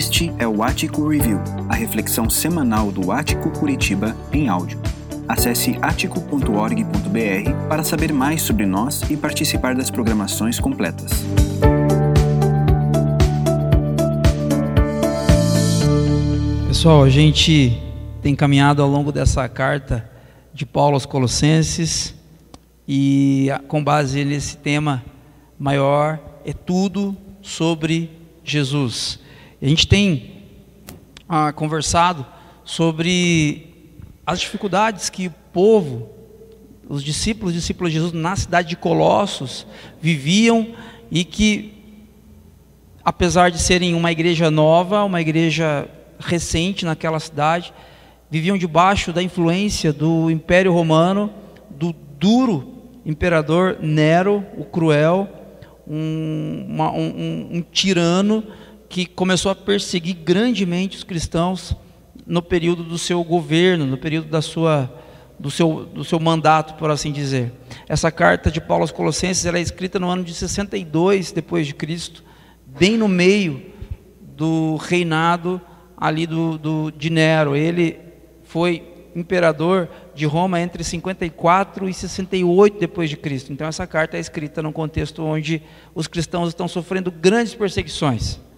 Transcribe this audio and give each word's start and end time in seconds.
Este 0.00 0.32
é 0.38 0.48
o 0.48 0.62
Ático 0.62 1.06
Review, 1.06 1.38
a 1.68 1.74
reflexão 1.74 2.30
semanal 2.30 2.90
do 2.90 3.12
Ático 3.12 3.50
Curitiba 3.50 4.16
em 4.32 4.48
áudio. 4.48 4.80
Acesse 5.28 5.76
atico.org.br 5.82 7.68
para 7.68 7.84
saber 7.84 8.10
mais 8.10 8.40
sobre 8.40 8.64
nós 8.64 9.02
e 9.10 9.16
participar 9.18 9.74
das 9.74 9.90
programações 9.90 10.58
completas. 10.58 11.10
Pessoal, 16.66 17.04
a 17.04 17.10
gente 17.10 17.78
tem 18.22 18.34
caminhado 18.34 18.80
ao 18.80 18.88
longo 18.88 19.12
dessa 19.12 19.46
carta 19.50 20.10
de 20.54 20.64
Paulo 20.64 20.94
aos 20.94 21.04
Colossenses 21.04 22.14
e 22.88 23.48
com 23.68 23.84
base 23.84 24.24
nesse 24.24 24.56
tema 24.56 25.04
maior 25.58 26.18
é 26.46 26.54
tudo 26.54 27.14
sobre 27.42 28.10
Jesus. 28.42 29.28
A 29.62 29.66
gente 29.66 29.86
tem 29.86 30.30
ah, 31.28 31.52
conversado 31.52 32.24
sobre 32.64 33.92
as 34.24 34.40
dificuldades 34.40 35.10
que 35.10 35.26
o 35.26 35.34
povo, 35.52 36.08
os 36.88 37.04
discípulos, 37.04 37.50
os 37.50 37.60
discípulos 37.60 37.92
de 37.92 37.98
Jesus 37.98 38.12
na 38.14 38.34
cidade 38.36 38.70
de 38.70 38.76
Colossos 38.76 39.66
viviam 40.00 40.68
e 41.10 41.24
que, 41.24 41.74
apesar 43.04 43.50
de 43.50 43.58
serem 43.58 43.94
uma 43.94 44.10
igreja 44.10 44.50
nova, 44.50 45.04
uma 45.04 45.20
igreja 45.20 45.86
recente 46.18 46.86
naquela 46.86 47.20
cidade, 47.20 47.74
viviam 48.30 48.56
debaixo 48.56 49.12
da 49.12 49.22
influência 49.22 49.92
do 49.92 50.30
Império 50.30 50.72
Romano, 50.72 51.30
do 51.68 51.94
duro 52.18 52.78
imperador 53.04 53.76
Nero, 53.82 54.42
o 54.56 54.64
cruel, 54.64 55.28
um, 55.86 56.64
uma, 56.66 56.90
um, 56.92 57.48
um 57.52 57.62
tirano 57.70 58.42
que 58.90 59.06
começou 59.06 59.52
a 59.52 59.54
perseguir 59.54 60.16
grandemente 60.16 60.96
os 60.96 61.04
cristãos 61.04 61.76
no 62.26 62.42
período 62.42 62.82
do 62.82 62.98
seu 62.98 63.22
governo, 63.22 63.86
no 63.86 63.96
período 63.96 64.28
da 64.28 64.42
sua, 64.42 64.92
do, 65.38 65.48
seu, 65.48 65.86
do 65.86 66.02
seu 66.02 66.18
mandato, 66.18 66.74
por 66.74 66.90
assim 66.90 67.12
dizer. 67.12 67.52
Essa 67.88 68.10
carta 68.10 68.50
de 68.50 68.60
Paulo 68.60 68.82
aos 68.82 68.90
Colossenses 68.90 69.46
ela 69.46 69.58
é 69.58 69.60
escrita 69.60 70.00
no 70.00 70.08
ano 70.08 70.24
de 70.24 70.34
62 70.34 71.30
depois 71.30 71.68
de 71.68 71.74
Cristo, 71.74 72.24
bem 72.66 72.96
no 72.96 73.06
meio 73.06 73.64
do 74.20 74.74
reinado 74.74 75.60
ali 75.96 76.26
do, 76.26 76.58
do 76.58 76.90
de 76.90 77.10
Nero. 77.10 77.54
Ele 77.54 77.96
foi 78.42 78.82
imperador 79.14 79.88
de 80.16 80.26
Roma 80.26 80.60
entre 80.60 80.82
54 80.82 81.88
e 81.88 81.94
68 81.94 82.80
depois 82.80 83.08
de 83.08 83.16
Cristo. 83.16 83.52
Então 83.52 83.68
essa 83.68 83.86
carta 83.86 84.16
é 84.16 84.20
escrita 84.20 84.60
num 84.60 84.72
contexto 84.72 85.22
onde 85.22 85.62
os 85.94 86.08
cristãos 86.08 86.48
estão 86.48 86.66
sofrendo 86.66 87.12
grandes 87.12 87.54
perseguições. 87.54 88.49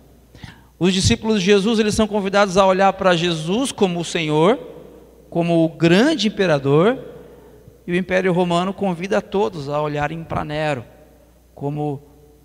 Os 0.82 0.92
discípulos 0.92 1.38
de 1.38 1.46
Jesus, 1.46 1.78
eles 1.78 1.94
são 1.94 2.08
convidados 2.08 2.56
a 2.56 2.66
olhar 2.66 2.92
para 2.94 3.14
Jesus 3.14 3.70
como 3.70 4.00
o 4.00 4.04
Senhor, 4.04 4.58
como 5.30 5.64
o 5.64 5.68
grande 5.68 6.26
imperador, 6.26 6.98
e 7.86 7.92
o 7.92 7.94
Império 7.94 8.32
Romano 8.32 8.74
convida 8.74 9.18
a 9.18 9.20
todos 9.20 9.68
a 9.68 9.80
olharem 9.80 10.24
para 10.24 10.44
Nero 10.44 10.84
como 11.54 12.02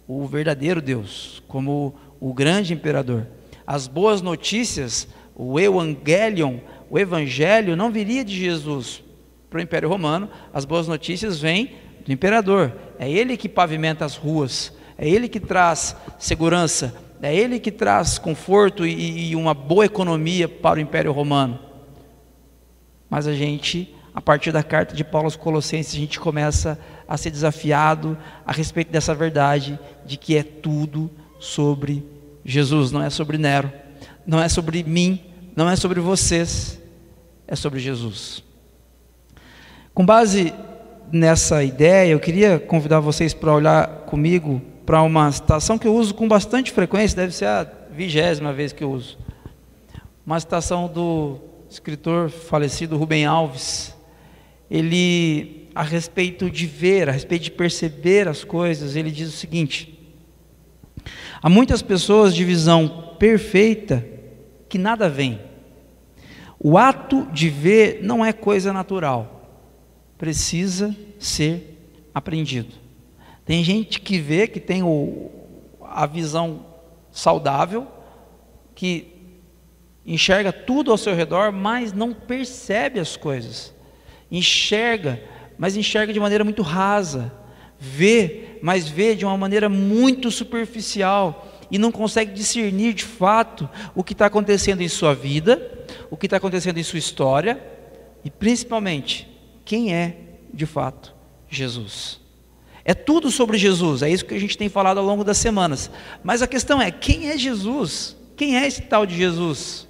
o 0.07 0.23
verdadeiro 0.27 0.83
Deus, 0.83 1.41
como 1.47 1.95
o 2.19 2.31
grande 2.31 2.75
imperador. 2.75 3.25
As 3.65 3.87
boas 3.87 4.21
notícias, 4.21 5.07
o 5.35 5.59
Evangelion, 5.59 6.59
o 6.91 6.99
evangelho 6.99 7.75
não 7.75 7.89
viria 7.89 8.23
de 8.23 8.35
Jesus 8.35 9.03
para 9.49 9.57
o 9.57 9.63
Império 9.63 9.89
Romano, 9.89 10.29
as 10.53 10.63
boas 10.63 10.87
notícias 10.87 11.39
vêm 11.39 11.71
do 12.05 12.11
imperador. 12.11 12.71
É 12.99 13.09
ele 13.09 13.35
que 13.35 13.49
pavimenta 13.49 14.05
as 14.05 14.15
ruas, 14.15 14.71
é 14.95 15.09
ele 15.09 15.27
que 15.27 15.39
traz 15.39 15.95
segurança, 16.19 17.06
é 17.21 17.35
ele 17.35 17.59
que 17.59 17.71
traz 17.71 18.17
conforto 18.17 18.85
e, 18.85 19.29
e 19.29 19.35
uma 19.35 19.53
boa 19.53 19.85
economia 19.85 20.47
para 20.47 20.77
o 20.77 20.81
Império 20.81 21.11
Romano. 21.11 21.59
Mas 23.09 23.27
a 23.27 23.33
gente, 23.33 23.93
a 24.13 24.21
partir 24.21 24.51
da 24.51 24.61
carta 24.61 24.95
de 24.95 25.03
Paulo 25.03 25.25
aos 25.25 25.35
Colossenses, 25.35 25.95
a 25.95 25.99
gente 25.99 26.19
começa 26.19 26.79
a 27.07 27.17
ser 27.17 27.31
desafiado 27.31 28.17
a 28.45 28.51
respeito 28.51 28.91
dessa 28.91 29.15
verdade 29.15 29.79
de 30.05 30.17
que 30.17 30.35
é 30.35 30.43
tudo 30.43 31.09
sobre 31.39 32.05
Jesus, 32.43 32.91
não 32.91 33.01
é 33.01 33.09
sobre 33.09 33.37
Nero, 33.37 33.71
não 34.25 34.41
é 34.41 34.49
sobre 34.49 34.83
mim, 34.83 35.21
não 35.55 35.69
é 35.69 35.75
sobre 35.75 35.99
vocês, 35.99 36.79
é 37.47 37.55
sobre 37.55 37.79
Jesus. 37.79 38.43
Com 39.93 40.05
base 40.05 40.53
nessa 41.11 41.63
ideia, 41.63 42.11
eu 42.11 42.19
queria 42.19 42.59
convidar 42.59 42.99
vocês 42.99 43.33
para 43.33 43.53
olhar 43.53 43.87
comigo 44.05 44.61
para 44.87 45.01
uma 45.01 45.29
citação 45.33 45.77
que 45.77 45.85
eu 45.85 45.93
uso 45.93 46.15
com 46.15 46.29
bastante 46.29 46.71
frequência, 46.71 47.17
deve 47.17 47.35
ser 47.35 47.43
a 47.43 47.69
vigésima 47.91 48.53
vez 48.53 48.71
que 48.71 48.85
eu 48.85 48.89
uso. 48.89 49.17
Uma 50.25 50.39
citação 50.39 50.87
do 50.87 51.39
escritor 51.69 52.29
falecido 52.29 52.95
Rubem 52.95 53.25
Alves. 53.25 53.93
Ele, 54.71 55.67
a 55.75 55.83
respeito 55.83 56.49
de 56.49 56.65
ver, 56.65 57.09
a 57.09 57.11
respeito 57.11 57.43
de 57.43 57.51
perceber 57.51 58.29
as 58.29 58.45
coisas, 58.45 58.95
ele 58.95 59.11
diz 59.11 59.27
o 59.27 59.37
seguinte: 59.37 59.99
Há 61.41 61.49
muitas 61.49 61.81
pessoas 61.81 62.33
de 62.33 62.45
visão 62.45 63.13
perfeita 63.19 64.07
que 64.69 64.77
nada 64.77 65.09
veem. 65.09 65.37
O 66.57 66.77
ato 66.77 67.27
de 67.33 67.49
ver 67.49 67.99
não 68.01 68.23
é 68.23 68.31
coisa 68.31 68.71
natural, 68.71 69.51
precisa 70.17 70.95
ser 71.19 71.77
aprendido. 72.15 72.86
Tem 73.47 73.63
gente 73.63 74.01
que 74.01 74.19
vê, 74.19 74.45
que 74.45 74.59
tem 74.59 74.83
o, 74.83 75.31
a 75.81 76.05
visão 76.05 76.65
saudável, 77.09 77.87
que 78.75 79.07
enxerga 80.05 80.51
tudo 80.51 80.91
ao 80.91 80.97
seu 80.97 81.15
redor, 81.15 81.53
mas 81.53 81.93
não 81.93 82.13
percebe 82.13 82.99
as 82.99 83.15
coisas. 83.15 83.73
Enxerga, 84.29 85.23
mas 85.57 85.77
enxerga 85.77 86.11
de 86.11 86.19
maneira 86.19 86.43
muito 86.43 86.61
rasa. 86.61 87.31
Vê, 87.79 88.59
mas 88.61 88.89
vê 88.89 89.15
de 89.15 89.23
uma 89.23 89.37
maneira 89.37 89.69
muito 89.69 90.29
superficial 90.29 91.47
e 91.71 91.77
não 91.77 91.91
consegue 91.91 92.33
discernir 92.33 92.93
de 92.93 93.05
fato 93.05 93.69
o 93.95 94.03
que 94.03 94.11
está 94.11 94.25
acontecendo 94.25 94.81
em 94.81 94.89
sua 94.89 95.15
vida, 95.15 95.85
o 96.11 96.17
que 96.17 96.25
está 96.25 96.35
acontecendo 96.35 96.79
em 96.79 96.83
sua 96.83 96.99
história 96.99 97.63
e 98.25 98.29
principalmente 98.29 99.25
quem 99.63 99.93
é 99.93 100.17
de 100.53 100.65
fato 100.65 101.15
Jesus. 101.49 102.26
É 102.89 102.93
tudo 102.93 103.29
sobre 103.29 103.57
Jesus, 103.57 104.01
é 104.01 104.09
isso 104.09 104.23
que 104.23 104.33
a 104.33 104.39
gente 104.39 104.57
tem 104.57 104.69
falado 104.69 104.97
ao 104.97 105.05
longo 105.05 105.21
das 105.21 105.37
semanas. 105.37 105.91
Mas 106.23 106.41
a 106.41 106.47
questão 106.47 106.81
é: 106.81 106.89
quem 106.89 107.29
é 107.29 107.37
Jesus? 107.37 108.15
Quem 108.37 108.57
é 108.57 108.65
esse 108.65 108.81
tal 108.83 109.05
de 109.05 109.13
Jesus? 109.13 109.85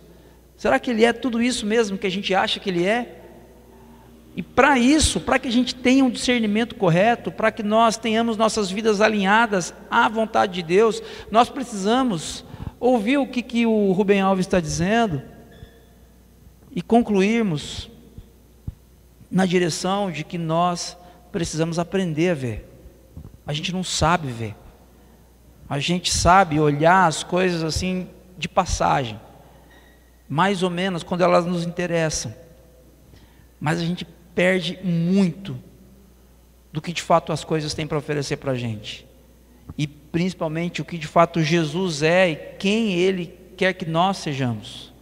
Será 0.57 0.79
que 0.79 0.89
ele 0.89 1.05
é 1.05 1.13
tudo 1.13 1.39
isso 1.39 1.63
mesmo 1.63 1.95
que 1.95 2.07
a 2.07 2.09
gente 2.09 2.33
acha 2.33 2.59
que 2.59 2.71
ele 2.71 2.83
é? 2.83 3.21
E 4.35 4.41
para 4.41 4.79
isso, 4.79 5.19
para 5.19 5.37
que 5.37 5.47
a 5.47 5.51
gente 5.51 5.75
tenha 5.75 6.03
um 6.03 6.09
discernimento 6.09 6.73
correto, 6.73 7.31
para 7.31 7.51
que 7.51 7.61
nós 7.61 7.97
tenhamos 7.97 8.35
nossas 8.35 8.71
vidas 8.71 8.99
alinhadas 8.99 9.75
à 9.91 10.09
vontade 10.09 10.53
de 10.53 10.63
Deus, 10.63 10.99
nós 11.29 11.49
precisamos 11.49 12.43
ouvir 12.79 13.17
o 13.17 13.27
que, 13.27 13.43
que 13.43 13.67
o 13.67 13.91
Rubem 13.91 14.21
Alves 14.21 14.47
está 14.47 14.59
dizendo 14.59 15.21
e 16.75 16.81
concluirmos 16.81 17.91
na 19.29 19.45
direção 19.45 20.09
de 20.09 20.23
que 20.23 20.39
nós 20.39 20.97
precisamos 21.31 21.77
aprender 21.77 22.31
a 22.31 22.33
ver. 22.33 22.76
A 23.47 23.53
gente 23.53 23.71
não 23.71 23.83
sabe 23.83 24.27
ver. 24.27 24.55
A 25.69 25.79
gente 25.79 26.13
sabe 26.13 26.59
olhar 26.59 27.07
as 27.07 27.23
coisas 27.23 27.63
assim 27.63 28.09
de 28.37 28.47
passagem, 28.47 29.19
mais 30.29 30.61
ou 30.61 30.69
menos 30.69 31.01
quando 31.01 31.21
elas 31.21 31.45
nos 31.45 31.65
interessam. 31.65 32.33
Mas 33.59 33.79
a 33.79 33.85
gente 33.85 34.05
perde 34.35 34.77
muito 34.83 35.57
do 36.71 36.81
que 36.81 36.93
de 36.93 37.01
fato 37.01 37.31
as 37.31 37.43
coisas 37.43 37.73
têm 37.73 37.87
para 37.87 37.97
oferecer 37.97 38.37
para 38.37 38.51
a 38.51 38.55
gente. 38.55 39.07
E 39.77 39.87
principalmente 39.87 40.81
o 40.81 40.85
que 40.85 40.97
de 40.97 41.07
fato 41.07 41.41
Jesus 41.41 42.03
é 42.03 42.29
e 42.29 42.35
quem 42.35 42.93
Ele 42.93 43.27
quer 43.57 43.73
que 43.73 43.85
nós 43.85 44.17
sejamos. 44.17 44.93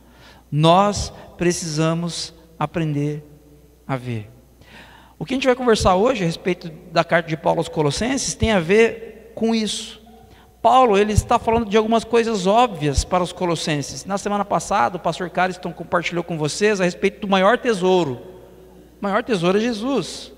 Nós 0.51 1.11
precisamos 1.37 2.33
aprender 2.57 3.23
a 3.87 3.97
ver. 3.97 4.34
O 5.17 5.25
que 5.25 5.33
a 5.33 5.37
gente 5.37 5.47
vai 5.47 5.55
conversar 5.55 5.95
hoje 5.95 6.23
a 6.23 6.25
respeito 6.25 6.69
da 6.91 7.03
carta 7.03 7.29
de 7.29 7.37
Paulo 7.37 7.59
aos 7.59 7.69
Colossenses 7.69 8.35
tem 8.35 8.51
a 8.51 8.59
ver 8.59 9.31
com 9.33 9.55
isso. 9.55 10.01
Paulo 10.61 10.97
ele 10.97 11.13
está 11.13 11.39
falando 11.39 11.69
de 11.69 11.77
algumas 11.77 12.03
coisas 12.03 12.45
óbvias 12.45 13.05
para 13.05 13.23
os 13.23 13.31
colossenses. 13.31 14.03
Na 14.03 14.17
semana 14.17 14.43
passada, 14.43 14.97
o 14.97 14.99
pastor 14.99 15.29
Cariston 15.29 15.71
compartilhou 15.71 16.23
com 16.23 16.37
vocês 16.37 16.81
a 16.81 16.83
respeito 16.83 17.21
do 17.21 17.27
maior 17.27 17.57
tesouro. 17.57 18.19
O 18.99 19.03
maior 19.03 19.23
tesouro 19.23 19.57
é 19.57 19.61
Jesus. 19.61 20.33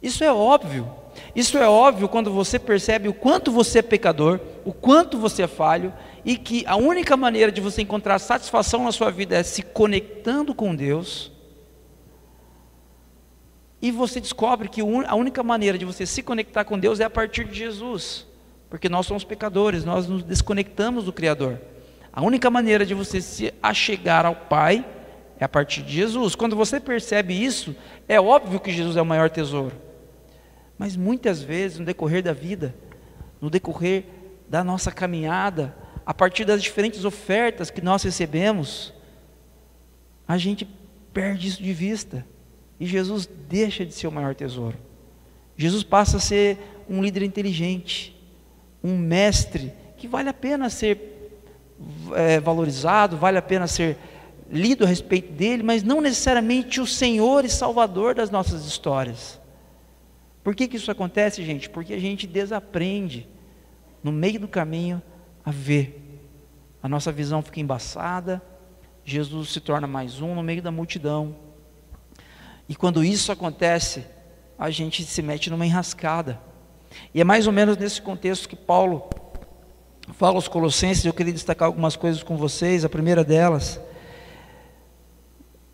Isso 0.00 0.22
é 0.22 0.32
óbvio. 0.32 0.88
Isso 1.34 1.58
é 1.58 1.68
óbvio 1.68 2.08
quando 2.08 2.30
você 2.30 2.58
percebe 2.58 3.08
o 3.08 3.14
quanto 3.14 3.50
você 3.50 3.80
é 3.80 3.82
pecador, 3.82 4.38
o 4.64 4.72
quanto 4.72 5.18
você 5.18 5.42
é 5.42 5.46
falho 5.48 5.92
e 6.24 6.36
que 6.36 6.64
a 6.66 6.76
única 6.76 7.16
maneira 7.16 7.50
de 7.50 7.60
você 7.60 7.82
encontrar 7.82 8.18
satisfação 8.20 8.84
na 8.84 8.92
sua 8.92 9.10
vida 9.10 9.36
é 9.36 9.42
se 9.42 9.62
conectando 9.62 10.54
com 10.54 10.76
Deus 10.76 11.32
e 13.82 13.90
você 13.90 14.20
descobre 14.20 14.68
que 14.68 14.80
a 14.80 15.14
única 15.14 15.42
maneira 15.42 15.78
de 15.78 15.84
você 15.84 16.04
se 16.04 16.22
conectar 16.22 16.64
com 16.64 16.78
Deus 16.78 17.00
é 17.00 17.04
a 17.04 17.10
partir 17.10 17.44
de 17.44 17.58
Jesus, 17.58 18.26
porque 18.68 18.88
nós 18.88 19.06
somos 19.06 19.24
pecadores, 19.24 19.84
nós 19.84 20.06
nos 20.06 20.22
desconectamos 20.22 21.04
do 21.04 21.12
Criador. 21.12 21.58
A 22.12 22.22
única 22.22 22.50
maneira 22.50 22.84
de 22.84 22.92
você 22.92 23.20
se 23.20 23.54
achegar 23.62 24.26
ao 24.26 24.34
Pai 24.34 24.84
é 25.38 25.44
a 25.44 25.48
partir 25.48 25.82
de 25.82 25.92
Jesus. 25.92 26.34
Quando 26.34 26.54
você 26.54 26.78
percebe 26.78 27.32
isso, 27.32 27.74
é 28.06 28.20
óbvio 28.20 28.60
que 28.60 28.70
Jesus 28.70 28.96
é 28.96 29.02
o 29.02 29.06
maior 29.06 29.30
tesouro. 29.30 29.74
Mas 30.76 30.96
muitas 30.96 31.42
vezes, 31.42 31.78
no 31.78 31.84
decorrer 31.84 32.22
da 32.22 32.32
vida, 32.32 32.74
no 33.40 33.48
decorrer 33.48 34.04
da 34.48 34.62
nossa 34.62 34.90
caminhada, 34.90 35.74
a 36.04 36.12
partir 36.12 36.44
das 36.44 36.62
diferentes 36.62 37.04
ofertas 37.04 37.70
que 37.70 37.80
nós 37.80 38.02
recebemos, 38.02 38.92
a 40.26 40.36
gente 40.36 40.68
perde 41.12 41.48
isso 41.48 41.62
de 41.62 41.72
vista. 41.72 42.26
E 42.80 42.86
Jesus 42.86 43.28
deixa 43.48 43.84
de 43.84 43.92
ser 43.92 44.06
o 44.06 44.12
maior 44.12 44.34
tesouro. 44.34 44.76
Jesus 45.56 45.82
passa 45.82 46.16
a 46.16 46.20
ser 46.20 46.58
um 46.88 47.02
líder 47.02 47.22
inteligente, 47.22 48.18
um 48.82 48.96
mestre 48.96 49.72
que 49.98 50.08
vale 50.08 50.30
a 50.30 50.34
pena 50.34 50.70
ser 50.70 51.30
é, 52.14 52.40
valorizado, 52.40 53.18
vale 53.18 53.36
a 53.36 53.42
pena 53.42 53.66
ser 53.66 53.98
lido 54.50 54.84
a 54.84 54.88
respeito 54.88 55.30
dele, 55.30 55.62
mas 55.62 55.82
não 55.82 56.00
necessariamente 56.00 56.80
o 56.80 56.86
Senhor 56.86 57.44
e 57.44 57.50
Salvador 57.50 58.14
das 58.14 58.30
nossas 58.30 58.64
histórias. 58.64 59.38
Por 60.42 60.54
que, 60.54 60.66
que 60.66 60.76
isso 60.76 60.90
acontece, 60.90 61.44
gente? 61.44 61.68
Porque 61.68 61.92
a 61.92 62.00
gente 62.00 62.26
desaprende 62.26 63.28
no 64.02 64.10
meio 64.10 64.40
do 64.40 64.48
caminho 64.48 65.02
a 65.44 65.50
ver. 65.50 66.00
A 66.82 66.88
nossa 66.88 67.12
visão 67.12 67.42
fica 67.42 67.60
embaçada, 67.60 68.42
Jesus 69.04 69.50
se 69.50 69.60
torna 69.60 69.86
mais 69.86 70.20
um 70.20 70.34
no 70.34 70.42
meio 70.42 70.62
da 70.62 70.70
multidão. 70.70 71.36
E 72.70 72.76
quando 72.76 73.02
isso 73.02 73.32
acontece, 73.32 74.04
a 74.56 74.70
gente 74.70 75.02
se 75.02 75.20
mete 75.22 75.50
numa 75.50 75.66
enrascada. 75.66 76.40
E 77.12 77.20
é 77.20 77.24
mais 77.24 77.48
ou 77.48 77.52
menos 77.52 77.76
nesse 77.76 78.00
contexto 78.00 78.48
que 78.48 78.54
Paulo 78.54 79.10
fala 80.12 80.36
aos 80.36 80.46
Colossenses. 80.46 81.04
Eu 81.04 81.12
queria 81.12 81.32
destacar 81.32 81.66
algumas 81.66 81.96
coisas 81.96 82.22
com 82.22 82.36
vocês. 82.36 82.84
A 82.84 82.88
primeira 82.88 83.24
delas, 83.24 83.80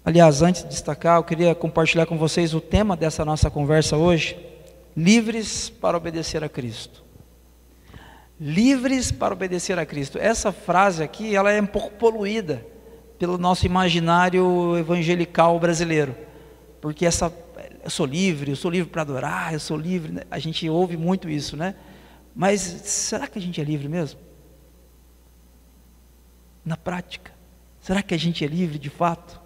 aliás, 0.02 0.40
antes 0.40 0.62
de 0.62 0.70
destacar, 0.70 1.19
eu 1.19 1.25
queria 1.25 1.54
compartilhar 1.54 2.06
com 2.06 2.16
vocês 2.16 2.54
o 2.54 2.62
tema 2.62 2.96
dessa 2.96 3.26
nossa 3.26 3.50
conversa 3.50 3.99
hoje: 3.99 4.34
livres 4.96 5.69
para 5.69 5.99
obedecer 5.99 6.42
a 6.42 6.49
Cristo. 6.49 7.04
Livres 8.40 9.12
para 9.12 9.34
obedecer 9.34 9.78
a 9.78 9.84
Cristo. 9.84 10.16
Essa 10.16 10.50
frase 10.50 11.02
aqui, 11.02 11.37
ela 11.37 11.52
é 11.52 11.60
um 11.60 11.66
pouco 11.66 11.90
poluída 11.90 12.66
pelo 13.19 13.37
nosso 13.37 13.66
imaginário 13.66 14.78
evangelical 14.78 15.60
brasileiro, 15.60 16.25
porque 16.86 17.04
essa 17.04 17.32
eu 17.82 17.90
sou 17.90 18.06
livre, 18.06 18.52
eu 18.52 18.56
sou 18.56 18.70
livre 18.70 18.88
para 18.88 19.02
adorar, 19.02 19.52
eu 19.52 19.58
sou 19.58 19.76
livre. 19.76 20.12
Né? 20.12 20.22
A 20.30 20.38
gente 20.38 20.68
ouve 20.68 20.96
muito 20.96 21.28
isso, 21.28 21.56
né? 21.56 21.74
Mas 22.32 22.60
será 22.60 23.26
que 23.26 23.40
a 23.40 23.42
gente 23.42 23.60
é 23.60 23.64
livre 23.64 23.88
mesmo? 23.88 24.20
Na 26.64 26.76
prática, 26.76 27.32
será 27.80 28.04
que 28.04 28.14
a 28.14 28.16
gente 28.16 28.44
é 28.44 28.46
livre 28.46 28.78
de 28.78 28.88
fato 28.88 29.40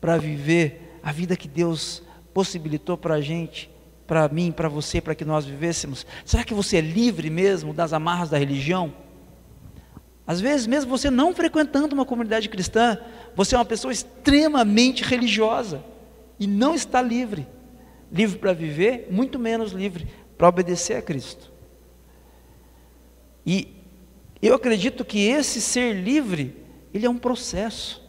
para 0.00 0.16
viver 0.16 0.98
a 1.02 1.12
vida 1.12 1.36
que 1.36 1.46
Deus 1.46 2.02
possibilitou 2.32 2.96
para 2.96 3.16
a 3.16 3.20
gente, 3.20 3.70
para 4.06 4.26
mim, 4.28 4.50
para 4.50 4.70
você, 4.70 4.98
para 4.98 5.14
que 5.14 5.26
nós 5.26 5.44
vivêssemos? 5.44 6.06
Será 6.24 6.42
que 6.42 6.54
você 6.54 6.78
é 6.78 6.80
livre 6.80 7.28
mesmo 7.28 7.74
das 7.74 7.92
amarras 7.92 8.30
da 8.30 8.38
religião? 8.38 8.94
Às 10.26 10.40
vezes, 10.40 10.66
mesmo 10.66 10.90
você 10.90 11.10
não 11.10 11.34
frequentando 11.34 11.94
uma 11.94 12.06
comunidade 12.06 12.48
cristã, 12.48 12.96
você 13.36 13.54
é 13.54 13.58
uma 13.58 13.64
pessoa 13.66 13.92
extremamente 13.92 15.04
religiosa 15.04 15.91
e 16.42 16.46
não 16.46 16.74
está 16.74 17.00
livre 17.00 17.46
livre 18.12 18.38
para 18.38 18.52
viver, 18.52 19.08
muito 19.10 19.38
menos 19.38 19.72
livre 19.72 20.06
para 20.36 20.48
obedecer 20.48 20.96
a 20.96 21.02
Cristo. 21.02 21.50
E 23.46 23.74
eu 24.42 24.54
acredito 24.54 25.04
que 25.04 25.26
esse 25.26 25.60
ser 25.60 25.94
livre, 25.94 26.54
ele 26.92 27.06
é 27.06 27.10
um 27.10 27.16
processo. 27.16 28.02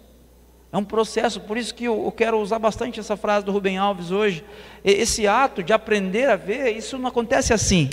É 0.71 0.77
um 0.77 0.83
processo, 0.83 1.39
por 1.39 1.55
isso 1.55 1.73
que 1.73 1.85
eu, 1.85 2.11
quero 2.11 2.39
usar 2.39 2.59
bastante 2.59 2.99
essa 2.99 3.15
frase 3.15 3.45
do 3.45 3.51
Rubem 3.51 3.77
Alves 3.77 4.11
hoje. 4.11 4.43
Esse 4.83 5.25
ato 5.25 5.63
de 5.63 5.71
aprender 5.71 6.29
a 6.29 6.35
ver, 6.35 6.75
isso 6.75 6.97
não 6.97 7.07
acontece 7.07 7.53
assim. 7.53 7.89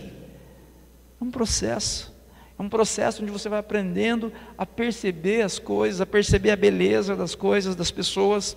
É 1.21 1.25
um 1.25 1.31
processo. 1.31 2.13
É 2.59 2.63
um 2.63 2.69
processo 2.69 3.23
onde 3.23 3.31
você 3.31 3.49
vai 3.49 3.61
aprendendo 3.61 4.33
a 4.57 4.67
perceber 4.67 5.43
as 5.43 5.59
coisas, 5.59 6.01
a 6.01 6.07
perceber 6.07 6.51
a 6.51 6.57
beleza 6.57 7.15
das 7.15 7.35
coisas, 7.35 7.77
das 7.77 7.91
pessoas 7.91 8.57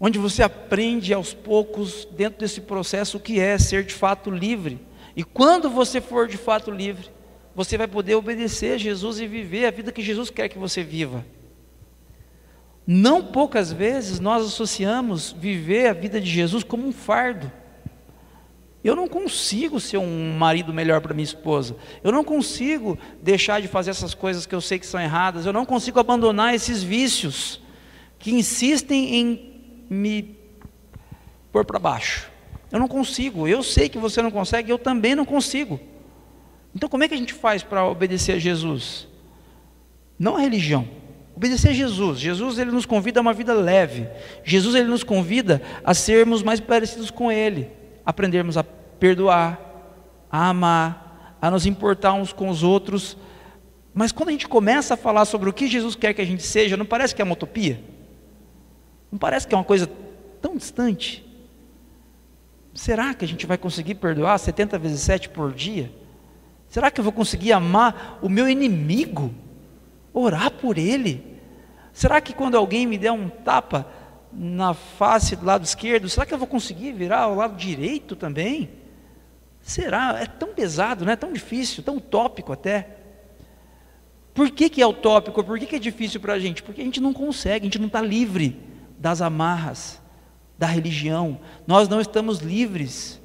onde 0.00 0.18
você 0.18 0.42
aprende 0.42 1.12
aos 1.12 1.34
poucos, 1.34 2.08
dentro 2.10 2.40
desse 2.40 2.62
processo, 2.62 3.18
o 3.18 3.20
que 3.20 3.38
é 3.38 3.58
ser 3.58 3.84
de 3.84 3.92
fato 3.92 4.30
livre. 4.30 4.80
E 5.14 5.22
quando 5.22 5.68
você 5.68 6.00
for 6.00 6.26
de 6.26 6.38
fato 6.38 6.70
livre, 6.70 7.10
você 7.54 7.76
vai 7.76 7.86
poder 7.86 8.14
obedecer 8.14 8.74
a 8.74 8.78
Jesus 8.78 9.20
e 9.20 9.26
viver 9.26 9.66
a 9.66 9.70
vida 9.70 9.92
que 9.92 10.00
Jesus 10.00 10.30
quer 10.30 10.48
que 10.48 10.58
você 10.58 10.82
viva. 10.82 11.24
Não 12.86 13.22
poucas 13.22 13.70
vezes 13.70 14.18
nós 14.18 14.46
associamos 14.46 15.32
viver 15.32 15.88
a 15.88 15.92
vida 15.92 16.18
de 16.18 16.30
Jesus 16.30 16.64
como 16.64 16.88
um 16.88 16.92
fardo. 16.92 17.52
Eu 18.82 18.96
não 18.96 19.06
consigo 19.06 19.78
ser 19.78 19.98
um 19.98 20.32
marido 20.38 20.72
melhor 20.72 21.02
para 21.02 21.12
minha 21.12 21.24
esposa. 21.24 21.76
Eu 22.02 22.10
não 22.10 22.24
consigo 22.24 22.98
deixar 23.22 23.60
de 23.60 23.68
fazer 23.68 23.90
essas 23.90 24.14
coisas 24.14 24.46
que 24.46 24.54
eu 24.54 24.60
sei 24.62 24.78
que 24.78 24.86
são 24.86 24.98
erradas. 24.98 25.44
Eu 25.44 25.52
não 25.52 25.66
consigo 25.66 26.00
abandonar 26.00 26.54
esses 26.54 26.82
vícios 26.82 27.60
que 28.18 28.32
insistem 28.32 29.16
em 29.16 29.49
me 29.90 30.38
pôr 31.50 31.64
para 31.64 31.80
baixo. 31.80 32.30
Eu 32.70 32.78
não 32.78 32.86
consigo, 32.86 33.48
eu 33.48 33.62
sei 33.64 33.88
que 33.88 33.98
você 33.98 34.22
não 34.22 34.30
consegue, 34.30 34.70
eu 34.70 34.78
também 34.78 35.16
não 35.16 35.24
consigo. 35.24 35.80
Então, 36.74 36.88
como 36.88 37.02
é 37.02 37.08
que 37.08 37.14
a 37.14 37.16
gente 37.16 37.34
faz 37.34 37.64
para 37.64 37.84
obedecer 37.84 38.32
a 38.32 38.38
Jesus? 38.38 39.08
Não 40.16 40.36
a 40.36 40.40
religião, 40.40 40.88
obedecer 41.34 41.70
a 41.70 41.72
Jesus. 41.72 42.20
Jesus 42.20 42.58
ele 42.58 42.70
nos 42.70 42.86
convida 42.86 43.18
a 43.18 43.22
uma 43.22 43.32
vida 43.32 43.52
leve. 43.52 44.06
Jesus 44.44 44.76
ele 44.76 44.88
nos 44.88 45.02
convida 45.02 45.60
a 45.82 45.92
sermos 45.94 46.44
mais 46.44 46.60
parecidos 46.60 47.10
com 47.10 47.32
Ele, 47.32 47.68
aprendermos 48.06 48.56
a 48.56 48.62
perdoar, 48.62 49.58
a 50.30 50.48
amar, 50.48 51.36
a 51.42 51.50
nos 51.50 51.66
importar 51.66 52.12
uns 52.12 52.32
com 52.32 52.48
os 52.48 52.62
outros. 52.62 53.16
Mas 53.92 54.12
quando 54.12 54.28
a 54.28 54.32
gente 54.32 54.46
começa 54.46 54.94
a 54.94 54.96
falar 54.96 55.24
sobre 55.24 55.50
o 55.50 55.52
que 55.52 55.66
Jesus 55.66 55.96
quer 55.96 56.14
que 56.14 56.22
a 56.22 56.26
gente 56.26 56.44
seja, 56.44 56.76
não 56.76 56.86
parece 56.86 57.14
que 57.14 57.20
é 57.20 57.24
uma 57.24 57.32
utopia? 57.32 57.80
Não 59.10 59.18
parece 59.18 59.46
que 59.46 59.54
é 59.54 59.58
uma 59.58 59.64
coisa 59.64 59.90
tão 60.40 60.56
distante? 60.56 61.26
Será 62.72 63.12
que 63.14 63.24
a 63.24 63.28
gente 63.28 63.46
vai 63.46 63.58
conseguir 63.58 63.96
perdoar 63.96 64.38
70 64.38 64.78
vezes 64.78 65.00
7 65.00 65.28
por 65.30 65.52
dia? 65.52 65.92
Será 66.68 66.90
que 66.90 67.00
eu 67.00 67.04
vou 67.04 67.12
conseguir 67.12 67.52
amar 67.52 68.18
o 68.22 68.28
meu 68.28 68.48
inimigo? 68.48 69.34
Orar 70.12 70.50
por 70.52 70.78
ele? 70.78 71.38
Será 71.92 72.20
que 72.20 72.32
quando 72.32 72.56
alguém 72.56 72.86
me 72.86 72.96
der 72.96 73.10
um 73.10 73.28
tapa 73.28 73.86
na 74.32 74.72
face 74.72 75.34
do 75.34 75.44
lado 75.44 75.64
esquerdo, 75.64 76.08
será 76.08 76.24
que 76.24 76.32
eu 76.32 76.38
vou 76.38 76.46
conseguir 76.46 76.92
virar 76.92 77.22
ao 77.22 77.34
lado 77.34 77.56
direito 77.56 78.14
também? 78.14 78.70
Será? 79.60 80.16
É 80.20 80.26
tão 80.26 80.54
pesado, 80.54 81.04
não 81.04 81.12
é 81.12 81.16
tão 81.16 81.32
difícil, 81.32 81.82
tão 81.82 81.96
utópico 81.96 82.52
até. 82.52 82.96
Por 84.32 84.48
que, 84.50 84.70
que 84.70 84.80
é 84.80 84.86
utópico? 84.86 85.42
Por 85.42 85.58
que, 85.58 85.66
que 85.66 85.76
é 85.76 85.80
difícil 85.80 86.20
para 86.20 86.34
a 86.34 86.38
gente? 86.38 86.62
Porque 86.62 86.80
a 86.80 86.84
gente 86.84 87.00
não 87.00 87.12
consegue, 87.12 87.64
a 87.64 87.66
gente 87.66 87.80
não 87.80 87.88
está 87.88 88.00
livre 88.00 88.56
das 89.00 89.22
amarras 89.22 90.00
da 90.58 90.66
religião. 90.66 91.40
Nós 91.66 91.88
não 91.88 92.02
estamos 92.02 92.40
livres 92.40 93.18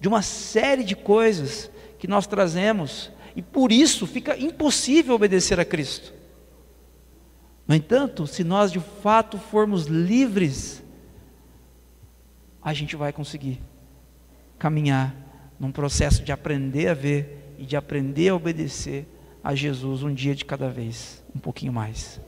de 0.00 0.08
uma 0.08 0.22
série 0.22 0.82
de 0.82 0.96
coisas 0.96 1.70
que 1.98 2.08
nós 2.08 2.26
trazemos 2.26 3.12
e 3.36 3.42
por 3.42 3.70
isso 3.70 4.06
fica 4.06 4.36
impossível 4.38 5.14
obedecer 5.14 5.60
a 5.60 5.64
Cristo. 5.64 6.14
No 7.68 7.74
entanto, 7.74 8.26
se 8.26 8.42
nós 8.42 8.72
de 8.72 8.80
fato 8.80 9.38
formos 9.38 9.84
livres, 9.84 10.82
a 12.62 12.72
gente 12.72 12.96
vai 12.96 13.12
conseguir 13.12 13.60
caminhar 14.58 15.14
num 15.58 15.70
processo 15.70 16.22
de 16.22 16.32
aprender 16.32 16.88
a 16.88 16.94
ver 16.94 17.54
e 17.58 17.66
de 17.66 17.76
aprender 17.76 18.30
a 18.30 18.34
obedecer 18.34 19.06
a 19.44 19.54
Jesus 19.54 20.02
um 20.02 20.12
dia 20.12 20.34
de 20.34 20.46
cada 20.46 20.70
vez, 20.70 21.22
um 21.34 21.38
pouquinho 21.38 21.72
mais. 21.72 22.18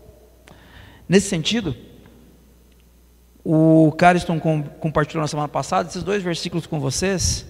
Nesse 1.08 1.28
sentido, 1.28 1.74
o 3.44 3.92
Cariston 3.92 4.38
compartilhou 4.80 5.22
na 5.22 5.28
semana 5.28 5.48
passada 5.48 5.88
esses 5.88 6.02
dois 6.02 6.22
versículos 6.22 6.66
com 6.66 6.78
vocês. 6.78 7.46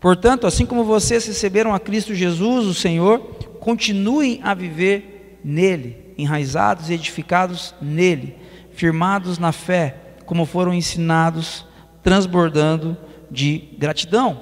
Portanto, 0.00 0.46
assim 0.46 0.64
como 0.64 0.84
vocês 0.84 1.26
receberam 1.26 1.74
a 1.74 1.80
Cristo 1.80 2.14
Jesus, 2.14 2.66
o 2.66 2.74
Senhor, 2.74 3.18
continuem 3.58 4.40
a 4.42 4.54
viver 4.54 5.40
nele, 5.42 6.14
enraizados 6.16 6.90
e 6.90 6.94
edificados 6.94 7.74
nele, 7.80 8.36
firmados 8.72 9.38
na 9.38 9.52
fé, 9.52 9.96
como 10.24 10.46
foram 10.46 10.72
ensinados, 10.72 11.66
transbordando 12.02 12.96
de 13.30 13.70
gratidão. 13.78 14.40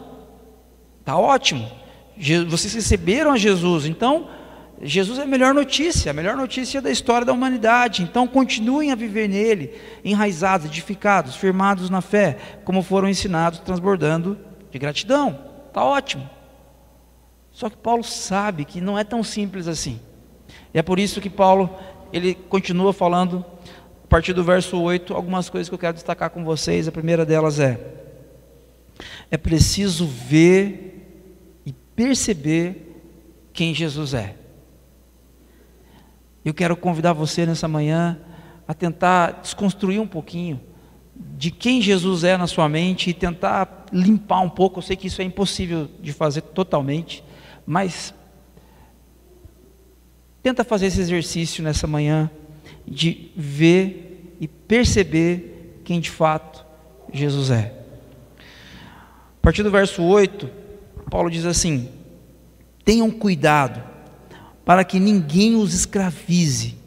Tá 1.04 1.16
ótimo. 1.16 1.70
Vocês 2.48 2.74
receberam 2.74 3.32
a 3.32 3.36
Jesus, 3.36 3.86
então 3.86 4.28
Jesus 4.82 5.18
é 5.18 5.22
a 5.22 5.26
melhor 5.26 5.54
notícia, 5.54 6.10
a 6.10 6.14
melhor 6.14 6.36
notícia 6.36 6.82
da 6.82 6.90
história 6.90 7.24
da 7.24 7.32
humanidade. 7.32 8.02
Então 8.02 8.26
continuem 8.26 8.90
a 8.90 8.94
viver 8.94 9.28
nele, 9.28 9.72
enraizados, 10.04 10.66
edificados, 10.66 11.36
firmados 11.36 11.88
na 11.88 12.00
fé, 12.00 12.36
como 12.64 12.82
foram 12.82 13.08
ensinados, 13.08 13.60
transbordando 13.60 14.38
de 14.70 14.78
gratidão. 14.78 15.38
Está 15.68 15.84
ótimo. 15.84 16.28
Só 17.52 17.70
que 17.70 17.76
Paulo 17.76 18.02
sabe 18.02 18.64
que 18.64 18.80
não 18.80 18.98
é 18.98 19.04
tão 19.04 19.22
simples 19.22 19.68
assim. 19.68 20.00
E 20.72 20.78
é 20.78 20.82
por 20.82 20.98
isso 20.98 21.20
que 21.20 21.30
Paulo, 21.30 21.70
ele 22.12 22.34
continua 22.34 22.92
falando, 22.92 23.44
a 24.02 24.06
partir 24.08 24.32
do 24.32 24.42
verso 24.42 24.80
8, 24.80 25.14
algumas 25.14 25.48
coisas 25.48 25.68
que 25.68 25.74
eu 25.74 25.78
quero 25.78 25.94
destacar 25.94 26.30
com 26.30 26.44
vocês. 26.44 26.88
A 26.88 26.92
primeira 26.92 27.24
delas 27.24 27.60
é: 27.60 27.80
é 29.30 29.36
preciso 29.36 30.06
ver 30.06 31.60
e 31.64 31.72
perceber 31.72 33.02
quem 33.52 33.72
Jesus 33.72 34.14
é. 34.14 34.43
Eu 36.44 36.52
quero 36.52 36.76
convidar 36.76 37.12
você 37.12 37.46
nessa 37.46 37.66
manhã 37.66 38.18
a 38.68 38.74
tentar 38.74 39.40
desconstruir 39.42 40.00
um 40.00 40.06
pouquinho 40.06 40.60
de 41.16 41.50
quem 41.50 41.80
Jesus 41.80 42.24
é 42.24 42.36
na 42.36 42.46
sua 42.46 42.68
mente 42.68 43.10
e 43.10 43.14
tentar 43.14 43.86
limpar 43.92 44.40
um 44.40 44.50
pouco. 44.50 44.78
Eu 44.78 44.82
sei 44.82 44.96
que 44.96 45.06
isso 45.06 45.22
é 45.22 45.24
impossível 45.24 45.88
de 46.00 46.12
fazer 46.12 46.42
totalmente, 46.42 47.24
mas 47.64 48.12
tenta 50.42 50.64
fazer 50.64 50.86
esse 50.86 51.00
exercício 51.00 51.62
nessa 51.62 51.86
manhã 51.86 52.30
de 52.86 53.30
ver 53.36 54.36
e 54.40 54.46
perceber 54.46 55.80
quem 55.84 56.00
de 56.00 56.10
fato 56.10 56.64
Jesus 57.12 57.50
é. 57.50 57.72
A 59.38 59.42
partir 59.42 59.62
do 59.62 59.70
verso 59.70 60.02
8, 60.02 60.50
Paulo 61.10 61.30
diz 61.30 61.46
assim: 61.46 61.88
Tenham 62.84 63.10
cuidado 63.10 63.93
para 64.64 64.84
que 64.84 64.98
ninguém 64.98 65.54
os 65.56 65.74
escravize 65.74 66.84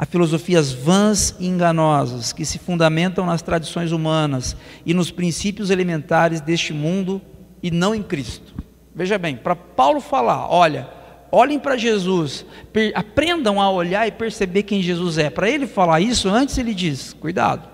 a 0.00 0.06
filosofias 0.06 0.72
vãs 0.72 1.34
e 1.38 1.46
enganosas 1.46 2.32
que 2.32 2.42
se 2.46 2.58
fundamentam 2.58 3.26
nas 3.26 3.42
tradições 3.42 3.92
humanas 3.92 4.56
e 4.86 4.94
nos 4.94 5.10
princípios 5.10 5.68
elementares 5.68 6.40
deste 6.40 6.72
mundo 6.72 7.20
e 7.62 7.70
não 7.70 7.94
em 7.94 8.02
Cristo. 8.02 8.54
Veja 8.94 9.18
bem, 9.18 9.36
para 9.36 9.54
Paulo 9.54 10.00
falar, 10.00 10.50
olha, 10.50 10.88
olhem 11.30 11.58
para 11.58 11.76
Jesus, 11.76 12.46
aprendam 12.94 13.60
a 13.60 13.70
olhar 13.70 14.08
e 14.08 14.10
perceber 14.10 14.62
quem 14.62 14.80
Jesus 14.80 15.18
é. 15.18 15.28
Para 15.28 15.50
ele 15.50 15.66
falar 15.66 16.00
isso, 16.00 16.30
antes 16.30 16.56
ele 16.56 16.72
diz: 16.72 17.12
cuidado. 17.12 17.68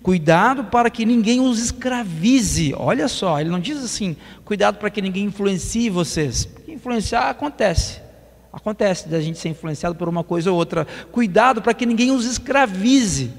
Cuidado 0.00 0.64
para 0.64 0.88
que 0.88 1.04
ninguém 1.04 1.40
os 1.40 1.58
escravize. 1.58 2.72
Olha 2.76 3.08
só, 3.08 3.40
ele 3.40 3.50
não 3.50 3.60
diz 3.60 3.82
assim, 3.82 4.16
cuidado 4.44 4.78
para 4.78 4.88
que 4.90 5.02
ninguém 5.02 5.24
influencie 5.24 5.90
vocês. 5.90 6.48
Influenciar 6.68 7.28
acontece. 7.28 8.09
Acontece 8.52 9.08
da 9.08 9.20
gente 9.20 9.38
ser 9.38 9.48
influenciado 9.48 9.94
por 9.94 10.08
uma 10.08 10.24
coisa 10.24 10.50
ou 10.50 10.56
outra. 10.56 10.86
Cuidado 11.12 11.62
para 11.62 11.74
que 11.74 11.86
ninguém 11.86 12.10
os 12.10 12.24
escravize. 12.24 13.30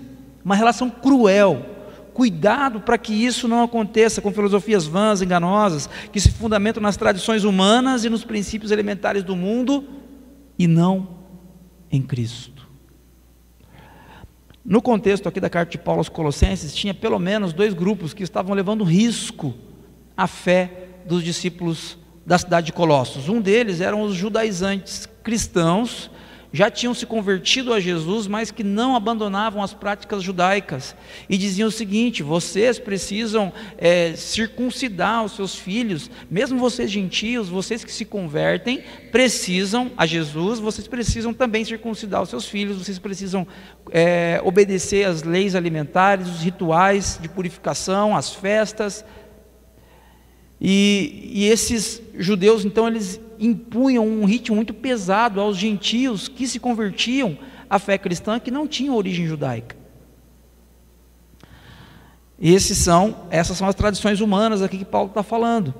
Uma 0.44 0.56
relação 0.56 0.90
cruel. 0.90 1.66
Cuidado 2.14 2.82
para 2.82 2.98
que 2.98 3.14
isso 3.14 3.48
não 3.48 3.64
aconteça 3.64 4.22
com 4.22 4.32
filosofias 4.32 4.86
vãs, 4.86 5.22
enganosas, 5.22 5.90
que 6.12 6.20
se 6.20 6.32
fundamentam 6.32 6.82
nas 6.82 6.98
tradições 6.98 7.44
humanas 7.44 8.04
e 8.04 8.10
nos 8.10 8.24
princípios 8.24 8.72
elementares 8.72 9.24
do 9.24 9.36
mundo 9.36 9.86
e 10.58 10.68
não 10.68 11.08
em 11.90 12.02
Cristo. 12.02 12.70
No 14.64 14.82
contexto 14.82 15.28
aqui 15.28 15.40
da 15.40 15.50
carta 15.50 15.72
de 15.72 15.78
Paulo 15.78 16.00
aos 16.00 16.10
Colossenses, 16.10 16.76
tinha 16.76 16.94
pelo 16.94 17.18
menos 17.18 17.52
dois 17.52 17.74
grupos 17.74 18.14
que 18.14 18.24
estavam 18.24 18.54
levando 18.54 18.84
risco 18.84 19.54
à 20.16 20.28
fé 20.28 20.90
dos 21.06 21.24
discípulos 21.24 21.98
da 22.26 22.38
cidade 22.38 22.68
de 22.68 22.74
Colossos. 22.74 23.30
Um 23.30 23.42
deles 23.42 23.82
eram 23.82 24.02
os 24.02 24.16
judaizantes 24.16 25.08
cristãos, 25.24 26.10
já 26.54 26.70
tinham 26.70 26.94
se 26.94 27.06
convertido 27.06 27.74
a 27.74 27.80
Jesus, 27.80 28.28
mas 28.28 28.52
que 28.52 28.64
não 28.64 28.96
abandonavam 28.96 29.64
as 29.64 29.74
práticas 29.74 30.22
judaicas 30.22 30.94
e 31.30 31.38
diziam 31.38 31.70
o 31.70 31.72
seguinte: 31.72 32.22
vocês 32.22 32.78
precisam 32.78 33.54
é, 33.78 34.14
circuncidar 34.16 35.24
os 35.24 35.32
seus 35.34 35.56
filhos, 35.56 36.12
mesmo 36.30 36.60
vocês 36.60 36.92
gentios, 36.92 37.48
vocês 37.48 37.86
que 37.86 37.92
se 37.92 38.04
convertem, 38.04 38.84
precisam 39.12 39.92
a 39.96 40.06
Jesus, 40.06 40.60
vocês 40.60 40.88
precisam 40.88 41.34
também 41.34 41.64
circuncidar 41.64 42.22
os 42.22 42.30
seus 42.30 42.46
filhos, 42.46 42.78
vocês 42.78 43.00
precisam 43.00 43.48
é, 43.90 44.42
obedecer 44.44 45.06
às 45.06 45.24
leis 45.24 45.56
alimentares, 45.56 46.28
os 46.28 46.42
rituais 46.42 47.18
de 47.22 47.30
purificação, 47.30 48.16
as 48.16 48.34
festas. 48.34 49.06
E, 50.64 51.32
e, 51.34 51.46
esses 51.46 52.00
judeus, 52.20 52.64
então, 52.64 52.88
eles 52.88 53.20
impunham 53.40 54.08
um 54.08 54.26
ritmo 54.26 54.56
muito 54.56 54.76
pesado 54.76 55.42
aos 55.42 55.58
gentios 55.58 56.28
que 56.28 56.48
se 56.48 56.60
convertiam 56.60 57.36
à 57.68 57.80
fé 57.80 57.98
cristã 57.98 58.40
que 58.40 58.52
não 58.52 58.68
tinham 58.68 58.96
origem 58.96 59.26
judaica. 59.26 59.76
Esses 62.40 62.78
são, 62.78 63.28
essas 63.32 63.58
são 63.58 63.68
as 63.68 63.74
tradições 63.74 64.22
humanas 64.22 64.62
aqui 64.62 64.78
que 64.78 64.86
Paulo 64.86 65.10
está 65.10 65.24
falando. 65.24 65.74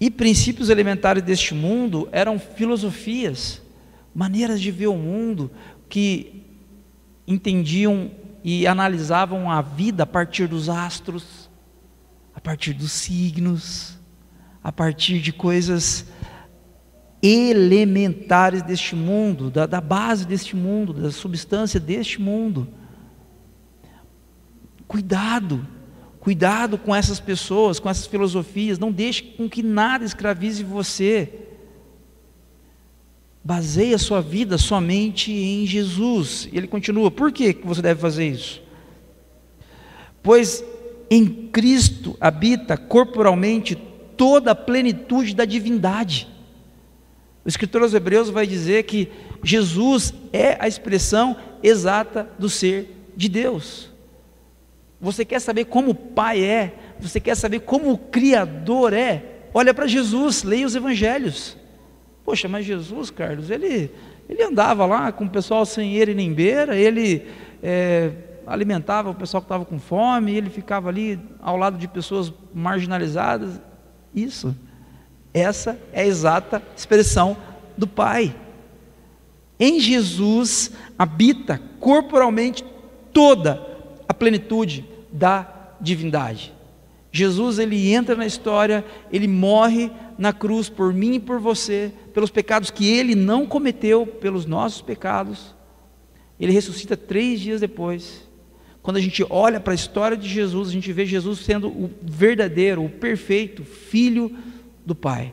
E 0.00 0.10
princípios 0.10 0.68
elementares 0.68 1.22
deste 1.22 1.54
mundo 1.54 2.08
eram 2.10 2.40
filosofias, 2.40 3.62
maneiras 4.12 4.60
de 4.60 4.72
ver 4.72 4.88
o 4.88 4.96
mundo 4.96 5.48
que 5.88 6.42
entendiam 7.24 8.10
e 8.42 8.66
analisavam 8.66 9.48
a 9.48 9.62
vida 9.62 10.02
a 10.02 10.06
partir 10.06 10.48
dos 10.48 10.68
astros, 10.68 11.48
a 12.34 12.40
partir 12.40 12.72
dos 12.72 12.92
signos, 12.92 13.98
a 14.62 14.72
partir 14.72 15.20
de 15.20 15.32
coisas 15.32 16.06
elementares 17.22 18.62
deste 18.62 18.96
mundo, 18.96 19.50
da, 19.50 19.64
da 19.64 19.80
base 19.80 20.26
deste 20.26 20.56
mundo, 20.56 20.92
da 20.92 21.10
substância 21.10 21.78
deste 21.78 22.20
mundo. 22.20 22.68
Cuidado, 24.88 25.66
cuidado 26.18 26.76
com 26.76 26.94
essas 26.94 27.20
pessoas, 27.20 27.78
com 27.78 27.88
essas 27.88 28.06
filosofias, 28.06 28.78
não 28.78 28.90
deixe 28.90 29.22
com 29.22 29.48
que 29.48 29.62
nada 29.62 30.04
escravize 30.04 30.64
você. 30.64 31.32
Baseie 33.44 33.94
a 33.94 33.98
sua 33.98 34.20
vida 34.20 34.58
somente 34.58 35.32
em 35.32 35.66
Jesus. 35.66 36.48
E 36.52 36.56
ele 36.56 36.68
continua: 36.68 37.10
por 37.10 37.32
que 37.32 37.58
você 37.64 37.82
deve 37.82 38.00
fazer 38.00 38.28
isso? 38.28 38.62
Pois 40.22 40.64
em 41.14 41.26
Cristo 41.26 42.16
habita 42.18 42.74
corporalmente 42.74 43.76
toda 44.16 44.52
a 44.52 44.54
plenitude 44.54 45.34
da 45.34 45.44
divindade. 45.44 46.26
O 47.44 47.48
escritor 47.50 47.82
aos 47.82 47.92
Hebreus 47.92 48.30
vai 48.30 48.46
dizer 48.46 48.84
que 48.84 49.10
Jesus 49.44 50.14
é 50.32 50.56
a 50.58 50.66
expressão 50.66 51.36
exata 51.62 52.30
do 52.38 52.48
ser 52.48 53.10
de 53.14 53.28
Deus. 53.28 53.90
Você 54.98 55.22
quer 55.22 55.40
saber 55.40 55.66
como 55.66 55.90
o 55.90 55.94
Pai 55.94 56.42
é? 56.42 56.72
Você 56.98 57.20
quer 57.20 57.34
saber 57.34 57.60
como 57.60 57.92
o 57.92 57.98
Criador 57.98 58.94
é? 58.94 59.22
Olha 59.52 59.74
para 59.74 59.86
Jesus, 59.86 60.42
leia 60.44 60.66
os 60.66 60.74
Evangelhos. 60.74 61.58
Poxa, 62.24 62.48
mas 62.48 62.64
Jesus, 62.64 63.10
Carlos, 63.10 63.50
ele, 63.50 63.90
ele 64.30 64.42
andava 64.44 64.86
lá 64.86 65.12
com 65.12 65.26
o 65.26 65.30
pessoal 65.30 65.66
sem 65.66 65.94
ele 65.94 66.14
nem 66.14 66.32
beira, 66.32 66.74
ele 66.74 67.26
é, 67.62 68.12
alimentava 68.46 69.10
o 69.10 69.14
pessoal 69.14 69.40
que 69.40 69.46
estava 69.46 69.64
com 69.64 69.78
fome, 69.78 70.34
ele 70.34 70.50
ficava 70.50 70.88
ali 70.88 71.18
ao 71.40 71.56
lado 71.56 71.78
de 71.78 71.88
pessoas 71.88 72.32
marginalizadas. 72.54 73.60
Isso. 74.14 74.54
Essa 75.32 75.78
é 75.92 76.02
a 76.02 76.06
exata 76.06 76.62
expressão 76.76 77.36
do 77.76 77.86
Pai. 77.86 78.34
Em 79.58 79.78
Jesus 79.80 80.72
habita 80.98 81.60
corporalmente 81.78 82.64
toda 83.12 83.64
a 84.08 84.14
plenitude 84.14 84.84
da 85.10 85.46
divindade. 85.80 86.52
Jesus 87.10 87.58
ele 87.58 87.92
entra 87.92 88.14
na 88.14 88.26
história, 88.26 88.84
ele 89.12 89.28
morre 89.28 89.90
na 90.16 90.32
cruz 90.32 90.68
por 90.68 90.94
mim 90.94 91.14
e 91.14 91.20
por 91.20 91.38
você, 91.38 91.92
pelos 92.14 92.30
pecados 92.30 92.70
que 92.70 92.90
ele 92.90 93.14
não 93.14 93.46
cometeu, 93.46 94.06
pelos 94.06 94.46
nossos 94.46 94.80
pecados. 94.80 95.54
Ele 96.40 96.52
ressuscita 96.52 96.96
três 96.96 97.38
dias 97.40 97.60
depois. 97.60 98.28
Quando 98.82 98.96
a 98.96 99.00
gente 99.00 99.24
olha 99.30 99.60
para 99.60 99.72
a 99.72 99.76
história 99.76 100.16
de 100.16 100.28
Jesus, 100.28 100.68
a 100.68 100.72
gente 100.72 100.92
vê 100.92 101.06
Jesus 101.06 101.38
sendo 101.40 101.68
o 101.68 101.90
verdadeiro, 102.02 102.84
o 102.84 102.90
perfeito 102.90 103.64
Filho 103.64 104.36
do 104.84 104.94
Pai. 104.94 105.32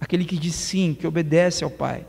Aquele 0.00 0.24
que 0.24 0.38
diz 0.38 0.54
sim, 0.54 0.96
que 0.98 1.06
obedece 1.06 1.62
ao 1.62 1.70
Pai. 1.70 2.06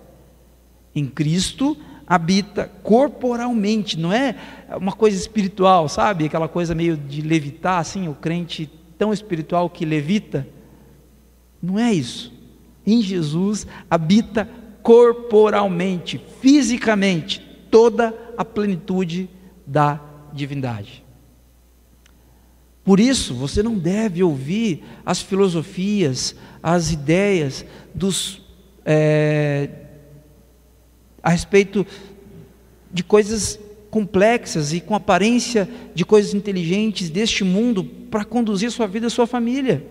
Em 0.96 1.06
Cristo 1.06 1.78
habita 2.08 2.72
corporalmente, 2.82 4.00
não 4.00 4.12
é 4.12 4.36
uma 4.78 4.94
coisa 4.94 5.16
espiritual, 5.16 5.90
sabe? 5.90 6.26
Aquela 6.26 6.48
coisa 6.48 6.74
meio 6.74 6.98
de 6.98 7.22
levitar, 7.22 7.80
assim, 7.80 8.08
o 8.08 8.16
crente 8.16 8.70
tão 8.98 9.14
espiritual 9.14 9.70
que 9.70 9.86
levita. 9.86 10.48
Não 11.62 11.78
é 11.78 11.94
isso. 11.94 12.34
Em 12.86 13.02
Jesus 13.02 13.68
habita 13.90 14.50
corporalmente, 14.82 16.20
fisicamente, 16.42 17.42
toda 17.70 18.16
a 18.38 18.46
plenitude 18.46 19.30
da 19.68 20.09
divindade. 20.34 21.04
Por 22.84 23.00
isso, 23.00 23.34
você 23.34 23.62
não 23.62 23.78
deve 23.78 24.24
ouvir 24.24 24.84
as 25.06 25.22
filosofias, 25.22 26.36
as 26.62 26.92
ideias 26.92 27.66
dos, 27.94 28.42
é, 28.84 29.70
a 31.22 31.30
respeito 31.30 31.86
de 32.92 33.04
coisas 33.04 33.60
complexas 33.92 34.74
e 34.74 34.80
com 34.80 34.96
aparência 34.96 35.70
de 35.94 36.06
coisas 36.06 36.34
inteligentes 36.34 37.10
deste 37.10 37.44
mundo 37.44 37.84
para 37.84 38.26
conduzir 38.26 38.72
sua 38.72 38.88
vida 38.88 39.08
e 39.08 39.12
sua 39.12 39.28
família. 39.28 39.86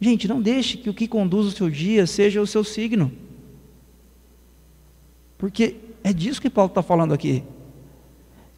Gente, 0.00 0.26
não 0.26 0.42
deixe 0.42 0.76
que 0.76 0.90
o 0.90 0.94
que 0.94 1.06
conduz 1.06 1.46
o 1.46 1.52
seu 1.52 1.70
dia 1.70 2.06
seja 2.06 2.40
o 2.40 2.46
seu 2.46 2.64
signo. 2.64 3.12
Porque 5.38 5.76
é 6.02 6.12
disso 6.12 6.40
que 6.40 6.50
Paulo 6.50 6.70
está 6.70 6.82
falando 6.82 7.14
aqui. 7.14 7.42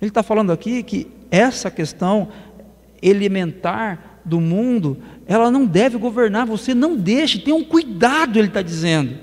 Ele 0.00 0.10
está 0.10 0.22
falando 0.22 0.52
aqui 0.52 0.82
que 0.82 1.06
essa 1.30 1.70
questão 1.70 2.28
elementar 3.00 4.20
do 4.24 4.40
mundo, 4.40 4.96
ela 5.26 5.50
não 5.50 5.66
deve 5.66 5.98
governar 5.98 6.46
você, 6.46 6.74
não 6.74 6.96
deixe, 6.96 7.38
tenha 7.38 7.56
um 7.56 7.64
cuidado, 7.64 8.38
ele 8.38 8.48
está 8.48 8.62
dizendo. 8.62 9.18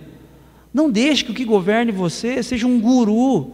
Não 0.73 0.89
deixe 0.89 1.25
que 1.25 1.31
o 1.31 1.33
que 1.33 1.43
governe 1.43 1.91
você 1.91 2.41
seja 2.43 2.67
um 2.67 2.79
guru, 2.79 3.51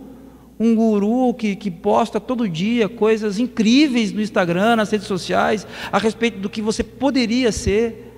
um 0.60 0.76
guru 0.76 1.34
que, 1.34 1.56
que 1.56 1.72
posta 1.72 2.20
todo 2.20 2.50
dia 2.50 2.90
coisas 2.90 3.40
incríveis 3.40 4.12
no 4.12 4.22
Instagram, 4.22 4.76
nas 4.76 4.92
redes 4.92 5.08
sociais, 5.08 5.66
a 5.92 5.98
respeito 5.98 6.40
do 6.40 6.50
que 6.50 6.62
você 6.62 6.84
poderia 6.84 7.52
ser. 7.52 8.14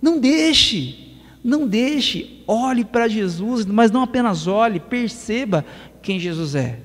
Não 0.00 0.18
deixe, 0.18 1.16
não 1.42 1.66
deixe, 1.66 2.42
olhe 2.46 2.84
para 2.84 3.08
Jesus, 3.08 3.66
mas 3.66 3.90
não 3.90 4.02
apenas 4.02 4.46
olhe, 4.46 4.80
perceba 4.80 5.64
quem 6.00 6.18
Jesus 6.18 6.54
é. 6.54 6.78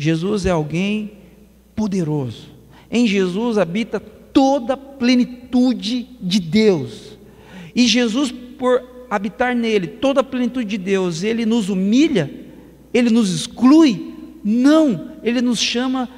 Jesus 0.00 0.46
é 0.46 0.50
alguém 0.50 1.12
poderoso. 1.76 2.48
Em 2.90 3.06
Jesus 3.06 3.58
habita 3.58 4.00
toda 4.00 4.72
a 4.72 4.76
plenitude 4.78 6.08
de 6.22 6.40
Deus. 6.40 7.18
E 7.76 7.86
Jesus, 7.86 8.32
por 8.32 8.82
habitar 9.10 9.54
nele 9.54 9.86
toda 9.86 10.22
a 10.22 10.24
plenitude 10.24 10.66
de 10.70 10.78
Deus, 10.78 11.22
ele 11.22 11.44
nos 11.44 11.68
humilha, 11.68 12.30
ele 12.94 13.10
nos 13.10 13.30
exclui? 13.30 14.14
Não, 14.42 15.18
ele 15.22 15.42
nos 15.42 15.58
chama 15.60 16.08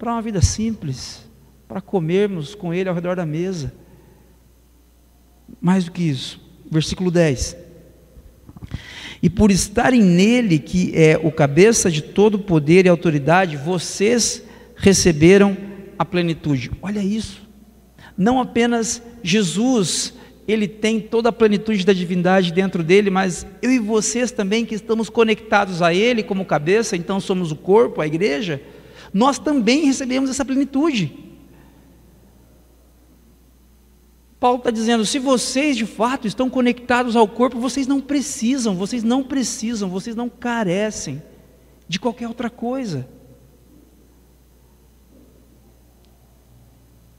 para 0.00 0.14
uma 0.14 0.22
vida 0.22 0.42
simples, 0.42 1.24
para 1.68 1.80
comermos 1.80 2.56
com 2.56 2.74
ele 2.74 2.88
ao 2.88 2.94
redor 2.94 3.14
da 3.14 3.24
mesa. 3.24 3.72
Mais 5.60 5.84
do 5.84 5.92
que 5.92 6.02
isso, 6.02 6.40
versículo 6.68 7.08
10. 7.08 7.56
E 9.22 9.28
por 9.28 9.50
estarem 9.50 10.02
nele, 10.02 10.58
que 10.58 10.92
é 10.94 11.18
o 11.22 11.32
cabeça 11.32 11.90
de 11.90 12.02
todo 12.02 12.38
poder 12.38 12.86
e 12.86 12.88
autoridade, 12.88 13.56
vocês 13.56 14.42
receberam 14.76 15.56
a 15.98 16.04
plenitude. 16.04 16.70
Olha 16.80 17.00
isso. 17.00 17.42
Não 18.16 18.40
apenas 18.40 19.02
Jesus, 19.22 20.14
ele 20.46 20.66
tem 20.66 21.00
toda 21.00 21.28
a 21.28 21.32
plenitude 21.32 21.84
da 21.84 21.92
divindade 21.92 22.52
dentro 22.52 22.82
dele, 22.82 23.10
mas 23.10 23.46
eu 23.60 23.70
e 23.70 23.78
vocês 23.78 24.30
também 24.30 24.64
que 24.64 24.74
estamos 24.74 25.10
conectados 25.10 25.82
a 25.82 25.92
ele 25.92 26.22
como 26.22 26.44
cabeça, 26.44 26.96
então 26.96 27.20
somos 27.20 27.52
o 27.52 27.56
corpo, 27.56 28.00
a 28.00 28.06
igreja, 28.06 28.62
nós 29.12 29.38
também 29.38 29.84
recebemos 29.84 30.30
essa 30.30 30.44
plenitude. 30.44 31.27
Paulo 34.40 34.58
está 34.58 34.70
dizendo: 34.70 35.04
se 35.04 35.18
vocês 35.18 35.76
de 35.76 35.86
fato 35.86 36.26
estão 36.26 36.48
conectados 36.48 37.16
ao 37.16 37.26
corpo, 37.26 37.58
vocês 37.58 37.86
não 37.86 38.00
precisam, 38.00 38.74
vocês 38.76 39.02
não 39.02 39.22
precisam, 39.22 39.88
vocês 39.88 40.14
não 40.14 40.28
carecem 40.28 41.22
de 41.88 41.98
qualquer 41.98 42.28
outra 42.28 42.48
coisa. 42.48 43.08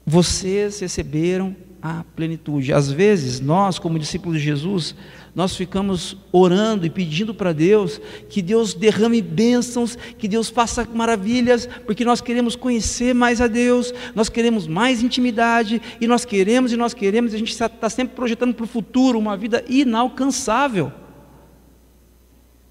Vocês 0.06 0.80
receberam 0.80 1.54
a 1.80 2.04
plenitude. 2.16 2.72
Às 2.72 2.90
vezes, 2.90 3.40
nós, 3.40 3.78
como 3.78 3.98
discípulos 3.98 4.38
de 4.38 4.44
Jesus, 4.44 4.94
nós 5.34 5.54
ficamos 5.54 6.16
orando 6.32 6.84
e 6.84 6.90
pedindo 6.90 7.32
para 7.32 7.52
Deus 7.52 8.00
que 8.28 8.42
Deus 8.42 8.74
derrame 8.74 9.22
bênçãos, 9.22 9.96
que 10.18 10.26
Deus 10.26 10.48
faça 10.48 10.86
maravilhas, 10.92 11.66
porque 11.86 12.04
nós 12.04 12.20
queremos 12.20 12.56
conhecer 12.56 13.14
mais 13.14 13.40
a 13.40 13.46
Deus, 13.46 13.92
nós 14.14 14.28
queremos 14.28 14.66
mais 14.66 15.02
intimidade, 15.02 15.80
e 16.00 16.06
nós 16.06 16.24
queremos 16.24 16.72
e 16.72 16.76
nós 16.76 16.92
queremos, 16.92 17.32
e 17.32 17.36
a 17.36 17.38
gente 17.38 17.52
está 17.52 17.88
sempre 17.88 18.14
projetando 18.14 18.54
para 18.54 18.64
o 18.64 18.68
futuro 18.68 19.18
uma 19.18 19.36
vida 19.36 19.64
inalcançável. 19.68 20.92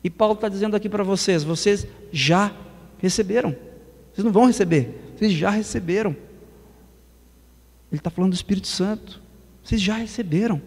E 0.03 0.09
Paulo 0.09 0.33
está 0.33 0.49
dizendo 0.49 0.75
aqui 0.75 0.89
para 0.89 1.03
vocês: 1.03 1.43
vocês 1.43 1.87
já 2.11 2.53
receberam, 2.97 3.55
vocês 4.11 4.23
não 4.23 4.31
vão 4.31 4.45
receber, 4.45 5.13
vocês 5.15 5.31
já 5.31 5.49
receberam. 5.49 6.15
Ele 7.91 7.99
está 7.99 8.09
falando 8.09 8.31
do 8.31 8.35
Espírito 8.35 8.67
Santo, 8.67 9.21
vocês 9.63 9.81
já 9.81 9.95
receberam. 9.95 10.61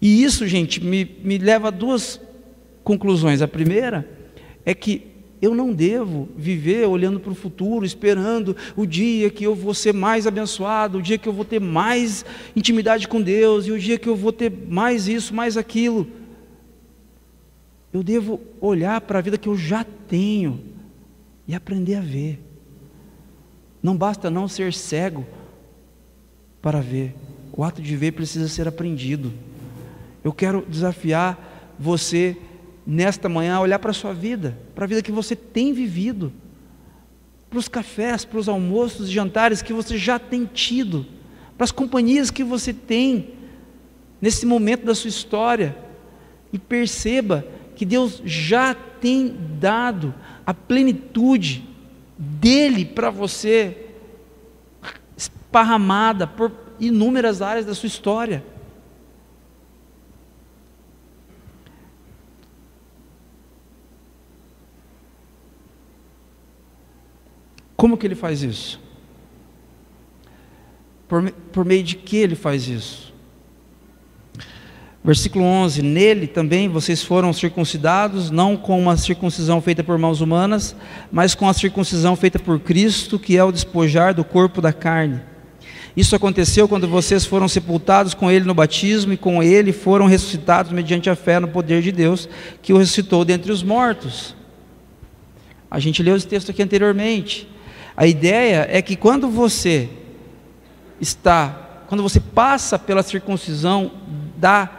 E 0.00 0.22
isso, 0.22 0.46
gente, 0.46 0.82
me, 0.82 1.04
me 1.22 1.38
leva 1.38 1.68
a 1.68 1.70
duas 1.70 2.20
conclusões. 2.84 3.42
A 3.42 3.48
primeira 3.48 4.08
é 4.64 4.74
que 4.74 5.16
eu 5.40 5.54
não 5.54 5.72
devo 5.72 6.28
viver 6.36 6.86
olhando 6.86 7.20
para 7.20 7.32
o 7.32 7.34
futuro, 7.34 7.84
esperando 7.84 8.56
o 8.74 8.86
dia 8.86 9.30
que 9.30 9.44
eu 9.44 9.54
vou 9.54 9.74
ser 9.74 9.92
mais 9.92 10.26
abençoado, 10.26 10.98
o 10.98 11.02
dia 11.02 11.18
que 11.18 11.28
eu 11.28 11.32
vou 11.32 11.44
ter 11.44 11.60
mais 11.60 12.24
intimidade 12.54 13.06
com 13.06 13.20
Deus, 13.20 13.66
e 13.66 13.72
o 13.72 13.78
dia 13.78 13.98
que 13.98 14.08
eu 14.08 14.16
vou 14.16 14.32
ter 14.32 14.50
mais 14.68 15.08
isso, 15.08 15.34
mais 15.34 15.56
aquilo. 15.56 16.06
Eu 17.92 18.02
devo 18.02 18.40
olhar 18.60 19.00
para 19.00 19.18
a 19.18 19.22
vida 19.22 19.38
que 19.38 19.48
eu 19.48 19.56
já 19.56 19.84
tenho 19.84 20.60
e 21.46 21.54
aprender 21.54 21.96
a 21.96 22.00
ver. 22.00 22.40
Não 23.82 23.96
basta 23.96 24.30
não 24.30 24.48
ser 24.48 24.72
cego 24.72 25.24
para 26.60 26.80
ver, 26.80 27.14
o 27.52 27.62
ato 27.62 27.80
de 27.80 27.94
ver 27.94 28.12
precisa 28.12 28.48
ser 28.48 28.66
aprendido. 28.66 29.32
Eu 30.26 30.32
quero 30.32 30.66
desafiar 30.68 31.72
você 31.78 32.36
nesta 32.84 33.28
manhã 33.28 33.54
a 33.54 33.60
olhar 33.60 33.78
para 33.78 33.92
a 33.92 33.94
sua 33.94 34.12
vida, 34.12 34.58
para 34.74 34.82
a 34.82 34.88
vida 34.88 35.00
que 35.00 35.12
você 35.12 35.36
tem 35.36 35.72
vivido, 35.72 36.32
para 37.48 37.60
os 37.60 37.68
cafés, 37.68 38.24
para 38.24 38.40
os 38.40 38.48
almoços 38.48 39.08
e 39.08 39.12
jantares 39.12 39.62
que 39.62 39.72
você 39.72 39.96
já 39.96 40.18
tem 40.18 40.44
tido, 40.44 41.06
para 41.56 41.62
as 41.62 41.70
companhias 41.70 42.28
que 42.28 42.42
você 42.42 42.72
tem 42.72 43.34
nesse 44.20 44.44
momento 44.44 44.84
da 44.84 44.96
sua 44.96 45.10
história, 45.10 45.76
e 46.52 46.58
perceba 46.58 47.46
que 47.76 47.84
Deus 47.84 48.20
já 48.24 48.74
tem 48.74 49.32
dado 49.60 50.12
a 50.44 50.52
plenitude 50.52 51.64
dele 52.18 52.84
para 52.84 53.10
você, 53.10 53.90
esparramada 55.16 56.26
por 56.26 56.50
inúmeras 56.80 57.40
áreas 57.40 57.64
da 57.64 57.76
sua 57.76 57.86
história. 57.86 58.55
Como 67.86 67.96
que 67.96 68.04
ele 68.04 68.16
faz 68.16 68.42
isso? 68.42 68.80
Por, 71.06 71.30
por 71.52 71.64
meio 71.64 71.84
de 71.84 71.94
que 71.94 72.16
ele 72.16 72.34
faz 72.34 72.66
isso? 72.66 73.14
Versículo 75.04 75.44
11: 75.44 75.82
Nele 75.82 76.26
também 76.26 76.68
vocês 76.68 77.04
foram 77.04 77.32
circuncidados, 77.32 78.28
não 78.28 78.56
com 78.56 78.76
uma 78.76 78.96
circuncisão 78.96 79.62
feita 79.62 79.84
por 79.84 79.96
mãos 79.98 80.20
humanas, 80.20 80.74
mas 81.12 81.32
com 81.32 81.48
a 81.48 81.54
circuncisão 81.54 82.16
feita 82.16 82.40
por 82.40 82.58
Cristo, 82.58 83.20
que 83.20 83.36
é 83.36 83.44
o 83.44 83.52
despojar 83.52 84.12
do 84.12 84.24
corpo 84.24 84.60
da 84.60 84.72
carne. 84.72 85.20
Isso 85.96 86.16
aconteceu 86.16 86.66
quando 86.66 86.88
vocês 86.88 87.24
foram 87.24 87.46
sepultados 87.46 88.14
com 88.14 88.28
Ele 88.28 88.46
no 88.46 88.52
batismo 88.52 89.12
e 89.12 89.16
com 89.16 89.44
Ele 89.44 89.72
foram 89.72 90.06
ressuscitados 90.06 90.72
mediante 90.72 91.08
a 91.08 91.14
fé 91.14 91.38
no 91.38 91.46
poder 91.46 91.82
de 91.82 91.92
Deus, 91.92 92.28
que 92.60 92.72
o 92.72 92.78
ressuscitou 92.78 93.24
dentre 93.24 93.52
os 93.52 93.62
mortos. 93.62 94.34
A 95.70 95.78
gente 95.78 96.02
leu 96.02 96.16
esse 96.16 96.26
texto 96.26 96.50
aqui 96.50 96.60
anteriormente. 96.64 97.54
A 97.96 98.06
ideia 98.06 98.66
é 98.70 98.82
que 98.82 98.94
quando 98.94 99.28
você 99.30 99.88
está, 101.00 101.84
quando 101.88 102.02
você 102.02 102.20
passa 102.20 102.78
pela 102.78 103.02
circuncisão 103.02 103.90
da, 104.36 104.70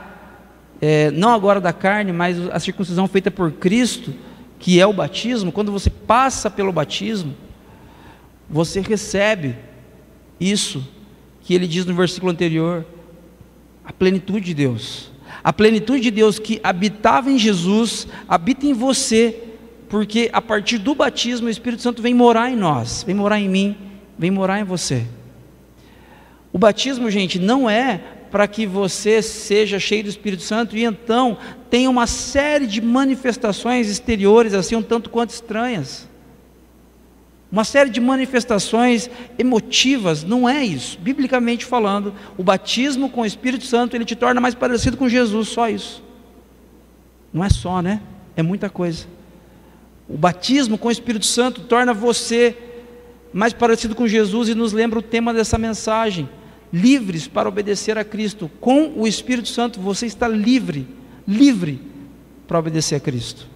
é, 0.79 1.09
não 1.09 1.33
agora 1.33 1.59
da 1.59 1.73
carne, 1.73 2.11
mas 2.11 2.37
a 2.49 2.59
circuncisão 2.59 3.07
feita 3.07 3.31
por 3.31 3.51
Cristo, 3.53 4.13
que 4.59 4.79
é 4.79 4.85
o 4.85 4.93
batismo, 4.93 5.51
quando 5.51 5.71
você 5.71 5.89
passa 5.89 6.49
pelo 6.49 6.71
batismo, 6.71 7.35
você 8.47 8.81
recebe 8.81 9.55
isso 10.39 10.87
que 11.41 11.55
ele 11.55 11.67
diz 11.67 11.85
no 11.85 11.95
versículo 11.95 12.31
anterior, 12.31 12.85
a 13.83 13.91
plenitude 13.91 14.45
de 14.45 14.53
Deus. 14.53 15.09
A 15.43 15.51
plenitude 15.51 16.01
de 16.01 16.11
Deus 16.11 16.37
que 16.37 16.59
habitava 16.63 17.31
em 17.31 17.39
Jesus, 17.39 18.07
habita 18.27 18.65
em 18.65 18.73
você 18.73 19.43
porque 19.89 20.29
a 20.33 20.41
partir 20.41 20.77
do 20.77 20.93
batismo 20.93 21.47
o 21.47 21.49
Espírito 21.49 21.81
Santo 21.81 22.01
vem 22.01 22.13
morar 22.13 22.49
em 22.49 22.55
nós, 22.55 23.03
vem 23.03 23.15
morar 23.15 23.39
em 23.39 23.49
mim, 23.49 23.77
vem 24.17 24.31
morar 24.31 24.59
em 24.59 24.63
você. 24.63 25.05
O 26.51 26.57
batismo, 26.57 27.09
gente, 27.09 27.39
não 27.39 27.69
é 27.69 28.01
para 28.31 28.47
que 28.47 28.65
você 28.65 29.21
seja 29.21 29.79
cheio 29.79 30.03
do 30.03 30.09
Espírito 30.09 30.43
Santo 30.43 30.75
e 30.75 30.83
então 30.83 31.37
tenha 31.69 31.89
uma 31.89 32.07
série 32.07 32.67
de 32.67 32.81
manifestações 32.81 33.87
exteriores 33.89 34.53
assim 34.53 34.75
um 34.75 34.81
tanto 34.81 35.09
quanto 35.09 35.29
estranhas. 35.29 36.07
Uma 37.49 37.63
série 37.63 37.89
de 37.89 38.01
manifestações 38.01 39.09
emotivas, 39.39 40.21
não 40.23 40.49
é 40.49 40.65
isso. 40.65 40.99
Biblicamente 40.99 41.63
falando, 41.63 42.13
o 42.37 42.43
batismo 42.43 43.09
com 43.09 43.21
o 43.21 43.25
Espírito 43.25 43.65
Santo, 43.65 43.95
ele 43.95 44.03
te 44.03 44.17
torna 44.17 44.41
mais 44.41 44.53
parecido 44.53 44.97
com 44.97 45.07
Jesus, 45.07 45.47
só 45.47 45.69
isso. 45.69 46.03
Não 47.31 47.43
é 47.43 47.49
só, 47.49 47.81
né? 47.81 48.01
É 48.35 48.43
muita 48.43 48.69
coisa. 48.69 49.07
O 50.09 50.17
batismo 50.17 50.77
com 50.77 50.87
o 50.87 50.91
Espírito 50.91 51.25
Santo 51.25 51.61
torna 51.61 51.93
você 51.93 52.55
mais 53.33 53.51
parecido 53.51 53.93
com 53.93 54.07
Jesus 54.07 54.47
e 54.47 54.55
nos 54.55 54.71
lembra 54.71 54.99
o 54.99 55.01
tema 55.01 55.33
dessa 55.33 55.57
mensagem: 55.57 56.29
livres 56.71 57.27
para 57.27 57.49
obedecer 57.49 57.97
a 57.97 58.05
Cristo. 58.05 58.49
Com 58.61 58.93
o 58.95 59.07
Espírito 59.07 59.49
Santo 59.49 59.81
você 59.81 60.05
está 60.05 60.27
livre, 60.27 60.87
livre 61.27 61.81
para 62.47 62.57
obedecer 62.57 62.95
a 62.95 62.99
Cristo. 62.99 63.47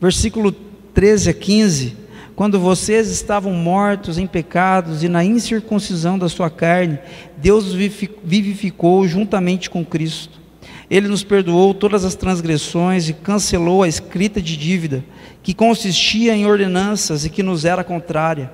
Versículo 0.00 0.52
13 0.94 1.30
a 1.30 1.34
15: 1.34 1.96
Quando 2.36 2.60
vocês 2.60 3.10
estavam 3.10 3.52
mortos 3.52 4.18
em 4.18 4.26
pecados 4.26 5.02
e 5.02 5.08
na 5.08 5.24
incircuncisão 5.24 6.16
da 6.16 6.28
sua 6.28 6.48
carne, 6.48 7.00
Deus 7.36 7.74
vivificou 7.74 9.08
juntamente 9.08 9.68
com 9.68 9.84
Cristo 9.84 10.45
ele 10.90 11.08
nos 11.08 11.24
perdoou 11.24 11.74
todas 11.74 12.04
as 12.04 12.14
transgressões 12.14 13.08
e 13.08 13.12
cancelou 13.12 13.82
a 13.82 13.88
escrita 13.88 14.40
de 14.40 14.56
dívida, 14.56 15.04
que 15.42 15.52
consistia 15.52 16.34
em 16.34 16.46
ordenanças 16.46 17.24
e 17.24 17.30
que 17.30 17.42
nos 17.42 17.64
era 17.64 17.82
contrária. 17.82 18.50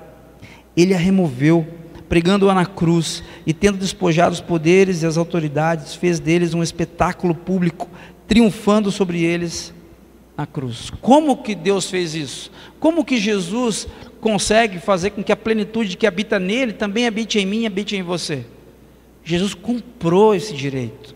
Ele 0.75 0.93
a 0.93 0.97
removeu, 0.97 1.67
pregando-a 2.09 2.53
na 2.53 2.65
cruz, 2.65 3.23
e 3.45 3.53
tendo 3.53 3.77
despojado 3.77 4.33
os 4.33 4.41
poderes 4.41 5.01
e 5.01 5.05
as 5.05 5.17
autoridades, 5.17 5.93
fez 5.93 6.19
deles 6.19 6.53
um 6.53 6.63
espetáculo 6.63 7.35
público, 7.35 7.87
triunfando 8.27 8.91
sobre 8.91 9.23
eles 9.23 9.73
na 10.35 10.45
cruz. 10.45 10.89
Como 11.01 11.37
que 11.37 11.53
Deus 11.53 11.89
fez 11.89 12.15
isso? 12.15 12.51
Como 12.79 13.05
que 13.05 13.17
Jesus 13.17 13.87
consegue 14.19 14.79
fazer 14.79 15.11
com 15.11 15.23
que 15.23 15.31
a 15.31 15.37
plenitude 15.37 15.97
que 15.97 16.07
habita 16.07 16.39
nele 16.39 16.73
também 16.73 17.05
habite 17.05 17.37
em 17.39 17.45
mim, 17.45 17.65
habite 17.65 17.95
em 17.95 18.01
você? 18.01 18.45
Jesus 19.23 19.53
comprou 19.53 20.33
esse 20.33 20.53
direito, 20.53 21.15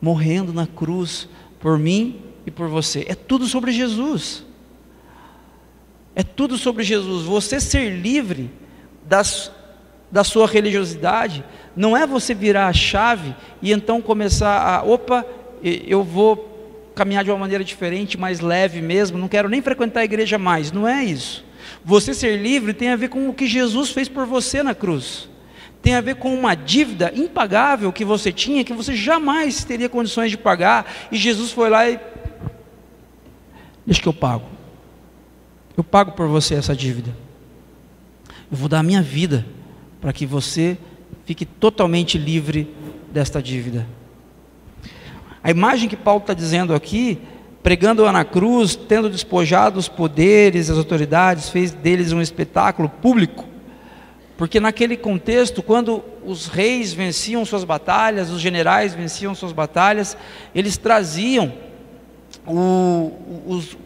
morrendo 0.00 0.52
na 0.52 0.66
cruz 0.66 1.28
por 1.58 1.78
mim 1.78 2.20
e 2.46 2.50
por 2.50 2.68
você. 2.68 3.04
É 3.08 3.14
tudo 3.14 3.46
sobre 3.46 3.72
Jesus. 3.72 4.44
É 6.14 6.22
tudo 6.22 6.56
sobre 6.56 6.84
Jesus. 6.84 7.24
Você 7.24 7.60
ser 7.60 7.90
livre 7.90 8.50
das, 9.04 9.50
da 10.10 10.24
sua 10.24 10.46
religiosidade 10.46 11.44
não 11.76 11.96
é 11.96 12.06
você 12.06 12.34
virar 12.34 12.68
a 12.68 12.72
chave 12.72 13.34
e 13.60 13.72
então 13.72 14.00
começar 14.00 14.60
a, 14.60 14.82
opa, 14.82 15.26
eu 15.62 16.02
vou 16.02 16.54
caminhar 16.94 17.22
de 17.22 17.30
uma 17.30 17.38
maneira 17.38 17.62
diferente, 17.62 18.16
mais 18.16 18.40
leve 18.40 18.80
mesmo, 18.80 19.18
não 19.18 19.28
quero 19.28 19.48
nem 19.48 19.60
frequentar 19.60 20.00
a 20.00 20.04
igreja 20.04 20.38
mais. 20.38 20.72
Não 20.72 20.88
é 20.88 21.04
isso. 21.04 21.44
Você 21.84 22.14
ser 22.14 22.36
livre 22.38 22.72
tem 22.72 22.88
a 22.88 22.96
ver 22.96 23.08
com 23.08 23.28
o 23.28 23.34
que 23.34 23.46
Jesus 23.46 23.90
fez 23.90 24.08
por 24.08 24.24
você 24.24 24.62
na 24.62 24.74
cruz. 24.74 25.28
Tem 25.86 25.94
a 25.94 26.00
ver 26.00 26.16
com 26.16 26.34
uma 26.34 26.56
dívida 26.56 27.12
impagável 27.14 27.92
que 27.92 28.04
você 28.04 28.32
tinha, 28.32 28.64
que 28.64 28.72
você 28.72 28.96
jamais 28.96 29.62
teria 29.62 29.88
condições 29.88 30.32
de 30.32 30.36
pagar, 30.36 30.84
e 31.12 31.16
Jesus 31.16 31.52
foi 31.52 31.70
lá 31.70 31.88
e. 31.88 32.00
Deixa 33.86 34.02
que 34.02 34.08
eu 34.08 34.12
pago. 34.12 34.46
Eu 35.76 35.84
pago 35.84 36.10
por 36.10 36.26
você 36.26 36.56
essa 36.56 36.74
dívida. 36.74 37.16
Eu 38.50 38.56
vou 38.56 38.68
dar 38.68 38.80
a 38.80 38.82
minha 38.82 39.00
vida 39.00 39.46
para 40.00 40.12
que 40.12 40.26
você 40.26 40.76
fique 41.24 41.46
totalmente 41.46 42.18
livre 42.18 42.68
desta 43.12 43.40
dívida. 43.40 43.86
A 45.40 45.52
imagem 45.52 45.88
que 45.88 45.96
Paulo 45.96 46.20
está 46.20 46.34
dizendo 46.34 46.74
aqui, 46.74 47.16
pregando-a 47.62 48.10
na 48.10 48.24
cruz, 48.24 48.74
tendo 48.74 49.08
despojado 49.08 49.78
os 49.78 49.88
poderes, 49.88 50.68
as 50.68 50.78
autoridades, 50.78 51.48
fez 51.48 51.70
deles 51.70 52.10
um 52.10 52.20
espetáculo 52.20 52.88
público. 52.88 53.54
Porque 54.36 54.60
naquele 54.60 54.96
contexto, 54.96 55.62
quando 55.62 56.04
os 56.24 56.46
reis 56.46 56.92
venciam 56.92 57.44
suas 57.44 57.64
batalhas, 57.64 58.30
os 58.30 58.40
generais 58.40 58.94
venciam 58.94 59.34
suas 59.34 59.52
batalhas, 59.52 60.16
eles 60.54 60.76
traziam 60.76 61.54
o, 62.46 63.12
os, 63.46 63.78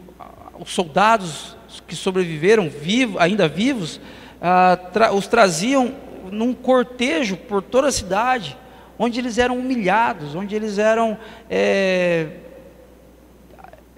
os, 0.59 0.71
soldados 0.73 1.57
que 1.87 1.95
sobreviveram, 1.95 2.69
vivo, 2.69 3.19
ainda 3.19 3.47
vivos, 3.47 4.01
ah, 4.43 4.77
tra, 4.93 5.13
os 5.13 5.29
traziam 5.29 5.95
num 6.33 6.53
cortejo 6.53 7.37
por 7.37 7.63
toda 7.63 7.89
a 7.89 7.93
cidade 7.93 8.57
onde 8.99 9.19
eles 9.19 9.39
eram 9.39 9.57
humilhados, 9.57 10.35
onde 10.35 10.55
eles 10.55 10.77
eram 10.77 11.17
é, 11.49 12.27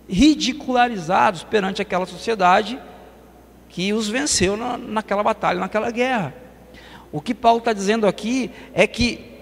ridicularizados 0.08 1.42
perante 1.42 1.82
aquela 1.82 2.06
sociedade 2.06 2.78
que 3.68 3.92
os 3.92 4.08
venceu 4.08 4.56
na, 4.56 4.78
naquela 4.78 5.24
batalha, 5.24 5.58
naquela 5.58 5.90
guerra. 5.90 6.41
O 7.12 7.20
que 7.20 7.34
Paulo 7.34 7.58
está 7.58 7.74
dizendo 7.74 8.06
aqui 8.06 8.50
é 8.72 8.86
que 8.86 9.32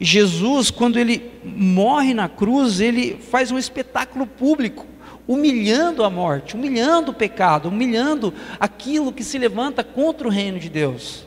Jesus, 0.00 0.70
quando 0.70 0.98
ele 0.98 1.30
morre 1.44 2.14
na 2.14 2.28
cruz, 2.28 2.80
ele 2.80 3.16
faz 3.16 3.52
um 3.52 3.58
espetáculo 3.58 4.26
público, 4.26 4.86
humilhando 5.28 6.02
a 6.02 6.10
morte, 6.10 6.56
humilhando 6.56 7.12
o 7.12 7.14
pecado, 7.14 7.68
humilhando 7.68 8.34
aquilo 8.58 9.12
que 9.12 9.22
se 9.22 9.38
levanta 9.38 9.84
contra 9.84 10.26
o 10.26 10.30
reino 10.30 10.58
de 10.58 10.68
Deus. 10.68 11.26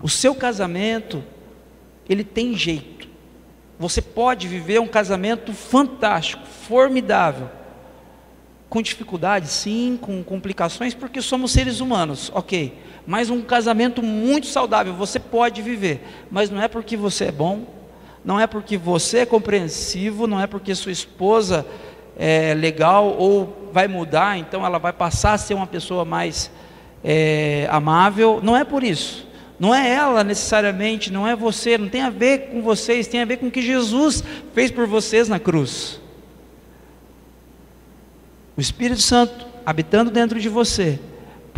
O 0.00 0.08
seu 0.08 0.34
casamento, 0.34 1.22
ele 2.08 2.24
tem 2.24 2.56
jeito. 2.56 3.08
Você 3.78 4.00
pode 4.00 4.48
viver 4.48 4.80
um 4.80 4.88
casamento 4.88 5.52
fantástico, 5.52 6.46
formidável, 6.46 7.50
com 8.68 8.80
dificuldades, 8.80 9.50
sim, 9.50 9.98
com 10.00 10.22
complicações, 10.22 10.94
porque 10.94 11.20
somos 11.20 11.52
seres 11.52 11.80
humanos, 11.80 12.30
ok. 12.34 12.87
Mas 13.08 13.30
um 13.30 13.40
casamento 13.40 14.02
muito 14.02 14.46
saudável 14.48 14.92
você 14.92 15.18
pode 15.18 15.62
viver, 15.62 16.06
mas 16.30 16.50
não 16.50 16.60
é 16.60 16.68
porque 16.68 16.94
você 16.94 17.24
é 17.24 17.32
bom, 17.32 17.64
não 18.22 18.38
é 18.38 18.46
porque 18.46 18.76
você 18.76 19.20
é 19.20 19.24
compreensivo, 19.24 20.26
não 20.26 20.38
é 20.38 20.46
porque 20.46 20.74
sua 20.74 20.92
esposa 20.92 21.64
é 22.18 22.52
legal 22.52 23.16
ou 23.18 23.70
vai 23.72 23.88
mudar, 23.88 24.36
então 24.36 24.62
ela 24.62 24.78
vai 24.78 24.92
passar 24.92 25.32
a 25.32 25.38
ser 25.38 25.54
uma 25.54 25.66
pessoa 25.66 26.04
mais 26.04 26.50
é, 27.02 27.66
amável, 27.70 28.40
não 28.42 28.54
é 28.54 28.62
por 28.62 28.84
isso. 28.84 29.26
Não 29.58 29.74
é 29.74 29.88
ela 29.88 30.22
necessariamente, 30.22 31.10
não 31.10 31.26
é 31.26 31.34
você, 31.34 31.78
não 31.78 31.88
tem 31.88 32.02
a 32.02 32.10
ver 32.10 32.50
com 32.50 32.60
vocês, 32.60 33.08
tem 33.08 33.22
a 33.22 33.24
ver 33.24 33.38
com 33.38 33.46
o 33.46 33.50
que 33.50 33.62
Jesus 33.62 34.22
fez 34.52 34.70
por 34.70 34.86
vocês 34.86 35.30
na 35.30 35.40
cruz. 35.40 35.98
O 38.54 38.60
Espírito 38.60 39.00
Santo 39.00 39.46
habitando 39.64 40.10
dentro 40.10 40.38
de 40.38 40.50
você, 40.50 41.00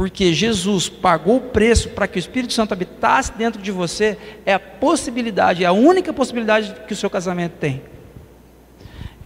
porque 0.01 0.33
Jesus 0.33 0.89
pagou 0.89 1.37
o 1.37 1.41
preço 1.43 1.91
para 1.91 2.09
que 2.09 2.19
o 2.19 2.19
Espírito 2.19 2.55
Santo 2.55 2.73
habitasse 2.73 3.33
dentro 3.33 3.61
de 3.61 3.71
você, 3.71 4.17
é 4.47 4.55
a 4.55 4.59
possibilidade, 4.59 5.63
é 5.63 5.67
a 5.67 5.73
única 5.73 6.11
possibilidade 6.11 6.75
que 6.89 6.95
o 6.95 6.97
seu 6.97 7.11
casamento 7.11 7.59
tem. 7.61 7.83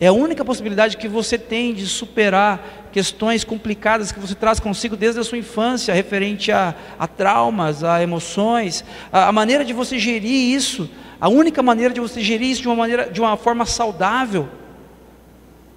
É 0.00 0.08
a 0.08 0.12
única 0.12 0.44
possibilidade 0.44 0.96
que 0.96 1.06
você 1.06 1.38
tem 1.38 1.72
de 1.74 1.86
superar 1.86 2.88
questões 2.90 3.44
complicadas 3.44 4.10
que 4.10 4.18
você 4.18 4.34
traz 4.34 4.58
consigo 4.58 4.96
desde 4.96 5.20
a 5.20 5.22
sua 5.22 5.38
infância, 5.38 5.94
referente 5.94 6.50
a, 6.50 6.74
a 6.98 7.06
traumas, 7.06 7.84
a 7.84 8.02
emoções, 8.02 8.84
a, 9.12 9.28
a, 9.28 9.32
maneira 9.32 9.64
de 9.64 9.72
você 9.72 9.96
gerir 9.96 10.56
isso, 10.56 10.90
a 11.20 11.28
única 11.28 11.62
maneira 11.62 11.94
de 11.94 12.00
você 12.00 12.20
gerir 12.20 12.50
isso 12.50 12.62
de 12.62 12.66
uma 12.68 12.74
maneira, 12.74 13.08
de 13.08 13.20
uma 13.20 13.36
forma 13.36 13.64
saudável, 13.64 14.48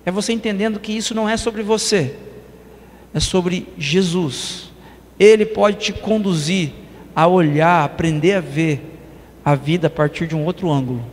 é 0.04 0.10
você 0.10 0.34
entendendo 0.34 0.80
que 0.80 0.92
isso 0.92 1.14
não 1.14 1.30
é 1.30 1.38
sobre 1.38 1.62
você, 1.62 2.16
é 3.14 3.20
sobre 3.20 3.68
Jesus. 3.78 4.67
Ele 5.20 5.46
pode 5.46 5.78
te 5.78 5.94
conduzir 5.94 6.72
a 7.16 7.28
olhar, 7.28 7.84
aprender 7.84 8.34
a 8.34 8.40
ver 8.40 9.00
a 9.44 9.56
vida 9.56 9.88
a 9.88 9.90
partir 9.90 10.28
de 10.28 10.36
um 10.36 10.46
outro 10.46 10.72
ângulo. 10.72 11.04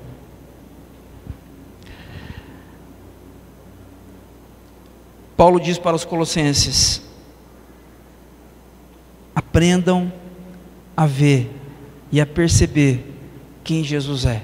Paulo 5.37 5.59
diz 5.59 5.79
para 5.79 5.97
os 5.97 6.05
Colossenses: 6.05 7.03
aprendam 9.35 10.13
a 10.97 11.07
ver 11.07 11.51
e 12.13 12.21
a 12.21 12.27
perceber 12.27 13.05
quem 13.63 13.83
Jesus 13.83 14.27
é. 14.27 14.43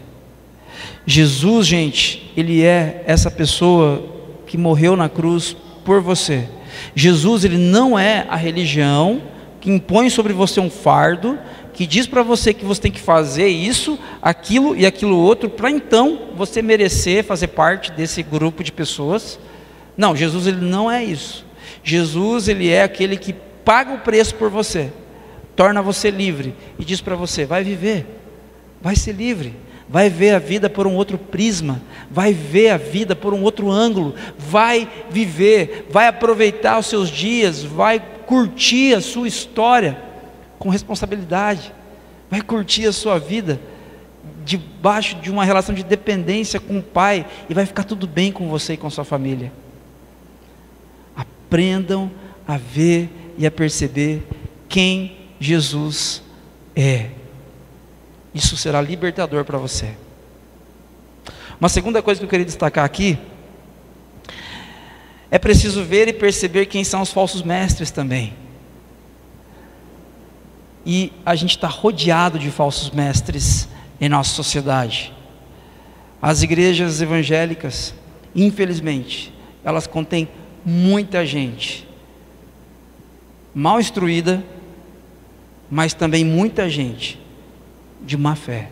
Jesus, 1.06 1.66
gente, 1.66 2.32
ele 2.36 2.62
é 2.62 3.02
essa 3.06 3.30
pessoa 3.30 4.02
que 4.46 4.56
morreu 4.56 4.96
na 4.96 5.08
cruz 5.08 5.56
por 5.84 6.00
você. 6.00 6.48
Jesus, 6.94 7.44
ele 7.44 7.58
não 7.58 7.98
é 7.98 8.26
a 8.28 8.36
religião 8.36 9.22
que 9.60 9.70
impõe 9.70 10.08
sobre 10.08 10.32
você 10.32 10.58
um 10.58 10.70
fardo, 10.70 11.38
que 11.74 11.86
diz 11.86 12.06
para 12.06 12.22
você 12.22 12.52
que 12.52 12.64
você 12.64 12.80
tem 12.80 12.92
que 12.92 13.00
fazer 13.00 13.48
isso, 13.48 13.98
aquilo 14.20 14.74
e 14.74 14.86
aquilo 14.86 15.16
outro, 15.16 15.50
para 15.50 15.70
então 15.70 16.30
você 16.34 16.62
merecer 16.62 17.24
fazer 17.24 17.48
parte 17.48 17.92
desse 17.92 18.22
grupo 18.22 18.64
de 18.64 18.72
pessoas. 18.72 19.38
Não, 19.96 20.16
Jesus 20.16 20.46
ele 20.46 20.64
não 20.64 20.90
é 20.90 21.04
isso. 21.04 21.44
Jesus 21.84 22.48
ele 22.48 22.68
é 22.70 22.82
aquele 22.82 23.16
que 23.16 23.34
paga 23.64 23.92
o 23.92 23.98
preço 23.98 24.34
por 24.34 24.50
você, 24.50 24.90
torna 25.54 25.82
você 25.82 26.10
livre 26.10 26.54
e 26.78 26.84
diz 26.84 27.00
para 27.00 27.14
você: 27.14 27.44
vai 27.44 27.62
viver, 27.62 28.06
vai 28.80 28.96
ser 28.96 29.12
livre, 29.12 29.54
vai 29.88 30.08
ver 30.08 30.34
a 30.34 30.38
vida 30.38 30.70
por 30.70 30.86
um 30.86 30.94
outro 30.94 31.18
prisma, 31.18 31.80
vai 32.10 32.32
ver 32.32 32.70
a 32.70 32.76
vida 32.76 33.14
por 33.14 33.34
um 33.34 33.42
outro 33.42 33.70
ângulo, 33.70 34.14
vai 34.38 34.88
viver, 35.10 35.86
vai 35.90 36.08
aproveitar 36.08 36.78
os 36.78 36.86
seus 36.86 37.08
dias, 37.08 37.62
vai 37.62 38.02
curtir 38.30 38.94
a 38.94 39.00
sua 39.00 39.26
história 39.26 40.00
com 40.56 40.68
responsabilidade, 40.68 41.74
vai 42.30 42.40
curtir 42.40 42.86
a 42.86 42.92
sua 42.92 43.18
vida 43.18 43.60
debaixo 44.44 45.16
de 45.16 45.32
uma 45.32 45.44
relação 45.44 45.74
de 45.74 45.82
dependência 45.82 46.60
com 46.60 46.78
o 46.78 46.82
Pai 46.82 47.26
e 47.48 47.54
vai 47.54 47.66
ficar 47.66 47.82
tudo 47.82 48.06
bem 48.06 48.30
com 48.30 48.48
você 48.48 48.74
e 48.74 48.76
com 48.76 48.88
sua 48.88 49.02
família 49.02 49.52
aprendam 51.16 52.08
a 52.46 52.56
ver 52.56 53.10
e 53.36 53.44
a 53.44 53.50
perceber 53.50 54.22
quem 54.68 55.16
Jesus 55.40 56.22
é. 56.76 57.10
Isso 58.32 58.56
será 58.56 58.80
libertador 58.80 59.44
para 59.44 59.58
você. 59.58 59.96
Uma 61.58 61.68
segunda 61.68 62.00
coisa 62.00 62.20
que 62.20 62.24
eu 62.24 62.30
queria 62.30 62.46
destacar 62.46 62.84
aqui 62.84 63.18
é 65.30 65.38
preciso 65.38 65.84
ver 65.84 66.08
e 66.08 66.12
perceber 66.12 66.66
quem 66.66 66.82
são 66.82 67.02
os 67.02 67.12
falsos 67.12 67.42
mestres 67.42 67.90
também. 67.90 68.34
E 70.84 71.12
a 71.24 71.34
gente 71.34 71.50
está 71.50 71.68
rodeado 71.68 72.38
de 72.38 72.50
falsos 72.50 72.90
mestres 72.90 73.68
em 74.00 74.08
nossa 74.08 74.30
sociedade. 74.30 75.12
As 76.20 76.42
igrejas 76.42 77.00
evangélicas, 77.00 77.94
infelizmente, 78.34 79.32
elas 79.62 79.86
contêm 79.86 80.28
muita 80.64 81.24
gente 81.24 81.88
mal 83.54 83.80
instruída, 83.80 84.44
mas 85.70 85.94
também 85.94 86.24
muita 86.24 86.68
gente 86.68 87.20
de 88.04 88.16
má 88.16 88.34
fé, 88.34 88.70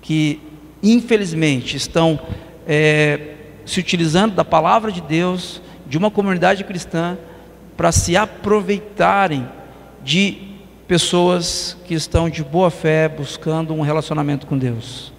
que 0.00 0.40
infelizmente 0.82 1.76
estão 1.76 2.20
é, 2.66 3.36
se 3.64 3.80
utilizando 3.80 4.34
da 4.34 4.44
palavra 4.44 4.90
de 4.90 5.00
Deus, 5.00 5.60
de 5.86 5.98
uma 5.98 6.10
comunidade 6.10 6.64
cristã, 6.64 7.16
para 7.76 7.92
se 7.92 8.16
aproveitarem 8.16 9.48
de 10.02 10.52
pessoas 10.86 11.76
que 11.86 11.94
estão 11.94 12.28
de 12.28 12.44
boa 12.44 12.70
fé 12.70 13.08
buscando 13.08 13.72
um 13.72 13.80
relacionamento 13.80 14.46
com 14.46 14.58
Deus. 14.58 15.12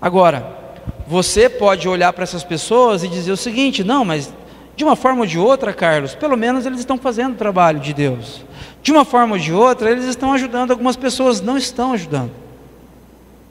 Agora, 0.00 0.58
você 1.06 1.48
pode 1.48 1.88
olhar 1.88 2.12
para 2.12 2.24
essas 2.24 2.42
pessoas 2.42 3.02
e 3.04 3.08
dizer 3.08 3.32
o 3.32 3.36
seguinte: 3.36 3.84
não, 3.84 4.04
mas 4.04 4.32
de 4.76 4.84
uma 4.84 4.96
forma 4.96 5.20
ou 5.20 5.26
de 5.26 5.38
outra, 5.38 5.72
Carlos, 5.72 6.14
pelo 6.14 6.36
menos 6.36 6.64
eles 6.64 6.80
estão 6.80 6.96
fazendo 6.96 7.34
o 7.34 7.36
trabalho 7.36 7.80
de 7.80 7.92
Deus. 7.92 8.44
De 8.82 8.90
uma 8.90 9.04
forma 9.04 9.34
ou 9.34 9.38
de 9.38 9.52
outra, 9.52 9.90
eles 9.90 10.04
estão 10.04 10.32
ajudando 10.32 10.70
algumas 10.70 10.96
pessoas, 10.96 11.40
não 11.40 11.58
estão 11.58 11.92
ajudando. 11.92 12.30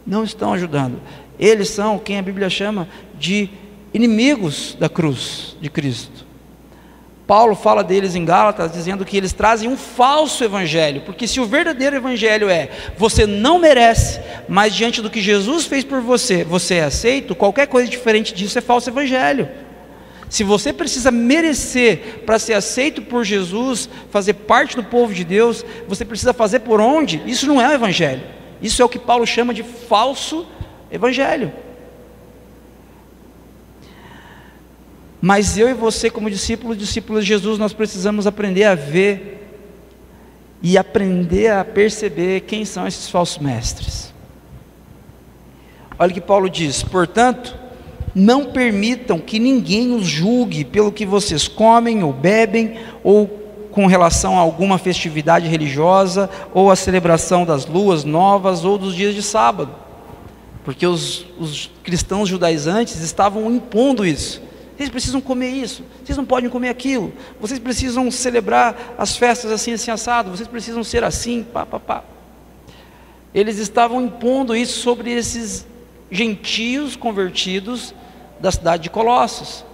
Não 0.07 0.23
estão 0.23 0.53
ajudando. 0.53 0.99
Eles 1.37 1.69
são 1.69 1.99
quem 1.99 2.17
a 2.17 2.21
Bíblia 2.21 2.49
chama 2.49 2.87
de 3.19 3.49
inimigos 3.93 4.75
da 4.79 4.89
cruz 4.89 5.55
de 5.59 5.69
Cristo. 5.69 6.27
Paulo 7.29 7.53
fala 7.53 7.83
deles 7.83 8.15
em 8.15 8.25
Gálatas, 8.25 8.71
dizendo 8.71 9.05
que 9.05 9.15
eles 9.15 9.33
trazem 9.33 9.69
um 9.69 9.77
falso 9.77 10.43
evangelho, 10.43 11.01
porque 11.01 11.27
se 11.27 11.39
o 11.39 11.45
verdadeiro 11.45 11.95
evangelho 11.95 12.49
é 12.49 12.69
você 12.97 13.27
não 13.27 13.59
merece, 13.59 14.19
mas 14.47 14.73
diante 14.73 14.99
do 14.99 15.11
que 15.11 15.21
Jesus 15.21 15.67
fez 15.67 15.83
por 15.83 16.01
você, 16.01 16.43
você 16.43 16.75
é 16.75 16.85
aceito, 16.85 17.35
qualquer 17.35 17.67
coisa 17.67 17.87
diferente 17.87 18.33
disso 18.33 18.57
é 18.57 18.61
falso 18.61 18.89
evangelho. 18.89 19.47
Se 20.27 20.43
você 20.43 20.73
precisa 20.73 21.11
merecer 21.11 22.23
para 22.25 22.39
ser 22.39 22.53
aceito 22.53 23.01
por 23.03 23.23
Jesus, 23.23 23.87
fazer 24.09 24.33
parte 24.33 24.75
do 24.75 24.83
povo 24.83 25.13
de 25.13 25.23
Deus, 25.23 25.63
você 25.87 26.03
precisa 26.03 26.33
fazer 26.33 26.61
por 26.61 26.81
onde? 26.81 27.21
Isso 27.27 27.45
não 27.45 27.61
é 27.61 27.67
o 27.67 27.73
evangelho. 27.73 28.23
Isso 28.59 28.81
é 28.81 28.85
o 28.85 28.89
que 28.89 28.97
Paulo 28.97 29.27
chama 29.27 29.53
de 29.53 29.61
falso 29.61 30.47
evangelho. 30.91 31.51
Mas 35.21 35.57
eu 35.57 35.69
e 35.69 35.73
você, 35.73 36.09
como 36.09 36.29
discípulos, 36.29 36.77
discípulos 36.77 37.23
de 37.23 37.29
Jesus, 37.29 37.59
nós 37.59 37.73
precisamos 37.73 38.25
aprender 38.25 38.63
a 38.63 38.75
ver 38.75 39.35
e 40.61 40.77
aprender 40.77 41.51
a 41.51 41.65
perceber 41.65 42.41
quem 42.41 42.63
são 42.63 42.87
esses 42.87 43.09
falsos 43.09 43.37
mestres. 43.37 44.13
Olha 45.97 46.11
o 46.11 46.13
que 46.13 46.21
Paulo 46.21 46.49
diz: 46.49 46.81
portanto, 46.83 47.57
não 48.15 48.45
permitam 48.45 49.19
que 49.19 49.39
ninguém 49.39 49.93
os 49.93 50.05
julgue 50.05 50.63
pelo 50.63 50.91
que 50.91 51.05
vocês 51.05 51.47
comem 51.47 52.01
ou 52.01 52.13
bebem, 52.13 52.79
ou 53.03 53.27
com 53.71 53.85
relação 53.85 54.37
a 54.37 54.41
alguma 54.41 54.77
festividade 54.77 55.47
religiosa, 55.47 56.29
ou 56.53 56.71
a 56.71 56.75
celebração 56.75 57.45
das 57.45 57.65
luas 57.65 58.05
novas, 58.05 58.63
ou 58.63 58.77
dos 58.77 58.95
dias 58.95 59.13
de 59.13 59.21
sábado. 59.21 59.75
Porque 60.63 60.87
os, 60.87 61.25
os 61.37 61.69
cristãos 61.83 62.29
judaizantes 62.29 63.01
estavam 63.01 63.51
impondo 63.53 64.05
isso. 64.05 64.41
Vocês 64.79 64.89
precisam 64.89 65.19
comer 65.19 65.49
isso, 65.49 65.83
vocês 66.01 66.17
não 66.17 66.23
podem 66.23 66.49
comer 66.49 66.69
aquilo, 66.69 67.11
vocês 67.37 67.59
precisam 67.59 68.09
celebrar 68.09 68.95
as 68.97 69.17
festas 69.17 69.51
assim, 69.51 69.73
assim, 69.73 69.91
assado, 69.91 70.31
vocês 70.31 70.47
precisam 70.47 70.85
ser 70.85 71.03
assim, 71.03 71.43
pá, 71.43 71.65
pá, 71.65 71.81
pá. 71.81 72.03
Eles 73.35 73.57
estavam 73.57 74.01
impondo 74.01 74.55
isso 74.55 74.79
sobre 74.79 75.11
esses 75.11 75.67
gentios 76.09 76.95
convertidos 76.95 77.93
da 78.39 78.53
cidade 78.53 78.83
de 78.83 78.89
Colossos. 78.89 79.65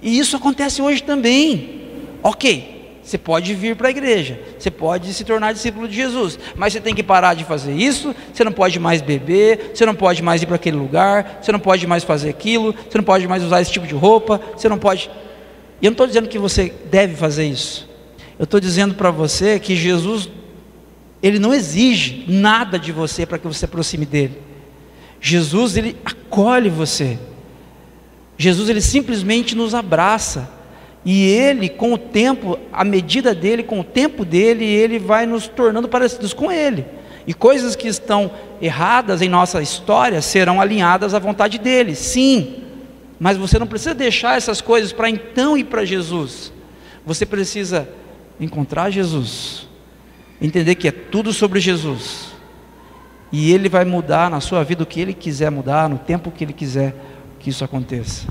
E 0.00 0.18
isso 0.18 0.34
acontece 0.34 0.80
hoje 0.80 1.02
também. 1.02 1.82
Ok, 2.22 2.73
você 3.04 3.18
pode 3.18 3.52
vir 3.54 3.76
para 3.76 3.88
a 3.88 3.90
igreja, 3.90 4.40
você 4.58 4.70
pode 4.70 5.12
se 5.12 5.24
tornar 5.24 5.52
discípulo 5.52 5.86
de 5.86 5.94
Jesus, 5.94 6.38
mas 6.56 6.72
você 6.72 6.80
tem 6.80 6.94
que 6.94 7.02
parar 7.02 7.34
de 7.34 7.44
fazer 7.44 7.74
isso. 7.74 8.14
Você 8.32 8.42
não 8.42 8.52
pode 8.52 8.80
mais 8.80 9.02
beber, 9.02 9.72
você 9.74 9.84
não 9.84 9.94
pode 9.94 10.22
mais 10.22 10.40
ir 10.40 10.46
para 10.46 10.56
aquele 10.56 10.78
lugar, 10.78 11.40
você 11.42 11.52
não 11.52 11.60
pode 11.60 11.86
mais 11.86 12.02
fazer 12.02 12.30
aquilo, 12.30 12.74
você 12.74 12.96
não 12.96 13.04
pode 13.04 13.28
mais 13.28 13.44
usar 13.44 13.60
esse 13.60 13.70
tipo 13.70 13.86
de 13.86 13.94
roupa, 13.94 14.40
você 14.56 14.70
não 14.70 14.78
pode. 14.78 15.10
E 15.82 15.84
eu 15.84 15.90
não 15.90 15.94
estou 15.94 16.06
dizendo 16.06 16.28
que 16.28 16.38
você 16.38 16.72
deve 16.90 17.14
fazer 17.14 17.44
isso. 17.44 17.86
Eu 18.38 18.44
estou 18.44 18.58
dizendo 18.58 18.94
para 18.94 19.10
você 19.10 19.60
que 19.60 19.76
Jesus, 19.76 20.30
ele 21.22 21.38
não 21.38 21.52
exige 21.52 22.24
nada 22.26 22.78
de 22.78 22.90
você 22.90 23.26
para 23.26 23.36
que 23.36 23.46
você 23.46 23.60
se 23.60 23.64
aproxime 23.66 24.06
dele. 24.06 24.40
Jesus, 25.20 25.76
ele 25.76 25.94
acolhe 26.04 26.70
você. 26.70 27.18
Jesus, 28.38 28.68
ele 28.70 28.80
simplesmente 28.80 29.54
nos 29.54 29.74
abraça. 29.74 30.50
E 31.04 31.28
ele, 31.28 31.68
com 31.68 31.92
o 31.92 31.98
tempo, 31.98 32.58
a 32.72 32.82
medida 32.82 33.34
dele, 33.34 33.62
com 33.62 33.80
o 33.80 33.84
tempo 33.84 34.24
dele, 34.24 34.64
ele 34.64 34.98
vai 34.98 35.26
nos 35.26 35.46
tornando 35.46 35.88
parecidos 35.88 36.32
com 36.32 36.50
ele. 36.50 36.86
E 37.26 37.34
coisas 37.34 37.76
que 37.76 37.88
estão 37.88 38.30
erradas 38.60 39.20
em 39.20 39.28
nossa 39.28 39.60
história 39.60 40.20
serão 40.22 40.60
alinhadas 40.60 41.14
à 41.14 41.18
vontade 41.18 41.58
dele, 41.58 41.94
sim. 41.94 42.62
Mas 43.18 43.36
você 43.36 43.58
não 43.58 43.66
precisa 43.66 43.94
deixar 43.94 44.36
essas 44.36 44.60
coisas 44.60 44.92
para 44.92 45.08
então 45.08 45.56
ir 45.56 45.64
para 45.64 45.84
Jesus. 45.84 46.52
Você 47.04 47.26
precisa 47.26 47.88
encontrar 48.40 48.90
Jesus, 48.90 49.68
entender 50.40 50.74
que 50.74 50.88
é 50.88 50.92
tudo 50.92 51.32
sobre 51.32 51.60
Jesus. 51.60 52.32
E 53.30 53.52
ele 53.52 53.68
vai 53.68 53.84
mudar 53.84 54.30
na 54.30 54.40
sua 54.40 54.62
vida 54.62 54.82
o 54.82 54.86
que 54.86 55.00
ele 55.00 55.12
quiser 55.12 55.50
mudar, 55.50 55.88
no 55.88 55.98
tempo 55.98 56.30
que 56.30 56.44
ele 56.44 56.52
quiser 56.52 56.94
que 57.38 57.50
isso 57.50 57.64
aconteça. 57.64 58.26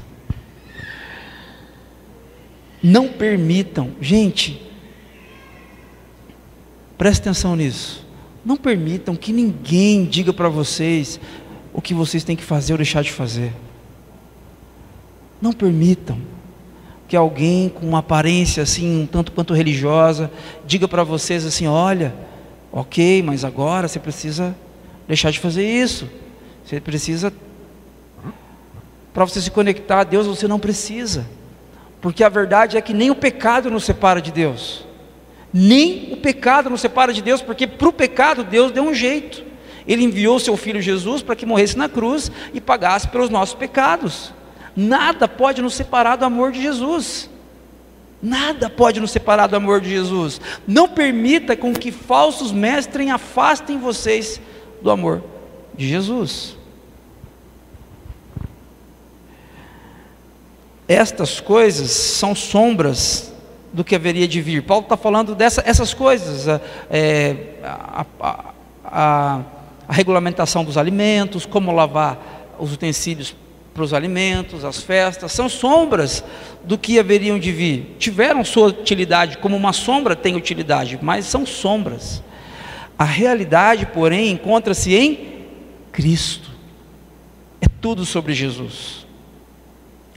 Não 2.83 3.07
permitam, 3.07 3.91
gente, 4.01 4.61
preste 6.97 7.21
atenção 7.21 7.55
nisso. 7.55 8.05
Não 8.43 8.57
permitam 8.57 9.15
que 9.15 9.31
ninguém 9.31 10.03
diga 10.03 10.33
para 10.33 10.49
vocês 10.49 11.17
o 11.73 11.81
que 11.81 11.93
vocês 11.93 12.25
têm 12.25 12.35
que 12.35 12.43
fazer 12.43 12.73
ou 12.73 12.77
deixar 12.77 13.01
de 13.01 13.09
fazer. 13.09 13.53
Não 15.41 15.53
permitam 15.53 16.19
que 17.07 17.15
alguém 17.15 17.69
com 17.69 17.87
uma 17.87 17.99
aparência 17.99 18.63
assim, 18.63 19.03
um 19.03 19.05
tanto 19.05 19.31
quanto 19.31 19.53
religiosa, 19.53 20.29
diga 20.65 20.85
para 20.85 21.05
vocês 21.05 21.45
assim: 21.45 21.67
olha, 21.67 22.13
ok, 22.69 23.23
mas 23.23 23.45
agora 23.45 23.87
você 23.87 23.99
precisa 23.99 24.53
deixar 25.07 25.31
de 25.31 25.39
fazer 25.39 25.65
isso. 25.65 26.09
Você 26.65 26.81
precisa. 26.81 27.31
Para 29.13 29.25
você 29.25 29.39
se 29.39 29.51
conectar 29.51 30.01
a 30.01 30.03
Deus, 30.03 30.27
você 30.27 30.49
não 30.49 30.59
precisa. 30.59 31.25
Porque 32.03 32.21
a 32.21 32.27
verdade 32.27 32.75
é 32.75 32.81
que 32.81 32.93
nem 32.93 33.09
o 33.09 33.15
pecado 33.15 33.71
nos 33.71 33.85
separa 33.85 34.21
de 34.21 34.29
Deus. 34.29 34.85
Nem 35.53 36.09
o 36.11 36.17
pecado 36.17 36.69
nos 36.69 36.81
separa 36.81 37.13
de 37.13 37.21
Deus, 37.21 37.41
porque 37.41 37.65
para 37.65 37.87
o 37.87 37.93
pecado 37.93 38.43
Deus 38.43 38.73
deu 38.73 38.83
um 38.83 38.93
jeito. 38.93 39.41
Ele 39.87 40.03
enviou 40.03 40.37
seu 40.37 40.57
filho 40.57 40.81
Jesus 40.81 41.21
para 41.21 41.33
que 41.33 41.45
morresse 41.45 41.77
na 41.77 41.87
cruz 41.87 42.29
e 42.53 42.59
pagasse 42.59 43.07
pelos 43.07 43.29
nossos 43.29 43.55
pecados. 43.55 44.33
Nada 44.75 45.29
pode 45.29 45.61
nos 45.61 45.75
separar 45.75 46.17
do 46.17 46.25
amor 46.25 46.51
de 46.51 46.61
Jesus. 46.61 47.29
Nada 48.21 48.69
pode 48.69 48.99
nos 48.99 49.11
separar 49.11 49.47
do 49.47 49.55
amor 49.55 49.79
de 49.79 49.89
Jesus. 49.89 50.41
Não 50.67 50.89
permita 50.89 51.55
com 51.55 51.71
que 51.71 51.89
falsos 51.89 52.51
mestres 52.51 53.09
afastem 53.09 53.79
vocês 53.79 54.41
do 54.81 54.91
amor 54.91 55.23
de 55.73 55.87
Jesus. 55.87 56.57
Estas 60.87 61.39
coisas 61.39 61.91
são 61.91 62.35
sombras 62.35 63.33
do 63.71 63.83
que 63.83 63.95
haveria 63.95 64.27
de 64.27 64.41
vir. 64.41 64.63
Paulo 64.63 64.83
está 64.83 64.97
falando 64.97 65.33
dessas 65.33 65.93
coisas, 65.93 66.47
é, 66.89 67.35
a, 67.63 68.05
a, 68.19 68.53
a, 68.85 69.41
a 69.87 69.93
regulamentação 69.93 70.63
dos 70.63 70.77
alimentos, 70.77 71.45
como 71.45 71.71
lavar 71.71 72.55
os 72.59 72.73
utensílios 72.73 73.35
para 73.73 73.83
os 73.83 73.93
alimentos, 73.93 74.63
as 74.63 74.83
festas, 74.83 75.31
são 75.31 75.49
sombras 75.49 76.23
do 76.63 76.77
que 76.77 76.99
haveriam 76.99 77.39
de 77.39 77.51
vir. 77.51 77.95
Tiveram 77.97 78.45
sua 78.45 78.67
utilidade, 78.67 79.39
como 79.39 79.57
uma 79.57 79.73
sombra 79.73 80.15
tem 80.15 80.35
utilidade, 80.35 80.99
mas 81.01 81.25
são 81.25 81.45
sombras. 81.45 82.21
A 82.97 83.03
realidade, 83.03 83.87
porém, 83.87 84.29
encontra-se 84.29 84.93
em 84.93 85.45
Cristo. 85.91 86.51
É 87.59 87.67
tudo 87.67 88.05
sobre 88.05 88.33
Jesus. 88.33 89.02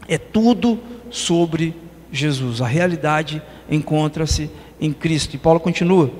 É 0.09 0.19
tudo 0.19 0.79
sobre 1.11 1.75
Jesus. 2.13 2.61
A 2.61 2.67
realidade 2.67 3.43
encontra-se 3.71 4.51
em 4.81 4.93
Cristo. 4.93 5.35
E 5.35 5.39
Paulo 5.39 5.61
continua: 5.61 6.11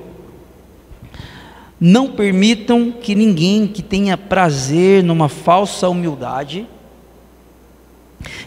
Não 1.79 2.11
permitam 2.11 2.91
que 2.91 3.15
ninguém 3.15 3.67
que 3.67 3.81
tenha 3.81 4.17
prazer 4.17 5.03
numa 5.03 5.29
falsa 5.29 5.87
humildade 5.89 6.67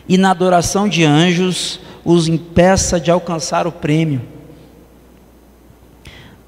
e 0.08 0.18
na 0.18 0.30
adoração 0.30 0.88
de 0.88 1.04
anjos 1.04 1.80
os 2.04 2.28
impeça 2.28 2.98
de 2.98 3.10
alcançar 3.10 3.66
o 3.66 3.72
prêmio. 3.72 4.22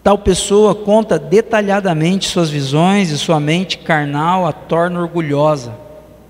Tal 0.03 0.19
pessoa 0.19 0.75
conta 0.75 1.17
detalhadamente 1.17 2.29
suas 2.29 2.51
visões 2.51 3.11
e 3.11 3.19
sua 3.19 3.39
mente 3.39 3.79
carnal 3.79 4.45
a 4.45 4.53
torna 4.53 5.01
orgulhosa. 5.01 5.82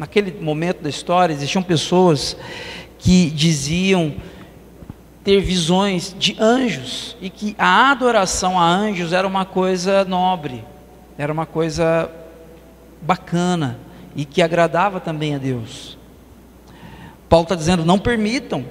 Naquele 0.02 0.32
momento 0.40 0.82
da 0.82 0.90
história, 0.90 1.32
existiam 1.32 1.62
pessoas 1.62 2.36
que 2.98 3.30
diziam 3.30 4.12
ter 5.22 5.40
visões 5.40 6.12
de 6.18 6.36
anjos 6.40 7.16
e 7.20 7.30
que 7.30 7.54
a 7.56 7.92
adoração 7.92 8.58
a 8.58 8.64
anjos 8.64 9.12
era 9.12 9.24
uma 9.24 9.44
coisa 9.44 10.04
nobre, 10.04 10.64
era 11.16 11.32
uma 11.32 11.46
coisa 11.46 12.10
bacana 13.00 13.78
e 14.16 14.24
que 14.24 14.42
agradava 14.42 14.98
também 14.98 15.36
a 15.36 15.38
Deus. 15.38 15.96
Paulo 17.28 17.44
está 17.44 17.54
dizendo: 17.54 17.84
não 17.84 17.96
permitam 17.96 18.64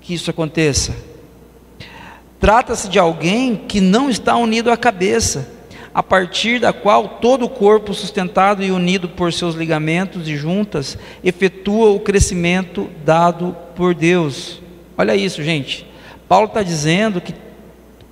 que 0.00 0.14
isso 0.14 0.30
aconteça. 0.30 0.96
Trata-se 2.40 2.88
de 2.88 2.98
alguém 2.98 3.54
que 3.54 3.82
não 3.82 4.08
está 4.08 4.34
unido 4.34 4.70
à 4.70 4.78
cabeça, 4.78 5.46
a 5.92 6.02
partir 6.02 6.60
da 6.60 6.72
qual 6.72 7.08
todo 7.20 7.44
o 7.44 7.48
corpo, 7.48 7.92
sustentado 7.92 8.62
e 8.62 8.70
unido 8.70 9.08
por 9.08 9.32
seus 9.32 9.54
ligamentos 9.54 10.28
e 10.28 10.36
juntas, 10.36 10.96
efetua 11.22 11.90
o 11.90 12.00
crescimento 12.00 12.88
dado 13.04 13.56
por 13.74 13.94
Deus. 13.94 14.60
Olha 14.96 15.16
isso, 15.16 15.42
gente. 15.42 15.86
Paulo 16.28 16.46
está 16.46 16.62
dizendo 16.62 17.20
que 17.20 17.34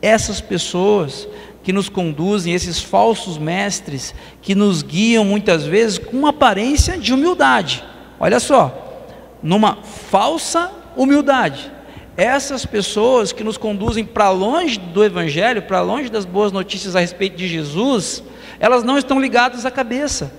essas 0.03 0.41
pessoas 0.41 1.29
que 1.62 1.73
nos 1.73 1.88
conduzem, 1.88 2.55
esses 2.55 2.81
falsos 2.81 3.38
mestres, 3.38 4.14
que 4.43 4.55
nos 4.55 4.83
guiam 4.83 5.25
muitas 5.25 5.64
vezes 5.64 5.99
com 5.99 6.17
uma 6.17 6.31
aparência 6.31 6.99
de 6.99 7.12
humildade. 7.12 7.85
Olha 8.19 8.41
só, 8.41 9.07
numa 9.43 9.77
falsa 9.83 10.73
humildade 10.97 11.78
essas 12.19 12.67
pessoas 12.67 13.31
que 13.31 13.45
nos 13.45 13.57
conduzem 13.57 14.05
para 14.05 14.29
longe 14.31 14.77
do 14.77 15.05
Evangelho, 15.05 15.63
para 15.63 15.81
longe 15.81 16.11
das 16.11 16.25
boas 16.25 16.51
notícias 16.51 16.97
a 16.97 17.01
respeito 17.01 17.37
de 17.37 17.47
Jesus, 17.47 18.25
elas 18.59 18.83
não 18.83 18.99
estão 18.99 19.21
ligadas 19.21 19.65
à 19.65 19.71
cabeça. 19.71 20.33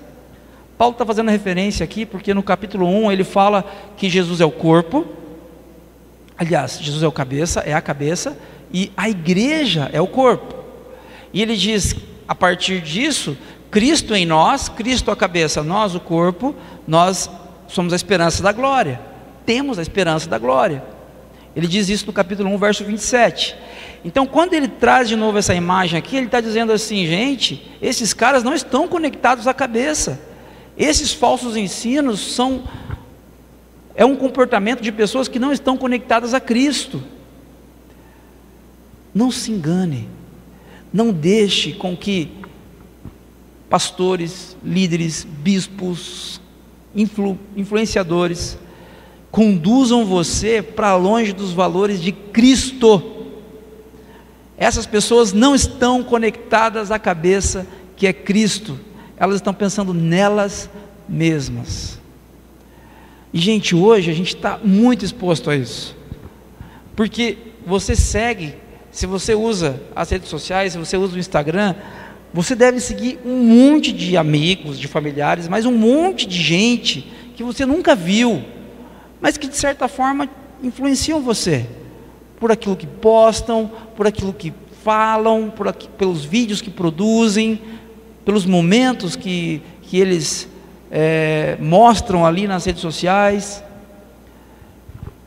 Paulo 0.77 0.91
está 0.91 1.05
fazendo 1.05 1.31
referência 1.31 1.85
aqui, 1.85 2.05
porque 2.05 2.33
no 2.33 2.43
capítulo 2.43 2.85
1 2.85 3.13
ele 3.13 3.23
fala 3.23 3.63
que 3.95 4.09
Jesus 4.09 4.41
é 4.41 4.45
o 4.45 4.51
corpo, 4.51 5.07
aliás, 6.37 6.79
Jesus 6.81 7.01
é 7.01 7.07
o 7.07 7.13
cabeça, 7.13 7.61
é 7.61 7.73
a 7.73 7.79
cabeça, 7.79 8.37
e 8.73 8.91
a 8.97 9.09
igreja 9.09 9.89
é 9.93 10.01
o 10.01 10.07
corpo. 10.07 10.53
E 11.31 11.41
ele 11.41 11.55
diz, 11.55 11.95
a 12.27 12.35
partir 12.35 12.81
disso, 12.81 13.37
Cristo 13.71 14.13
em 14.13 14.25
nós, 14.25 14.67
Cristo 14.67 15.11
a 15.11 15.15
cabeça, 15.15 15.63
nós 15.63 15.95
o 15.95 16.01
corpo, 16.01 16.53
nós 16.85 17.29
somos 17.69 17.93
a 17.93 17.95
esperança 17.95 18.43
da 18.43 18.51
glória. 18.51 18.99
Temos 19.45 19.79
a 19.79 19.81
esperança 19.81 20.29
da 20.29 20.37
glória. 20.37 20.98
Ele 21.55 21.67
diz 21.67 21.89
isso 21.89 22.05
no 22.05 22.13
capítulo 22.13 22.49
1, 22.49 22.57
verso 22.57 22.83
27. 22.83 23.55
Então, 24.03 24.25
quando 24.25 24.53
ele 24.53 24.67
traz 24.67 25.09
de 25.09 25.15
novo 25.15 25.37
essa 25.37 25.53
imagem 25.53 25.97
aqui, 25.97 26.15
ele 26.15 26.27
está 26.27 26.39
dizendo 26.39 26.71
assim, 26.71 27.05
gente, 27.05 27.69
esses 27.81 28.13
caras 28.13 28.43
não 28.43 28.53
estão 28.53 28.87
conectados 28.87 29.47
à 29.47 29.53
cabeça. 29.53 30.19
Esses 30.77 31.13
falsos 31.13 31.57
ensinos 31.57 32.19
são 32.19 32.63
é 33.95 34.05
um 34.05 34.15
comportamento 34.15 34.81
de 34.81 34.93
pessoas 34.93 35.27
que 35.27 35.37
não 35.39 35.51
estão 35.51 35.75
conectadas 35.75 36.33
a 36.33 36.39
Cristo. 36.39 37.03
Não 39.13 39.29
se 39.29 39.51
engane. 39.51 40.07
Não 40.93 41.11
deixe 41.11 41.73
com 41.73 41.97
que 41.97 42.31
pastores, 43.69 44.55
líderes, 44.63 45.25
bispos, 45.25 46.39
influ, 46.95 47.37
influenciadores 47.57 48.57
conduzam 49.31 50.05
você 50.05 50.61
para 50.61 50.95
longe 50.95 51.33
dos 51.33 51.51
valores 51.51 52.01
de 52.01 52.11
Cristo. 52.11 53.17
Essas 54.57 54.85
pessoas 54.85 55.31
não 55.31 55.55
estão 55.55 56.03
conectadas 56.03 56.91
à 56.91 56.99
cabeça 56.99 57.65
que 57.95 58.07
é 58.07 58.13
Cristo, 58.13 58.79
elas 59.17 59.35
estão 59.35 59.53
pensando 59.53 59.93
nelas 59.93 60.69
mesmas. 61.07 61.99
E, 63.33 63.39
gente, 63.39 63.75
hoje 63.75 64.09
a 64.09 64.13
gente 64.13 64.35
está 64.35 64.59
muito 64.63 65.05
exposto 65.05 65.49
a 65.49 65.55
isso, 65.55 65.95
porque 66.95 67.37
você 67.65 67.95
segue, 67.95 68.55
se 68.91 69.05
você 69.05 69.35
usa 69.35 69.81
as 69.95 70.09
redes 70.09 70.29
sociais, 70.29 70.73
se 70.73 70.79
você 70.79 70.97
usa 70.97 71.15
o 71.15 71.19
Instagram, 71.19 71.75
você 72.33 72.55
deve 72.55 72.79
seguir 72.79 73.19
um 73.25 73.43
monte 73.43 73.91
de 73.91 74.17
amigos, 74.17 74.79
de 74.79 74.87
familiares, 74.87 75.47
mas 75.47 75.65
um 75.65 75.77
monte 75.77 76.25
de 76.25 76.41
gente 76.41 77.11
que 77.35 77.43
você 77.43 77.65
nunca 77.65 77.95
viu 77.95 78.43
mas 79.21 79.37
que 79.37 79.47
de 79.47 79.55
certa 79.55 79.87
forma 79.87 80.29
influenciam 80.63 81.21
você 81.21 81.65
por 82.39 82.51
aquilo 82.51 82.75
que 82.75 82.87
postam, 82.87 83.69
por 83.95 84.07
aquilo 84.07 84.33
que 84.33 84.53
falam, 84.83 85.49
por 85.49 85.67
aqui, 85.67 85.89
pelos 85.97 86.23
vídeos 86.23 86.61
que 86.61 86.69
produzem, 86.69 87.61
pelos 88.23 88.45
momentos 88.45 89.15
que, 89.15 89.61
que 89.81 89.99
eles 89.99 90.47
é, 90.89 91.57
mostram 91.59 92.25
ali 92.25 92.47
nas 92.47 92.65
redes 92.65 92.81
sociais, 92.81 93.63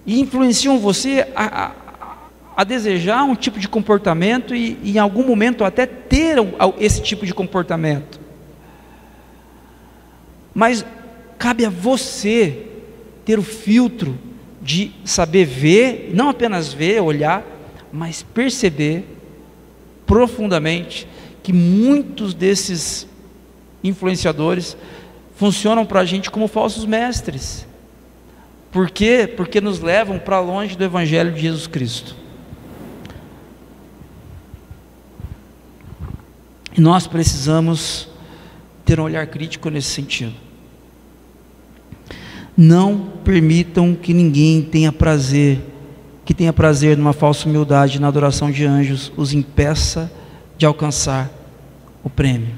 e 0.07 0.21
influenciam 0.21 0.79
você 0.79 1.29
a, 1.37 1.67
a, 1.67 1.71
a 2.57 2.65
desejar 2.65 3.23
um 3.25 3.35
tipo 3.35 3.59
de 3.59 3.69
comportamento 3.69 4.55
e, 4.55 4.79
e, 4.83 4.97
em 4.97 4.99
algum 4.99 5.25
momento 5.25 5.65
até 5.65 5.87
ter 5.87 6.39
esse 6.79 7.03
tipo 7.03 7.27
de 7.27 7.35
comportamento. 7.35 8.21
Mas 10.55 10.85
cabe 11.39 11.65
a 11.65 11.71
você 11.71 12.72
ter 13.25 13.39
o 13.39 13.43
filtro 13.43 14.19
de 14.61 14.93
saber 15.05 15.45
ver, 15.45 16.11
não 16.15 16.29
apenas 16.29 16.73
ver, 16.73 17.01
olhar, 17.01 17.45
mas 17.93 18.23
perceber 18.23 19.05
profundamente 20.07 21.07
que 21.43 21.53
muitos 21.53 22.33
desses 22.35 23.07
influenciadores 23.83 24.77
funcionam 25.37 25.85
para 25.85 26.01
a 26.01 26.05
gente 26.05 26.31
como 26.31 26.47
falsos 26.47 26.85
mestres. 26.85 27.67
Por 28.71 28.91
quê? 28.91 29.27
Porque 29.37 29.61
nos 29.61 29.81
levam 29.81 30.19
para 30.19 30.41
longe 30.41 30.77
do 30.77 30.85
Evangelho 30.85 31.33
de 31.33 31.41
Jesus 31.41 31.67
Cristo. 31.67 32.17
E 36.77 36.81
nós 36.81 37.07
precisamos 37.07 38.09
ter 38.85 38.99
um 38.99 39.05
olhar 39.05 39.27
crítico 39.27 39.69
nesse 39.69 39.91
sentido. 39.91 40.35
Não 42.65 43.09
permitam 43.25 43.93
que 43.93 44.15
ninguém 44.15 44.63
tenha 44.63 44.93
prazer, 44.93 45.59
que 46.25 46.33
tenha 46.33 46.53
prazer 46.53 46.97
numa 46.97 47.13
falsa 47.13 47.49
humildade 47.49 48.01
na 48.01 48.07
adoração 48.07 48.53
de 48.53 48.65
anjos, 48.65 49.13
os 49.17 49.35
impeça 49.35 50.09
de 50.57 50.65
alcançar 50.65 51.29
o 52.05 52.09
prêmio. 52.09 52.51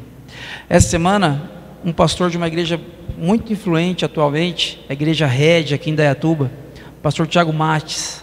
Essa 0.69 0.90
semana, 0.90 1.51
um 1.83 1.90
pastor 1.90 2.29
de 2.29 2.37
uma 2.37 2.47
igreja 2.47 2.79
muito 3.17 3.51
influente 3.51 4.05
atualmente, 4.05 4.79
a 4.90 4.93
igreja 4.93 5.25
Red 5.25 5.73
aqui 5.73 5.88
em 5.88 5.95
Dayatuba, 5.95 6.53
pastor 7.03 7.27
Tiago 7.27 7.51
Mates. 7.51 8.23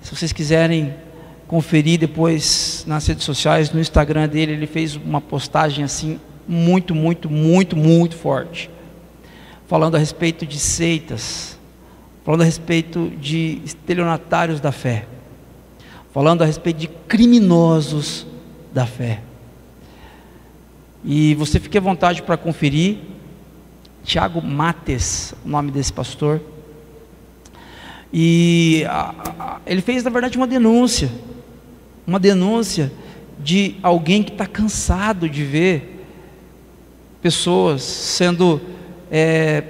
Se 0.00 0.16
vocês 0.16 0.32
quiserem 0.32 0.94
conferir 1.46 1.98
depois 2.00 2.86
nas 2.88 3.06
redes 3.06 3.24
sociais, 3.24 3.70
no 3.70 3.78
Instagram 3.78 4.28
dele, 4.28 4.52
ele 4.52 4.66
fez 4.66 4.96
uma 4.96 5.20
postagem 5.20 5.84
assim 5.84 6.18
muito, 6.48 6.94
muito, 6.94 7.28
muito, 7.28 7.76
muito 7.76 8.16
forte 8.16 8.70
falando 9.68 9.96
a 9.96 9.98
respeito 9.98 10.46
de 10.46 10.58
seitas, 10.58 11.58
falando 12.24 12.40
a 12.40 12.44
respeito 12.44 13.10
de 13.20 13.60
estelionatários 13.66 14.60
da 14.60 14.72
fé, 14.72 15.06
falando 16.10 16.40
a 16.40 16.46
respeito 16.46 16.78
de 16.78 16.88
criminosos 16.88 18.26
da 18.72 18.86
fé. 18.86 19.20
E 21.04 21.34
você 21.34 21.60
fique 21.60 21.76
à 21.76 21.80
vontade 21.82 22.22
para 22.22 22.36
conferir. 22.36 22.96
Tiago 24.02 24.40
Mates, 24.40 25.34
o 25.44 25.48
nome 25.48 25.70
desse 25.70 25.92
pastor. 25.92 26.40
E 28.10 28.84
a, 28.88 29.14
a, 29.38 29.60
ele 29.66 29.82
fez, 29.82 30.02
na 30.02 30.10
verdade, 30.10 30.38
uma 30.38 30.46
denúncia. 30.46 31.10
Uma 32.06 32.18
denúncia 32.18 32.90
de 33.38 33.76
alguém 33.82 34.22
que 34.22 34.32
está 34.32 34.46
cansado 34.46 35.28
de 35.28 35.44
ver 35.44 36.06
pessoas 37.20 37.82
sendo 37.82 38.60
é, 39.10 39.64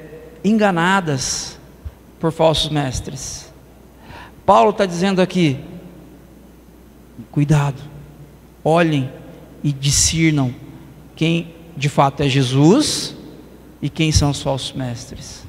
enganadas 0.45 1.59
por 2.19 2.33
falsos 2.33 2.71
mestres. 2.71 3.53
Paulo 4.45 4.71
está 4.71 4.87
dizendo 4.87 5.21
aqui: 5.21 5.59
cuidado, 7.31 7.81
olhem 8.65 9.11
e 9.63 9.73
discernam 9.73 10.55
quem 11.15 11.55
de 11.77 11.89
fato 11.89 12.23
é 12.23 12.29
Jesus 12.29 13.15
e 13.81 13.89
quem 13.89 14.11
são 14.11 14.31
os 14.31 14.43
falsos 14.43 14.73
mestres. 14.73 15.47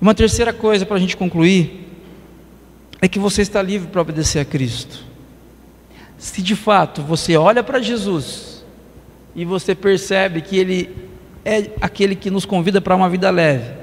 Uma 0.00 0.14
terceira 0.14 0.52
coisa 0.52 0.84
para 0.84 0.96
a 0.96 1.00
gente 1.00 1.16
concluir 1.16 1.88
é 3.00 3.06
que 3.06 3.18
você 3.18 3.42
está 3.42 3.62
livre 3.62 3.88
para 3.88 4.00
obedecer 4.00 4.40
a 4.40 4.44
Cristo. 4.44 5.04
Se 6.18 6.42
de 6.42 6.56
fato 6.56 7.02
você 7.02 7.36
olha 7.36 7.62
para 7.62 7.80
Jesus 7.80 8.64
e 9.34 9.44
você 9.44 9.74
percebe 9.74 10.40
que 10.40 10.56
Ele 10.56 11.11
é 11.44 11.70
aquele 11.80 12.14
que 12.14 12.30
nos 12.30 12.44
convida 12.44 12.80
para 12.80 12.94
uma 12.94 13.08
vida 13.08 13.30
leve. 13.30 13.82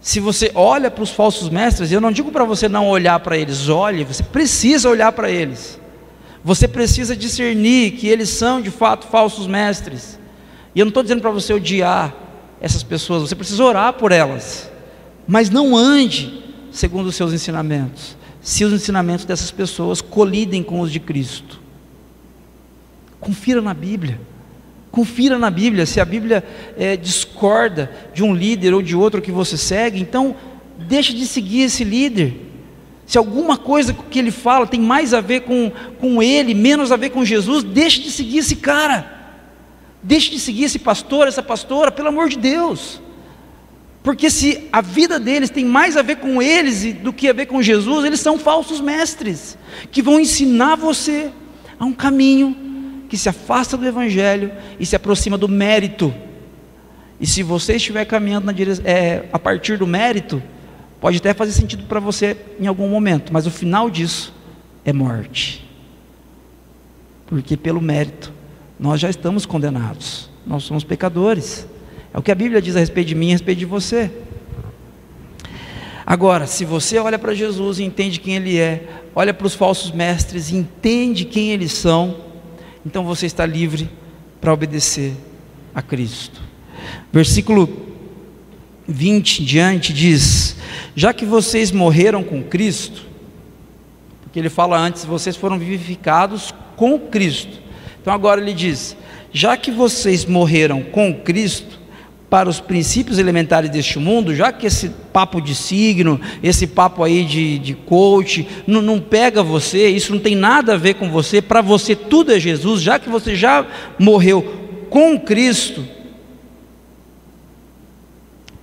Se 0.00 0.20
você 0.20 0.50
olha 0.54 0.90
para 0.90 1.02
os 1.02 1.10
falsos 1.10 1.48
mestres, 1.48 1.90
eu 1.90 2.00
não 2.00 2.12
digo 2.12 2.30
para 2.30 2.44
você 2.44 2.68
não 2.68 2.88
olhar 2.88 3.18
para 3.20 3.38
eles, 3.38 3.68
olhe, 3.68 4.04
você 4.04 4.22
precisa 4.22 4.88
olhar 4.88 5.12
para 5.12 5.30
eles. 5.30 5.80
Você 6.44 6.68
precisa 6.68 7.16
discernir 7.16 7.92
que 7.92 8.06
eles 8.06 8.28
são 8.28 8.60
de 8.60 8.70
fato 8.70 9.06
falsos 9.06 9.46
mestres. 9.46 10.18
E 10.74 10.80
eu 10.80 10.84
não 10.84 10.90
estou 10.90 11.02
dizendo 11.02 11.22
para 11.22 11.30
você 11.30 11.54
odiar 11.54 12.14
essas 12.60 12.82
pessoas, 12.82 13.22
você 13.22 13.34
precisa 13.34 13.64
orar 13.64 13.94
por 13.94 14.12
elas. 14.12 14.70
Mas 15.26 15.48
não 15.48 15.74
ande 15.74 16.42
segundo 16.70 17.06
os 17.06 17.16
seus 17.16 17.32
ensinamentos, 17.32 18.16
se 18.42 18.64
os 18.64 18.72
ensinamentos 18.72 19.24
dessas 19.24 19.50
pessoas 19.50 20.02
colidem 20.02 20.62
com 20.62 20.80
os 20.80 20.92
de 20.92 21.00
Cristo. 21.00 21.60
Confira 23.20 23.62
na 23.62 23.72
Bíblia. 23.72 24.20
Confira 24.94 25.40
na 25.40 25.50
Bíblia, 25.50 25.86
se 25.86 26.00
a 26.00 26.04
Bíblia 26.04 26.44
é, 26.78 26.96
discorda 26.96 27.90
de 28.14 28.22
um 28.22 28.32
líder 28.32 28.72
ou 28.72 28.80
de 28.80 28.94
outro 28.94 29.20
que 29.20 29.32
você 29.32 29.56
segue, 29.56 30.00
então 30.00 30.36
deixe 30.78 31.12
de 31.12 31.26
seguir 31.26 31.62
esse 31.62 31.82
líder. 31.82 32.36
Se 33.04 33.18
alguma 33.18 33.56
coisa 33.56 33.92
que 33.92 34.20
ele 34.20 34.30
fala 34.30 34.68
tem 34.68 34.78
mais 34.78 35.12
a 35.12 35.20
ver 35.20 35.40
com, 35.40 35.72
com 35.98 36.22
ele, 36.22 36.54
menos 36.54 36.92
a 36.92 36.96
ver 36.96 37.10
com 37.10 37.24
Jesus, 37.24 37.64
deixe 37.64 38.02
de 38.02 38.10
seguir 38.12 38.38
esse 38.38 38.54
cara. 38.54 39.34
Deixe 40.00 40.30
de 40.30 40.38
seguir 40.38 40.62
esse 40.62 40.78
pastor, 40.78 41.26
essa 41.26 41.42
pastora, 41.42 41.90
pelo 41.90 42.06
amor 42.06 42.28
de 42.28 42.38
Deus. 42.38 43.00
Porque 44.00 44.30
se 44.30 44.68
a 44.72 44.80
vida 44.80 45.18
deles 45.18 45.50
tem 45.50 45.64
mais 45.64 45.96
a 45.96 46.02
ver 46.02 46.18
com 46.18 46.40
eles 46.40 46.94
do 46.94 47.12
que 47.12 47.28
a 47.28 47.32
ver 47.32 47.46
com 47.46 47.60
Jesus, 47.60 48.04
eles 48.04 48.20
são 48.20 48.38
falsos 48.38 48.80
mestres, 48.80 49.58
que 49.90 50.00
vão 50.00 50.20
ensinar 50.20 50.76
você 50.76 51.32
a 51.80 51.84
um 51.84 51.92
caminho 51.92 52.63
que 53.08 53.16
se 53.16 53.28
afasta 53.28 53.76
do 53.76 53.86
Evangelho 53.86 54.52
e 54.78 54.86
se 54.86 54.96
aproxima 54.96 55.38
do 55.38 55.48
mérito. 55.48 56.12
E 57.20 57.26
se 57.26 57.42
você 57.42 57.76
estiver 57.76 58.04
caminhando 58.04 58.50
é, 58.84 59.24
a 59.32 59.38
partir 59.38 59.78
do 59.78 59.86
mérito, 59.86 60.42
pode 61.00 61.18
até 61.18 61.32
fazer 61.32 61.52
sentido 61.52 61.84
para 61.84 62.00
você 62.00 62.36
em 62.58 62.66
algum 62.66 62.88
momento, 62.88 63.32
mas 63.32 63.46
o 63.46 63.50
final 63.50 63.88
disso 63.88 64.34
é 64.84 64.92
morte. 64.92 65.68
Porque 67.26 67.56
pelo 67.56 67.80
mérito, 67.80 68.32
nós 68.78 69.00
já 69.00 69.08
estamos 69.08 69.46
condenados, 69.46 70.28
nós 70.46 70.64
somos 70.64 70.84
pecadores. 70.84 71.66
É 72.12 72.18
o 72.18 72.22
que 72.22 72.30
a 72.30 72.34
Bíblia 72.34 72.60
diz 72.60 72.76
a 72.76 72.80
respeito 72.80 73.08
de 73.08 73.14
mim 73.14 73.26
e 73.26 73.30
a 73.30 73.32
respeito 73.32 73.58
de 73.58 73.64
você. 73.64 74.10
Agora, 76.06 76.46
se 76.46 76.64
você 76.64 76.98
olha 76.98 77.18
para 77.18 77.32
Jesus 77.32 77.78
e 77.78 77.84
entende 77.84 78.20
quem 78.20 78.36
Ele 78.36 78.58
é, 78.58 78.86
olha 79.14 79.32
para 79.32 79.46
os 79.46 79.54
falsos 79.54 79.90
mestres 79.90 80.50
e 80.50 80.56
entende 80.56 81.24
quem 81.24 81.52
eles 81.52 81.72
são, 81.72 82.16
então 82.84 83.04
você 83.04 83.26
está 83.26 83.46
livre 83.46 83.88
para 84.40 84.52
obedecer 84.52 85.12
a 85.74 85.80
Cristo. 85.80 86.40
Versículo 87.12 87.68
20 88.86 89.40
em 89.40 89.44
diante 89.44 89.92
diz: 89.92 90.56
Já 90.94 91.12
que 91.12 91.24
vocês 91.24 91.70
morreram 91.70 92.22
com 92.22 92.42
Cristo, 92.42 93.02
porque 94.22 94.38
ele 94.38 94.50
fala 94.50 94.78
antes, 94.78 95.04
vocês 95.04 95.36
foram 95.36 95.58
vivificados 95.58 96.54
com 96.76 96.98
Cristo. 96.98 97.58
Então 98.00 98.12
agora 98.12 98.40
ele 98.40 98.52
diz: 98.52 98.96
Já 99.32 99.56
que 99.56 99.70
vocês 99.70 100.24
morreram 100.24 100.82
com 100.82 101.14
Cristo, 101.14 101.80
para 102.34 102.50
os 102.50 102.58
princípios 102.58 103.20
elementares 103.20 103.70
deste 103.70 103.96
mundo, 103.96 104.34
já 104.34 104.50
que 104.50 104.66
esse 104.66 104.88
papo 104.88 105.40
de 105.40 105.54
signo, 105.54 106.20
esse 106.42 106.66
papo 106.66 107.04
aí 107.04 107.24
de, 107.24 107.60
de 107.60 107.74
coach, 107.74 108.44
não, 108.66 108.82
não 108.82 108.98
pega 108.98 109.40
você, 109.40 109.86
isso 109.86 110.12
não 110.12 110.18
tem 110.18 110.34
nada 110.34 110.74
a 110.74 110.76
ver 110.76 110.94
com 110.94 111.08
você, 111.08 111.40
para 111.40 111.62
você 111.62 111.94
tudo 111.94 112.32
é 112.32 112.40
Jesus, 112.40 112.82
já 112.82 112.98
que 112.98 113.08
você 113.08 113.36
já 113.36 113.64
morreu 114.00 114.52
com 114.90 115.16
Cristo, 115.16 115.84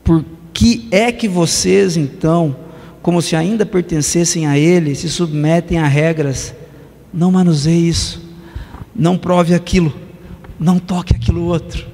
por 0.04 0.26
que 0.54 0.90
é 0.92 1.10
que 1.10 1.30
vocês 1.30 1.96
então, 1.96 2.54
como 3.02 3.22
se 3.22 3.38
ainda 3.38 3.66
pertencessem 3.66 4.48
a 4.48 4.60
Ele, 4.60 4.94
se 4.96 5.08
submetem 5.08 5.80
a 5.80 5.88
regras? 5.88 6.54
Não 7.14 7.32
manuseie 7.32 7.88
isso, 7.88 8.22
não 8.94 9.18
prove 9.18 9.54
aquilo, 9.54 9.94
não 10.60 10.78
toque 10.78 11.16
aquilo 11.16 11.46
outro. 11.46 11.91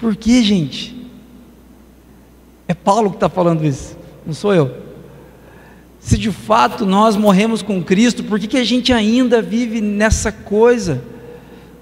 Por 0.00 0.16
que, 0.16 0.42
gente? 0.42 0.96
É 2.66 2.74
Paulo 2.74 3.10
que 3.10 3.16
está 3.16 3.28
falando 3.28 3.64
isso, 3.64 3.96
não 4.24 4.32
sou 4.32 4.54
eu. 4.54 4.74
Se 5.98 6.16
de 6.16 6.32
fato 6.32 6.86
nós 6.86 7.14
morremos 7.14 7.62
com 7.62 7.82
Cristo, 7.82 8.24
por 8.24 8.40
que, 8.40 8.46
que 8.46 8.56
a 8.56 8.64
gente 8.64 8.92
ainda 8.92 9.42
vive 9.42 9.80
nessa 9.80 10.32
coisa? 10.32 11.02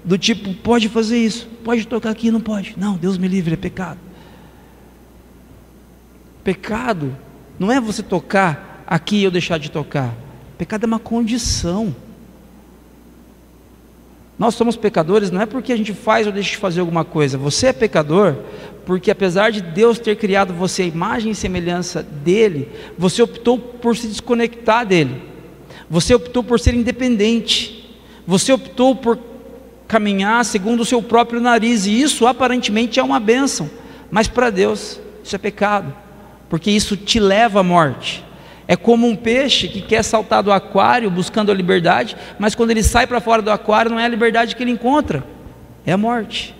Do 0.03 0.17
tipo, 0.17 0.53
pode 0.55 0.89
fazer 0.89 1.17
isso, 1.17 1.47
pode 1.63 1.87
tocar 1.87 2.09
aqui, 2.09 2.29
não 2.31 2.41
pode. 2.41 2.73
Não, 2.77 2.97
Deus 2.97 3.17
me 3.17 3.27
livre, 3.27 3.53
é 3.53 3.57
pecado. 3.57 3.99
Pecado 6.43 7.15
não 7.57 7.71
é 7.71 7.79
você 7.79 8.01
tocar 8.03 8.83
aqui 8.87 9.17
e 9.17 9.23
eu 9.23 9.31
deixar 9.31 9.57
de 9.57 9.69
tocar. 9.69 10.13
Pecado 10.57 10.83
é 10.83 10.87
uma 10.87 10.99
condição. 10.99 11.95
Nós 14.39 14.55
somos 14.55 14.77
pecadores 14.77 15.29
não 15.29 15.41
é 15.41 15.45
porque 15.45 15.73
a 15.73 15.77
gente 15.77 15.93
faz 15.93 16.25
ou 16.25 16.31
deixa 16.31 16.51
de 16.51 16.57
fazer 16.57 16.79
alguma 16.79 17.03
coisa. 17.03 17.37
Você 17.37 17.67
é 17.67 17.73
pecador 17.73 18.37
porque, 18.85 19.11
apesar 19.11 19.51
de 19.51 19.61
Deus 19.61 19.99
ter 19.99 20.15
criado 20.15 20.53
você 20.53 20.83
a 20.83 20.85
imagem 20.85 21.33
e 21.33 21.35
semelhança 21.35 22.01
dele, 22.01 22.69
você 22.97 23.21
optou 23.21 23.59
por 23.59 23.97
se 23.97 24.07
desconectar 24.07 24.85
dele. 24.85 25.21
Você 25.89 26.15
optou 26.15 26.41
por 26.41 26.57
ser 26.57 26.73
independente. 26.73 27.93
Você 28.25 28.53
optou 28.53 28.95
por 28.95 29.19
caminhar 29.89 30.45
segundo 30.45 30.79
o 30.79 30.85
seu 30.85 31.03
próprio 31.03 31.41
nariz. 31.41 31.85
E 31.85 32.01
isso 32.01 32.25
aparentemente 32.25 32.97
é 32.97 33.03
uma 33.03 33.19
bênção. 33.19 33.69
Mas 34.09 34.29
para 34.29 34.49
Deus, 34.49 35.01
isso 35.21 35.35
é 35.35 35.39
pecado. 35.39 35.93
Porque 36.49 36.71
isso 36.71 36.95
te 36.95 37.19
leva 37.19 37.59
à 37.59 37.63
morte. 37.63 38.23
É 38.71 38.75
como 38.75 39.07
um 39.07 39.15
peixe 39.15 39.67
que 39.67 39.81
quer 39.81 40.03
saltar 40.03 40.43
do 40.43 40.51
aquário 40.51 41.09
buscando 41.09 41.51
a 41.51 41.55
liberdade, 41.55 42.15
mas 42.37 42.53
quando 42.53 42.69
ele 42.69 42.83
sai 42.83 43.07
para 43.07 43.19
fora 43.19 43.41
do 43.41 43.49
aquário, 43.49 43.89
não 43.89 43.99
é 43.99 44.05
a 44.05 44.07
liberdade 44.07 44.55
que 44.55 44.61
ele 44.61 44.69
encontra, 44.69 45.25
é 45.83 45.91
a 45.91 45.97
morte. 45.97 46.55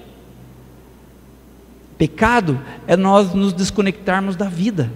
Pecado 2.00 2.60
é 2.88 2.98
nós 2.98 3.32
nos 3.36 3.54
desconectarmos 3.54 4.36
da 4.36 4.50
vida. 4.50 4.92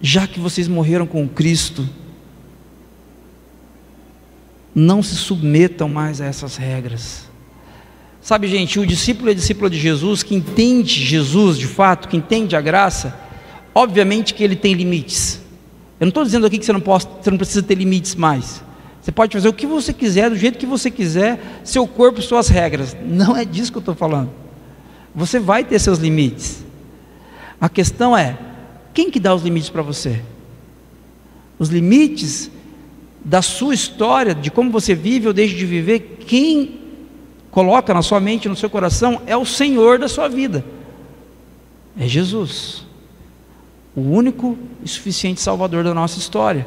Já 0.00 0.26
que 0.26 0.40
vocês 0.40 0.66
morreram 0.66 1.06
com 1.06 1.28
Cristo, 1.28 1.86
não 4.74 5.02
se 5.02 5.16
submetam 5.16 5.86
mais 5.86 6.22
a 6.22 6.24
essas 6.24 6.56
regras. 6.56 7.29
Sabe, 8.20 8.48
gente, 8.48 8.78
o 8.78 8.86
discípulo 8.86 9.30
é 9.30 9.34
discípulo 9.34 9.70
de 9.70 9.78
Jesus, 9.78 10.22
que 10.22 10.34
entende 10.34 11.04
Jesus 11.04 11.58
de 11.58 11.66
fato, 11.66 12.08
que 12.08 12.16
entende 12.16 12.54
a 12.54 12.60
graça, 12.60 13.18
obviamente 13.74 14.34
que 14.34 14.44
ele 14.44 14.56
tem 14.56 14.74
limites. 14.74 15.40
Eu 15.98 16.06
não 16.06 16.10
estou 16.10 16.24
dizendo 16.24 16.46
aqui 16.46 16.58
que 16.58 16.64
você 16.64 16.72
não, 16.72 16.80
pode, 16.80 17.06
você 17.20 17.30
não 17.30 17.38
precisa 17.38 17.62
ter 17.62 17.74
limites 17.74 18.14
mais. 18.14 18.62
Você 19.00 19.10
pode 19.10 19.32
fazer 19.32 19.48
o 19.48 19.52
que 19.52 19.66
você 19.66 19.92
quiser, 19.92 20.28
do 20.28 20.36
jeito 20.36 20.58
que 20.58 20.66
você 20.66 20.90
quiser, 20.90 21.60
seu 21.64 21.86
corpo, 21.86 22.20
suas 22.20 22.48
regras. 22.48 22.94
Não 23.02 23.34
é 23.36 23.44
disso 23.44 23.72
que 23.72 23.78
eu 23.78 23.80
estou 23.80 23.94
falando. 23.94 24.30
Você 25.14 25.38
vai 25.38 25.64
ter 25.64 25.78
seus 25.78 25.98
limites. 25.98 26.62
A 27.58 27.68
questão 27.68 28.16
é, 28.16 28.38
quem 28.92 29.10
que 29.10 29.18
dá 29.18 29.34
os 29.34 29.42
limites 29.42 29.70
para 29.70 29.82
você? 29.82 30.20
Os 31.58 31.70
limites 31.70 32.50
da 33.24 33.42
sua 33.42 33.74
história, 33.74 34.34
de 34.34 34.50
como 34.50 34.70
você 34.70 34.94
vive 34.94 35.26
ou 35.26 35.32
deixa 35.32 35.54
de 35.54 35.66
viver, 35.66 36.18
quem 36.26 36.79
coloca 37.50 37.92
na 37.92 38.02
sua 38.02 38.20
mente, 38.20 38.48
no 38.48 38.56
seu 38.56 38.70
coração, 38.70 39.22
é 39.26 39.36
o 39.36 39.44
Senhor 39.44 39.98
da 39.98 40.08
sua 40.08 40.28
vida. 40.28 40.64
É 41.98 42.06
Jesus. 42.06 42.86
O 43.94 44.00
único 44.00 44.56
e 44.82 44.88
suficiente 44.88 45.40
Salvador 45.40 45.82
da 45.82 45.92
nossa 45.92 46.18
história. 46.18 46.66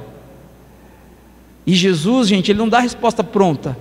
E 1.66 1.74
Jesus, 1.74 2.28
gente, 2.28 2.52
ele 2.52 2.60
não 2.60 2.68
dá 2.68 2.80
resposta 2.80 3.24
pronta 3.24 3.78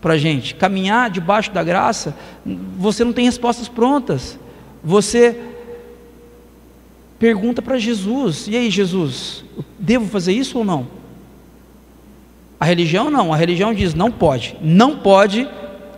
para 0.00 0.14
a 0.14 0.18
gente. 0.18 0.54
Caminhar 0.54 1.10
debaixo 1.10 1.52
da 1.52 1.62
graça, 1.62 2.16
você 2.76 3.04
não 3.04 3.12
tem 3.12 3.24
respostas 3.24 3.68
prontas. 3.68 4.38
Você 4.82 5.40
pergunta 7.18 7.62
para 7.62 7.78
Jesus: 7.78 8.48
e 8.48 8.56
aí, 8.56 8.70
Jesus, 8.70 9.44
devo 9.78 10.06
fazer 10.06 10.32
isso 10.32 10.58
ou 10.58 10.64
não? 10.64 10.88
A 12.58 12.64
religião 12.64 13.10
não, 13.10 13.32
a 13.32 13.36
religião 13.36 13.72
diz: 13.72 13.94
não 13.94 14.10
pode, 14.10 14.56
não 14.60 14.96
pode 14.98 15.48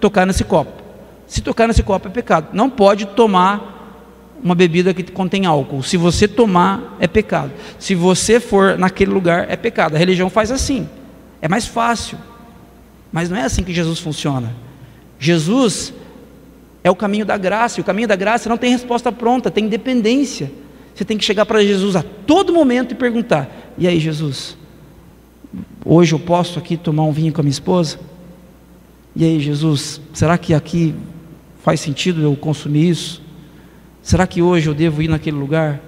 tocar 0.00 0.26
nesse 0.26 0.44
copo. 0.44 0.82
Se 1.26 1.40
tocar 1.40 1.68
nesse 1.68 1.82
copo 1.82 2.08
é 2.08 2.10
pecado. 2.10 2.48
Não 2.52 2.68
pode 2.68 3.06
tomar 3.06 3.78
uma 4.42 4.54
bebida 4.54 4.92
que 4.94 5.02
contém 5.04 5.46
álcool. 5.46 5.82
Se 5.82 5.96
você 5.96 6.26
tomar, 6.26 6.96
é 6.98 7.06
pecado. 7.06 7.52
Se 7.78 7.94
você 7.94 8.40
for 8.40 8.78
naquele 8.78 9.12
lugar, 9.12 9.46
é 9.48 9.56
pecado. 9.56 9.94
A 9.94 9.98
religião 9.98 10.30
faz 10.30 10.50
assim. 10.50 10.88
É 11.40 11.48
mais 11.48 11.66
fácil. 11.66 12.18
Mas 13.12 13.28
não 13.28 13.36
é 13.36 13.42
assim 13.42 13.62
que 13.62 13.72
Jesus 13.72 13.98
funciona. 13.98 14.52
Jesus 15.18 15.92
é 16.82 16.90
o 16.90 16.96
caminho 16.96 17.24
da 17.24 17.36
graça. 17.36 17.78
E 17.78 17.82
o 17.82 17.84
caminho 17.84 18.08
da 18.08 18.16
graça 18.16 18.48
não 18.48 18.56
tem 18.56 18.70
resposta 18.70 19.12
pronta, 19.12 19.50
tem 19.50 19.68
dependência. 19.68 20.50
Você 20.94 21.04
tem 21.04 21.16
que 21.16 21.24
chegar 21.24 21.46
para 21.46 21.62
Jesus 21.62 21.96
a 21.96 22.02
todo 22.02 22.52
momento 22.52 22.92
e 22.92 22.94
perguntar: 22.94 23.48
E 23.78 23.86
aí, 23.86 24.00
Jesus? 24.00 24.56
Hoje 25.84 26.14
eu 26.14 26.18
posso 26.18 26.58
aqui 26.58 26.76
tomar 26.76 27.04
um 27.04 27.12
vinho 27.12 27.32
com 27.32 27.40
a 27.40 27.44
minha 27.44 27.50
esposa? 27.50 27.98
E 29.14 29.24
aí, 29.24 29.40
Jesus, 29.40 30.00
será 30.12 30.38
que 30.38 30.54
aqui 30.54 30.94
Faz 31.62 31.80
sentido 31.80 32.22
eu 32.22 32.34
consumir 32.34 32.88
isso? 32.88 33.22
Será 34.02 34.26
que 34.26 34.40
hoje 34.40 34.68
eu 34.68 34.74
devo 34.74 35.02
ir 35.02 35.08
naquele 35.08 35.36
lugar? 35.36 35.80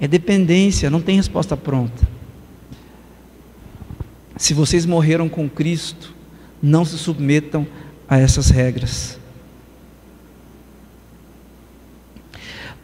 É 0.00 0.06
dependência, 0.06 0.88
não 0.88 1.00
tem 1.00 1.16
resposta 1.16 1.56
pronta. 1.56 2.06
Se 4.36 4.54
vocês 4.54 4.86
morreram 4.86 5.28
com 5.28 5.48
Cristo, 5.48 6.14
não 6.62 6.84
se 6.84 6.96
submetam 6.98 7.66
a 8.08 8.18
essas 8.18 8.48
regras. 8.50 9.18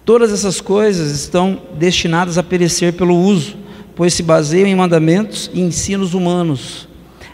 Todas 0.04 0.32
essas 0.32 0.60
coisas 0.60 1.12
estão 1.12 1.62
destinadas 1.78 2.36
a 2.36 2.42
perecer 2.42 2.94
pelo 2.94 3.14
uso, 3.16 3.56
pois 3.94 4.12
se 4.12 4.24
baseiam 4.24 4.66
em 4.66 4.74
mandamentos 4.74 5.48
e 5.54 5.60
ensinos 5.60 6.14
humanos. 6.14 6.88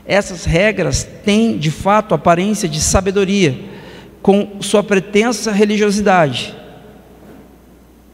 Essas 0.09 0.47
regras 0.47 1.05
têm, 1.05 1.59
de 1.59 1.71
fato, 1.71 2.15
aparência 2.15 2.67
de 2.67 2.81
sabedoria, 2.81 3.55
com 4.23 4.61
sua 4.61 4.83
pretensa 4.83 5.53
religiosidade, 5.53 6.57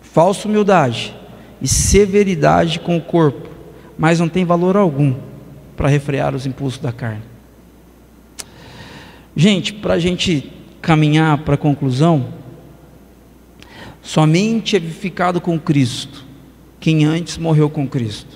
falsa 0.02 0.48
humildade 0.48 1.14
e 1.62 1.68
severidade 1.68 2.80
com 2.80 2.96
o 2.96 3.00
corpo, 3.00 3.48
mas 3.96 4.18
não 4.18 4.28
tem 4.28 4.44
valor 4.44 4.76
algum 4.76 5.14
para 5.76 5.88
refrear 5.88 6.34
os 6.34 6.44
impulsos 6.44 6.80
da 6.80 6.92
carne. 6.92 7.22
Gente, 9.36 9.72
para 9.72 9.94
a 9.94 9.98
gente 9.98 10.52
caminhar 10.82 11.38
para 11.38 11.54
a 11.54 11.58
conclusão, 11.58 12.26
somente 14.02 14.76
é 14.76 14.80
vivificado 14.80 15.40
com 15.40 15.58
Cristo 15.58 16.24
quem 16.84 17.06
antes 17.06 17.38
morreu 17.38 17.70
com 17.70 17.88
Cristo. 17.88 18.33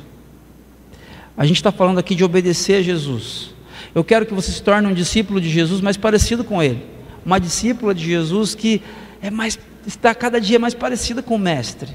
A 1.39 1.47
gente 1.47 1.59
está 1.59 1.71
falando 1.71 1.99
aqui 1.99 2.17
de 2.17 2.25
obedecer 2.25 2.75
a 2.75 2.83
Jesus. 2.83 3.55
Eu 3.95 4.03
quero 4.03 4.27
que 4.27 4.35
você 4.35 4.51
se 4.51 4.61
torne 4.61 4.89
um 4.89 4.93
discípulo 4.93 5.41
de 5.41 5.49
Jesus 5.49 5.81
mais 5.81 5.97
parecido 5.97 6.43
com 6.43 6.61
Ele, 6.61 6.85
uma 7.25 7.39
discípula 7.39 7.95
de 7.95 8.05
Jesus 8.05 8.57
que 8.57 8.83
é 9.23 9.31
mais, 9.31 9.57
está 9.87 10.13
cada 10.17 10.41
dia 10.41 10.59
mais 10.59 10.75
parecida 10.75 11.23
com 11.23 11.37
o 11.37 11.39
Mestre. 11.39 11.91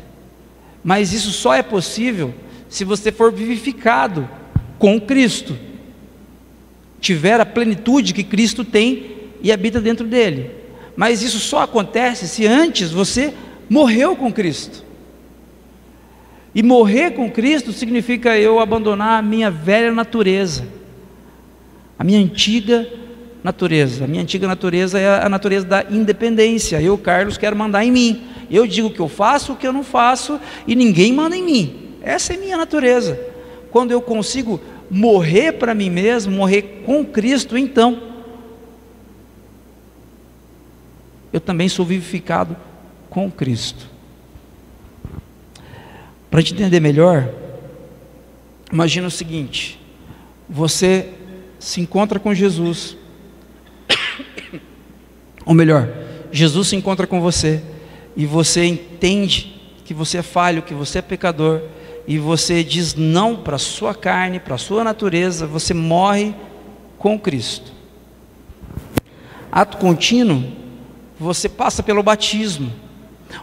Mas 0.82 1.12
isso 1.12 1.32
só 1.32 1.54
é 1.54 1.62
possível 1.62 2.34
se 2.70 2.86
você 2.86 3.12
for 3.12 3.34
vivificado 3.34 4.30
com 4.80 5.00
Cristo, 5.00 5.58
tiver 7.02 7.40
a 7.42 7.46
plenitude 7.46 8.14
que 8.14 8.24
Cristo 8.24 8.64
tem 8.64 9.18
e 9.42 9.52
habita 9.52 9.82
dentro 9.82 10.08
dele. 10.08 10.52
Mas 10.96 11.22
isso 11.22 11.40
só 11.40 11.64
acontece 11.64 12.30
se 12.30 12.48
antes 12.48 12.92
você 12.92 13.34
morreu 13.70 14.16
com 14.16 14.32
Cristo. 14.32 14.86
E 16.54 16.62
morrer 16.62 17.12
com 17.12 17.32
Cristo 17.32 17.72
significa 17.72 18.38
eu 18.38 18.60
abandonar 18.60 19.20
a 19.20 19.22
minha 19.22 19.50
velha 19.50 19.92
natureza, 19.92 20.68
a 21.98 22.04
minha 22.04 22.20
antiga 22.20 22.88
natureza. 23.44 24.06
A 24.06 24.08
minha 24.08 24.24
antiga 24.24 24.48
natureza 24.48 24.98
é 24.98 25.24
a 25.24 25.28
natureza 25.28 25.66
da 25.66 25.86
independência. 25.90 26.82
Eu, 26.82 26.98
Carlos, 26.98 27.38
quero 27.38 27.56
mandar 27.56 27.84
em 27.84 27.92
mim. 27.92 28.24
Eu 28.50 28.66
digo 28.66 28.88
o 28.88 28.92
que 28.92 29.00
eu 29.00 29.10
faço, 29.10 29.54
o 29.54 29.56
que 29.56 29.68
eu 29.68 29.74
não 29.74 29.84
faço, 29.84 30.40
e 30.66 30.76
ninguém 30.76 31.12
manda 31.12 31.36
em 31.36 31.44
mim. 31.44 31.76
Essa 32.02 32.34
é 32.34 32.38
minha 32.38 32.58
natureza. 32.58 33.20
Quando 33.70 33.92
eu 33.92 34.02
consigo 34.02 34.62
morrer 34.90 35.54
para 35.54 35.74
mim 35.74 35.90
mesmo, 35.90 36.32
morrer 36.32 36.84
com 36.86 37.04
Cristo, 37.04 37.58
então 37.58 38.14
eu 41.32 41.42
também 41.42 41.68
sou 41.68 41.86
vivificado 41.86 42.56
com 43.10 43.30
Cristo. 43.32 43.93
Para 46.34 46.42
gente 46.42 46.56
entender 46.56 46.80
melhor, 46.80 47.30
imagina 48.72 49.06
o 49.06 49.12
seguinte: 49.12 49.80
você 50.50 51.10
se 51.60 51.80
encontra 51.80 52.20
com 52.20 52.34
Jesus, 52.34 52.98
ou 55.46 55.54
melhor, 55.54 55.88
Jesus 56.32 56.70
se 56.70 56.76
encontra 56.76 57.06
com 57.06 57.22
você, 57.22 57.62
e 58.16 58.26
você 58.26 58.66
entende 58.66 59.62
que 59.86 59.94
você 59.94 60.18
é 60.18 60.22
falho, 60.24 60.64
que 60.64 60.74
você 60.74 60.98
é 60.98 61.02
pecador, 61.04 61.62
e 62.08 62.18
você 62.18 62.64
diz 62.64 62.96
não 62.96 63.36
para 63.36 63.58
a 63.58 63.60
sua 63.60 63.94
carne, 63.94 64.40
para 64.40 64.56
a 64.56 64.58
sua 64.58 64.84
natureza, 64.84 65.46
você 65.46 65.72
morre 65.72 66.34
com 66.98 67.20
Cristo. 67.20 67.72
Ato 69.52 69.78
contínuo, 69.78 70.52
você 71.20 71.48
passa 71.48 71.84
pelo 71.84 72.02
batismo. 72.02 72.74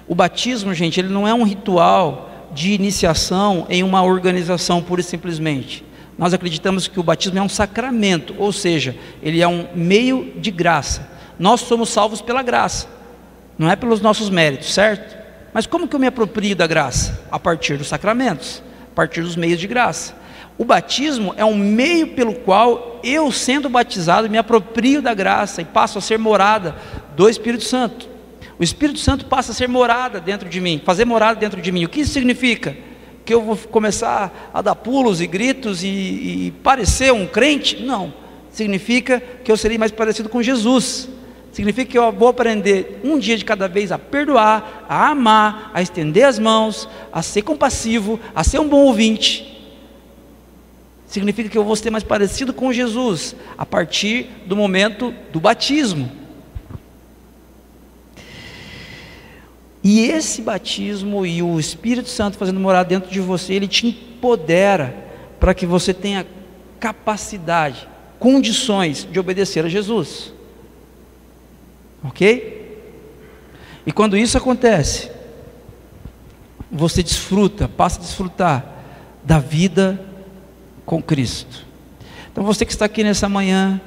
O 0.09 0.15
batismo, 0.17 0.75
gente, 0.75 0.99
ele 0.99 1.09
não 1.09 1.29
é 1.29 1.33
um 1.33 1.45
ritual 1.45 2.27
de 2.53 2.73
iniciação 2.73 3.67
em 3.69 3.83
uma 3.83 4.03
organização 4.03 4.83
pura 4.83 5.01
e 5.01 5.05
simplesmente. 5.05 5.85
Nós 6.19 6.35
acreditamos 6.35 6.87
que 6.87 7.01
o 7.01 7.03
batismo 7.03 7.39
é 7.39 7.43
um 7.43 7.49
sacramento, 7.49 8.35
ou 8.39 8.53
seja, 8.53 8.95
ele 9.23 9.41
é 9.41 9.49
um 9.49 9.69
meio 9.75 10.35
de 10.37 10.51
graça. 10.51 11.09
Nós 11.39 11.63
somos 11.63 11.89
salvos 11.89 12.21
pela 12.21 12.43
graça, 12.43 12.87
não 13.59 13.71
é 13.71 13.75
pelos 13.75 14.03
nossos 14.03 14.29
méritos, 14.29 14.75
certo? 14.75 15.17
Mas 15.55 15.67
como 15.67 15.89
que 15.89 15.97
eu 15.97 16.01
me 16.01 16.07
aproprio 16.07 16.55
da 16.55 16.67
graça? 16.67 17.25
A 17.31 17.39
partir 17.39 17.79
dos 17.79 17.89
sacramentos, 17.89 18.63
a 18.93 18.95
partir 18.95 19.23
dos 19.23 19.35
meios 19.35 19.59
de 19.59 19.67
graça. 19.67 20.15
O 20.59 20.65
batismo 20.67 21.33
é 21.39 21.45
um 21.45 21.57
meio 21.57 22.09
pelo 22.09 22.35
qual 22.35 23.01
eu, 23.03 23.33
sendo 23.33 23.71
batizado, 23.71 24.29
me 24.29 24.37
aproprio 24.37 25.01
da 25.01 25.15
graça 25.15 25.63
e 25.63 25.65
passo 25.65 25.97
a 25.97 26.03
ser 26.03 26.19
morada 26.19 26.77
do 27.17 27.31
Espírito 27.31 27.65
Santo. 27.65 28.10
O 28.61 28.63
Espírito 28.63 28.99
Santo 28.99 29.25
passa 29.25 29.53
a 29.53 29.55
ser 29.55 29.71
morada 29.71 30.21
dentro 30.21 30.47
de 30.47 30.61
mim, 30.61 30.83
fazer 30.85 31.07
morada 31.07 31.41
dentro 31.41 31.63
de 31.63 31.73
mim. 31.73 31.87
O 31.87 31.89
que 31.89 32.01
isso 32.01 32.13
significa? 32.13 32.77
Que 33.25 33.33
eu 33.33 33.41
vou 33.41 33.57
começar 33.57 34.51
a 34.53 34.61
dar 34.61 34.75
pulos 34.75 35.23
e 35.23 35.27
gritos 35.27 35.83
e, 35.83 35.89
e 35.89 36.55
parecer 36.63 37.11
um 37.11 37.27
crente? 37.27 37.83
Não. 37.83 38.13
Significa 38.51 39.19
que 39.19 39.51
eu 39.51 39.57
serei 39.57 39.79
mais 39.79 39.91
parecido 39.91 40.29
com 40.29 40.43
Jesus. 40.43 41.09
Significa 41.51 41.91
que 41.91 41.97
eu 41.97 42.13
vou 42.13 42.29
aprender 42.29 43.01
um 43.03 43.19
dia 43.19 43.39
de 43.39 43.47
cada 43.47 43.67
vez 43.67 43.91
a 43.91 43.99
perdoar, 43.99 44.85
a 44.87 45.09
amar, 45.09 45.71
a 45.73 45.81
estender 45.81 46.25
as 46.25 46.39
mãos, 46.39 46.87
a 47.11 47.23
ser 47.23 47.41
compassivo, 47.41 48.21
a 48.35 48.45
ser 48.45 48.61
um 48.61 48.69
bom 48.69 48.85
ouvinte. 48.85 49.59
Significa 51.07 51.49
que 51.49 51.57
eu 51.57 51.65
vou 51.65 51.77
ser 51.77 51.89
mais 51.89 52.05
parecido 52.05 52.53
com 52.53 52.71
Jesus 52.71 53.35
a 53.57 53.65
partir 53.65 54.27
do 54.45 54.55
momento 54.55 55.15
do 55.33 55.41
batismo. 55.41 56.20
E 59.83 60.01
esse 60.01 60.43
batismo 60.43 61.25
e 61.25 61.43
o 61.43 61.59
Espírito 61.59 62.09
Santo 62.09 62.37
fazendo 62.37 62.61
morar 62.61 62.83
dentro 62.83 63.11
de 63.11 63.21
você, 63.21 63.55
ele 63.55 63.67
te 63.67 63.87
empodera 63.87 64.95
para 65.39 65.55
que 65.55 65.65
você 65.65 65.95
tenha 65.95 66.27
capacidade, 66.79 67.89
condições 68.19 69.09
de 69.11 69.19
obedecer 69.19 69.65
a 69.65 69.69
Jesus. 69.69 70.33
Ok? 72.05 72.61
E 73.87 73.93
quando 73.93 74.17
isso 74.17 74.37
acontece, 74.37 75.11
você 76.71 77.03
desfruta, 77.03 77.67
passa 77.69 77.99
a 77.99 78.03
desfrutar 78.03 78.65
da 79.25 79.39
vida 79.39 80.01
com 80.85 81.03
Cristo. 81.03 81.67
Então 82.31 82.45
você 82.45 82.65
que 82.65 82.73
está 82.73 82.85
aqui 82.85 83.03
nessa 83.03 83.29
manhã, 83.29 83.81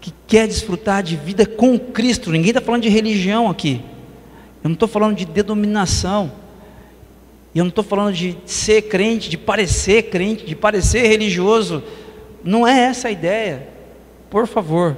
que 0.00 0.12
quer 0.26 0.46
desfrutar 0.46 1.02
de 1.02 1.16
vida 1.16 1.44
com 1.44 1.78
Cristo, 1.78 2.30
ninguém 2.30 2.50
está 2.50 2.60
falando 2.60 2.82
de 2.82 2.88
religião 2.88 3.50
aqui, 3.50 3.82
eu 4.62 4.68
não 4.68 4.74
estou 4.74 4.88
falando 4.88 5.16
de 5.16 5.24
denominação, 5.24 6.32
eu 7.54 7.64
não 7.64 7.70
estou 7.70 7.82
falando 7.82 8.14
de 8.14 8.36
ser 8.44 8.82
crente, 8.82 9.28
de 9.28 9.36
parecer 9.36 10.04
crente, 10.04 10.44
de 10.44 10.54
parecer 10.54 11.06
religioso, 11.06 11.82
não 12.44 12.66
é 12.66 12.78
essa 12.78 13.08
a 13.08 13.10
ideia, 13.10 13.68
por 14.28 14.46
favor. 14.46 14.96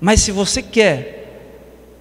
Mas 0.00 0.20
se 0.20 0.30
você 0.30 0.62
quer 0.62 1.16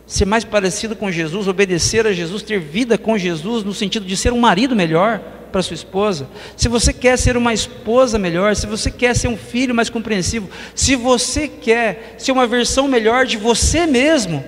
ser 0.06 0.26
mais 0.26 0.44
parecido 0.44 0.96
com 0.96 1.12
Jesus, 1.12 1.48
obedecer 1.48 2.06
a 2.06 2.14
Jesus, 2.14 2.44
ter 2.44 2.60
vida 2.60 2.98
com 2.98 3.18
Jesus, 3.18 3.64
no 3.64 3.74
sentido 3.74 4.06
de 4.06 4.18
ser 4.18 4.34
um 4.34 4.40
marido 4.40 4.76
melhor 4.76 5.20
para 5.52 5.64
sua 5.64 5.74
esposa, 5.74 6.28
se 6.58 6.68
você 6.68 6.92
quer 6.92 7.18
ser 7.18 7.38
uma 7.38 7.54
esposa 7.54 8.20
melhor, 8.20 8.56
se 8.56 8.68
você 8.68 8.92
quer 8.92 9.16
ser 9.16 9.30
um 9.30 9.38
filho 9.38 9.74
mais 9.74 9.90
compreensivo, 9.90 10.50
se 10.76 10.96
você 10.96 11.48
quer 11.48 12.16
ser 12.18 12.34
uma 12.34 12.46
versão 12.46 12.88
melhor 12.88 13.26
de 13.26 13.38
você 13.38 13.86
mesmo, 13.86 14.44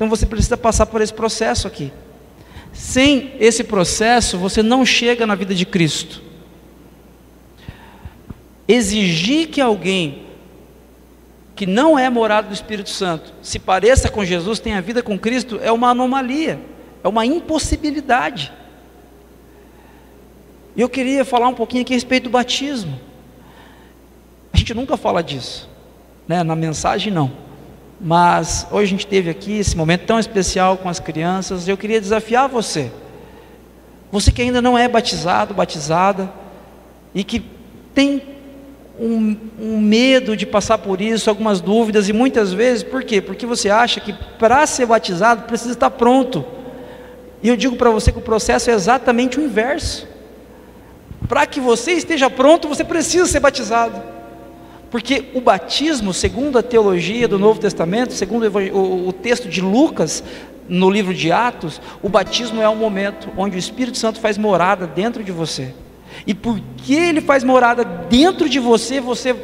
então 0.00 0.08
você 0.08 0.24
precisa 0.24 0.56
passar 0.56 0.86
por 0.86 1.02
esse 1.02 1.12
processo 1.12 1.68
aqui. 1.68 1.92
Sem 2.72 3.34
esse 3.38 3.62
processo, 3.62 4.38
você 4.38 4.62
não 4.62 4.82
chega 4.82 5.26
na 5.26 5.34
vida 5.34 5.54
de 5.54 5.66
Cristo. 5.66 6.22
Exigir 8.66 9.48
que 9.48 9.60
alguém 9.60 10.22
que 11.54 11.66
não 11.66 11.98
é 11.98 12.08
morado 12.08 12.48
do 12.48 12.54
Espírito 12.54 12.88
Santo, 12.88 13.34
se 13.42 13.58
pareça 13.58 14.08
com 14.08 14.24
Jesus, 14.24 14.58
tenha 14.58 14.80
vida 14.80 15.02
com 15.02 15.18
Cristo, 15.18 15.60
é 15.62 15.70
uma 15.70 15.90
anomalia, 15.90 16.58
é 17.04 17.06
uma 17.06 17.26
impossibilidade. 17.26 18.50
E 20.74 20.80
eu 20.80 20.88
queria 20.88 21.26
falar 21.26 21.48
um 21.48 21.54
pouquinho 21.54 21.82
aqui 21.82 21.92
a 21.92 21.96
respeito 21.96 22.24
do 22.24 22.30
batismo. 22.30 22.98
A 24.50 24.56
gente 24.56 24.72
nunca 24.72 24.96
fala 24.96 25.22
disso, 25.22 25.68
né? 26.26 26.42
na 26.42 26.56
mensagem 26.56 27.12
não. 27.12 27.49
Mas 28.00 28.66
hoje 28.70 28.84
a 28.84 28.88
gente 28.96 29.06
teve 29.06 29.28
aqui 29.28 29.58
esse 29.58 29.76
momento 29.76 30.06
tão 30.06 30.18
especial 30.18 30.78
com 30.78 30.88
as 30.88 30.98
crianças, 30.98 31.68
eu 31.68 31.76
queria 31.76 32.00
desafiar 32.00 32.48
você. 32.48 32.90
Você 34.10 34.32
que 34.32 34.40
ainda 34.40 34.62
não 34.62 34.76
é 34.76 34.88
batizado, 34.88 35.52
batizada, 35.52 36.32
e 37.14 37.22
que 37.22 37.44
tem 37.94 38.22
um, 38.98 39.36
um, 39.60 39.80
medo 39.80 40.34
de 40.34 40.46
passar 40.46 40.78
por 40.78 41.00
isso, 41.00 41.28
algumas 41.28 41.60
dúvidas, 41.60 42.08
e 42.08 42.12
muitas 42.12 42.52
vezes, 42.52 42.82
por 42.82 43.04
quê? 43.04 43.20
Porque 43.20 43.44
você 43.44 43.68
acha 43.68 44.00
que 44.00 44.14
para 44.38 44.66
ser 44.66 44.86
batizado 44.86 45.42
precisa 45.42 45.72
estar 45.72 45.90
pronto. 45.90 46.44
E 47.42 47.48
eu 47.48 47.56
digo 47.56 47.76
para 47.76 47.90
você 47.90 48.10
que 48.10 48.18
o 48.18 48.22
processo 48.22 48.70
é 48.70 48.72
exatamente 48.72 49.38
o 49.38 49.42
inverso. 49.42 50.08
Para 51.28 51.46
que 51.46 51.60
você 51.60 51.92
esteja 51.92 52.30
pronto, 52.30 52.66
você 52.66 52.82
precisa 52.82 53.26
ser 53.26 53.40
batizado. 53.40 54.19
Porque 54.90 55.26
o 55.34 55.40
batismo, 55.40 56.12
segundo 56.12 56.58
a 56.58 56.62
teologia 56.62 57.28
do 57.28 57.38
Novo 57.38 57.60
Testamento, 57.60 58.12
segundo 58.12 58.50
o 58.74 59.12
texto 59.12 59.48
de 59.48 59.60
Lucas, 59.60 60.22
no 60.68 60.90
livro 60.90 61.14
de 61.14 61.30
Atos, 61.30 61.80
o 62.02 62.08
batismo 62.08 62.60
é 62.60 62.68
o 62.68 62.76
momento 62.76 63.28
onde 63.36 63.56
o 63.56 63.58
Espírito 63.58 63.98
Santo 63.98 64.20
faz 64.20 64.36
morada 64.36 64.86
dentro 64.86 65.22
de 65.22 65.32
você. 65.32 65.74
E 66.26 66.34
porque 66.34 66.94
ele 66.94 67.20
faz 67.20 67.44
morada 67.44 67.84
dentro 67.84 68.48
de 68.48 68.58
você, 68.58 69.00
você 69.00 69.34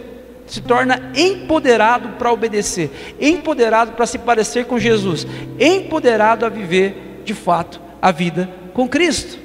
se 0.47 0.61
torna 0.61 1.11
empoderado 1.17 2.11
para 2.11 2.33
obedecer, 2.33 3.17
empoderado 3.21 3.93
para 3.93 4.07
se 4.07 4.19
parecer 4.19 4.67
com 4.67 4.79
Jesus, 4.79 5.27
empoderado 5.59 6.47
a 6.47 6.49
viver 6.49 7.23
de 7.25 7.35
fato 7.35 7.81
a 8.01 8.13
vida 8.13 8.49
com 8.73 8.89
Cristo. 8.89 9.39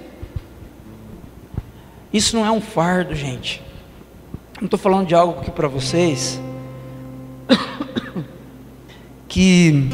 Isso 2.13 2.35
não 2.35 2.45
é 2.45 2.51
um 2.51 2.61
fardo, 2.61 3.15
gente. 3.15 3.61
Não 4.61 4.67
estou 4.67 4.77
falando 4.79 5.07
de 5.07 5.15
algo 5.15 5.39
aqui 5.39 5.49
para 5.49 5.67
vocês 5.67 6.39
que 9.27 9.89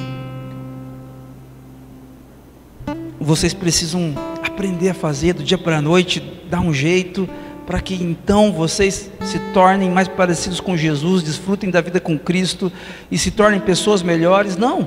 vocês 3.18 3.54
precisam 3.54 4.14
aprender 4.46 4.90
a 4.90 4.94
fazer 4.94 5.32
do 5.32 5.42
dia 5.42 5.58
para 5.58 5.78
a 5.78 5.82
noite, 5.82 6.20
dar 6.50 6.60
um 6.60 6.74
jeito, 6.74 7.30
para 7.66 7.80
que 7.80 7.96
então 7.96 8.52
vocês 8.52 9.10
se 9.22 9.40
tornem 9.54 9.90
mais 9.90 10.10
parecidos 10.10 10.60
com 10.60 10.76
Jesus, 10.76 11.24
desfrutem 11.24 11.70
da 11.70 11.80
vida 11.80 12.02
com 12.02 12.20
Cristo 12.20 12.70
e 13.10 13.18
se 13.18 13.32
tornem 13.32 13.62
pessoas 13.62 14.04
melhores. 14.04 14.58
Não. 14.58 14.86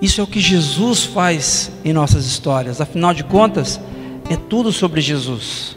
Isso 0.00 0.20
é 0.20 0.24
o 0.24 0.26
que 0.28 0.38
Jesus 0.38 1.04
faz 1.04 1.72
em 1.84 1.92
nossas 1.92 2.26
histórias. 2.26 2.80
Afinal 2.80 3.12
de 3.12 3.24
contas, 3.24 3.80
é 4.30 4.36
tudo 4.36 4.70
sobre 4.70 5.00
Jesus. 5.00 5.75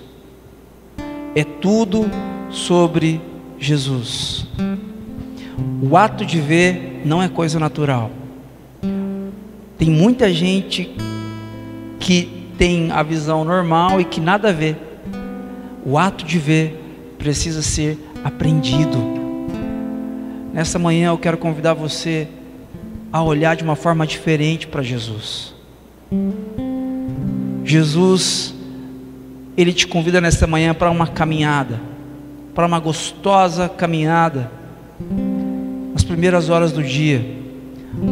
É 1.36 1.43
tudo 1.43 2.09
sobre 2.49 3.21
Jesus. 3.57 4.47
O 5.82 5.95
ato 5.95 6.25
de 6.25 6.39
ver 6.39 7.01
não 7.05 7.21
é 7.21 7.27
coisa 7.30 7.59
natural. 7.59 8.11
Tem 9.77 9.89
muita 9.89 10.34
gente 10.34 10.95
que 11.99 12.47
tem 12.57 12.91
a 12.91 13.01
visão 13.01 13.45
normal 13.45 14.01
e 14.01 14.05
que 14.05 14.19
nada 14.19 14.51
vê. 14.51 14.75
O 15.86 15.97
ato 15.97 16.25
de 16.25 16.38
ver 16.38 16.80
precisa 17.17 17.61
ser 17.61 17.97
aprendido. 18.23 18.97
Nessa 20.53 20.77
manhã 20.77 21.09
eu 21.09 21.17
quero 21.17 21.38
convidar 21.38 21.73
você 21.73 22.27
a 23.11 23.23
olhar 23.23 23.55
de 23.55 23.63
uma 23.63 23.75
forma 23.75 24.05
diferente 24.05 24.67
para 24.67 24.82
Jesus. 24.82 25.53
Jesus, 27.63 28.53
Ele 29.60 29.74
te 29.74 29.86
convida 29.86 30.22
nessa 30.22 30.47
manhã 30.47 30.74
para 30.74 30.89
uma 30.89 31.05
caminhada, 31.05 31.82
para 32.55 32.66
uma 32.66 32.80
gostosa 32.80 33.68
caminhada, 33.68 34.49
nas 35.91 36.01
primeiras 36.01 36.49
horas 36.49 36.72
do 36.72 36.82
dia, 36.82 37.26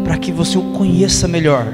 para 0.03 0.17
que 0.17 0.29
você 0.29 0.57
o 0.57 0.73
conheça 0.73 1.25
melhor, 1.25 1.73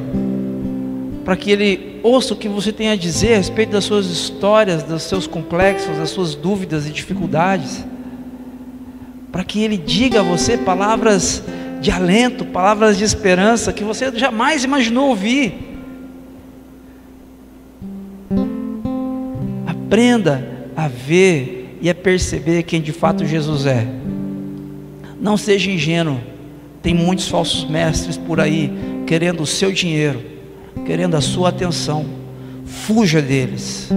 para 1.26 1.36
que 1.36 1.50
Ele 1.50 2.00
ouça 2.04 2.36
o 2.36 2.38
que 2.38 2.48
você 2.48 2.72
tem 2.72 2.90
a 2.90 2.96
dizer 2.96 3.34
a 3.34 3.38
respeito 3.38 3.72
das 3.72 3.84
suas 3.86 4.06
histórias, 4.06 4.84
dos 4.84 5.02
seus 5.02 5.26
complexos, 5.26 5.98
das 5.98 6.12
suas 6.12 6.36
dúvidas 6.36 6.88
e 6.88 6.92
dificuldades, 6.92 7.84
para 9.32 9.44
que 9.44 9.64
Ele 9.64 9.76
diga 9.76 10.20
a 10.20 10.24
você 10.24 10.56
palavras 10.56 11.44
de 11.82 11.90
alento, 11.90 12.46
palavras 12.46 12.96
de 12.96 13.04
esperança 13.04 13.74
que 13.74 13.84
você 13.84 14.12
jamais 14.16 14.64
imaginou 14.64 15.10
ouvir. 15.10 15.73
Aprenda 19.94 20.44
a 20.76 20.88
ver 20.88 21.78
e 21.80 21.88
a 21.88 21.94
perceber 21.94 22.64
quem 22.64 22.82
de 22.82 22.92
fato 22.92 23.28
Jesus 23.28 23.68
é. 23.68 23.86
Não 25.22 25.38
seja 25.38 25.70
ingênuo. 25.70 26.20
Tem 26.82 26.96
muitos 26.96 27.28
falsos 27.28 27.70
mestres 27.70 28.18
por 28.18 28.40
aí 28.40 28.74
querendo 29.06 29.44
o 29.44 29.46
seu 29.46 29.72
dinheiro 29.72 30.20
querendo 30.84 31.14
a 31.14 31.22
sua 31.22 31.50
atenção. 31.50 32.08
Fuja 32.66 33.22
deles. 33.22 33.92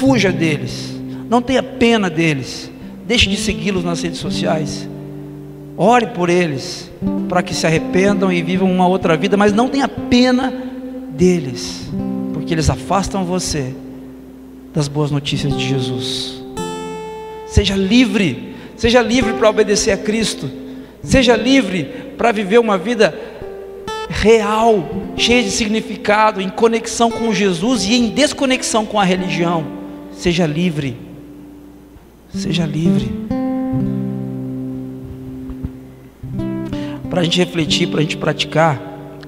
Fuja 0.00 0.32
deles. 0.32 0.92
Não 1.30 1.40
tenha 1.40 1.62
pena 1.62 2.10
deles. 2.10 2.68
Deixe 3.06 3.30
de 3.30 3.36
segui-los 3.36 3.84
nas 3.84 4.02
redes 4.02 4.18
sociais. 4.18 4.88
Ore 5.76 6.08
por 6.08 6.28
eles, 6.28 6.90
para 7.28 7.40
que 7.40 7.54
se 7.54 7.64
arrependam 7.64 8.32
e 8.32 8.42
vivam 8.42 8.68
uma 8.68 8.88
outra 8.88 9.16
vida, 9.16 9.36
mas 9.36 9.52
não 9.52 9.68
tenha 9.68 9.86
pena 9.86 10.52
deles, 11.10 11.88
porque 12.32 12.52
eles 12.52 12.68
afastam 12.68 13.24
você 13.24 13.72
das 14.74 14.88
boas 14.88 15.10
notícias 15.12 15.56
de 15.56 15.68
Jesus. 15.68 16.42
Seja 17.46 17.76
livre, 17.76 18.56
seja 18.76 19.00
livre 19.00 19.32
para 19.34 19.48
obedecer 19.48 19.92
a 19.92 19.96
Cristo, 19.96 20.50
seja 21.00 21.36
livre 21.36 21.84
para 22.18 22.32
viver 22.32 22.58
uma 22.58 22.76
vida 22.76 23.16
real, 24.08 24.84
cheia 25.16 25.44
de 25.44 25.50
significado, 25.50 26.40
em 26.40 26.48
conexão 26.48 27.10
com 27.10 27.32
Jesus 27.32 27.84
e 27.84 27.94
em 27.94 28.08
desconexão 28.08 28.84
com 28.84 28.98
a 28.98 29.04
religião. 29.04 29.64
Seja 30.12 30.44
livre. 30.44 30.96
Seja 32.34 32.66
livre. 32.66 33.08
Para 37.08 37.20
a 37.20 37.24
gente 37.24 37.38
refletir, 37.38 37.86
para 37.86 38.00
a 38.00 38.02
gente 38.02 38.16
praticar 38.16 38.80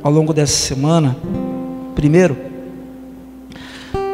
ao 0.03 0.11
longo 0.11 0.35
dessa 0.35 0.57
semana, 0.57 1.17
primeiro, 1.95 2.37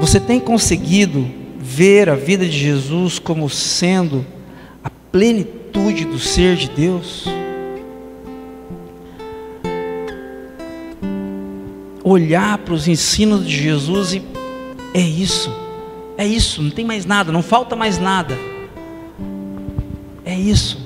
você 0.03 0.19
tem 0.19 0.41
conseguido 0.41 1.25
ver 1.61 2.09
a 2.09 2.17
vida 2.17 2.45
de 2.45 2.59
Jesus 2.59 3.21
como 3.21 3.49
sendo 3.49 4.27
a 4.83 4.91
plenitude 4.91 6.05
do 6.05 6.19
ser 6.19 6.57
de 6.57 6.69
Deus? 6.69 7.25
olhar 12.03 12.59
para 12.59 12.75
os 12.75 12.89
ensinos 12.89 13.47
de 13.47 13.57
Jesus 13.57 14.13
e 14.15 14.23
é 14.93 15.01
isso, 15.01 15.55
é 16.19 16.27
isso, 16.27 16.61
não 16.61 16.71
tem 16.71 16.85
mais 16.85 17.07
nada, 17.07 17.31
não 17.31 17.45
falta 17.45 17.77
mais 17.77 17.97
nada. 17.97 18.37
É 20.25 20.35
isso. 20.35 20.82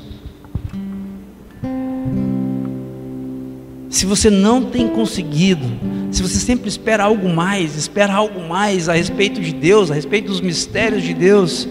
Se 3.96 4.04
você 4.04 4.28
não 4.28 4.62
tem 4.62 4.88
conseguido, 4.88 5.64
se 6.12 6.20
você 6.20 6.36
sempre 6.36 6.68
espera 6.68 7.04
algo 7.04 7.30
mais, 7.30 7.74
espera 7.76 8.12
algo 8.12 8.46
mais 8.46 8.90
a 8.90 8.92
respeito 8.92 9.40
de 9.40 9.54
Deus, 9.54 9.90
a 9.90 9.94
respeito 9.94 10.26
dos 10.26 10.42
mistérios 10.42 11.02
de 11.02 11.14
Deus, 11.14 11.66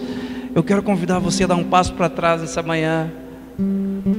eu 0.52 0.60
quero 0.64 0.82
convidar 0.82 1.20
você 1.20 1.44
a 1.44 1.46
dar 1.46 1.54
um 1.54 1.62
passo 1.62 1.94
para 1.94 2.08
trás 2.08 2.42
essa 2.42 2.64
manhã 2.64 3.08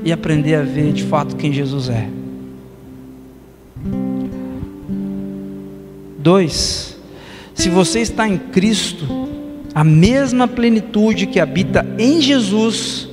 e 0.06 0.14
aprender 0.14 0.56
a 0.56 0.62
ver 0.62 0.94
de 0.94 1.04
fato 1.04 1.36
quem 1.36 1.52
Jesus 1.52 1.90
é. 1.90 2.08
2: 6.20 6.98
Se 7.54 7.68
você 7.68 8.00
está 8.00 8.26
em 8.26 8.38
Cristo, 8.38 9.06
a 9.76 9.84
mesma 9.84 10.48
plenitude 10.48 11.26
que 11.26 11.42
habita 11.42 11.86
em 12.00 12.22
Jesus 12.22 13.10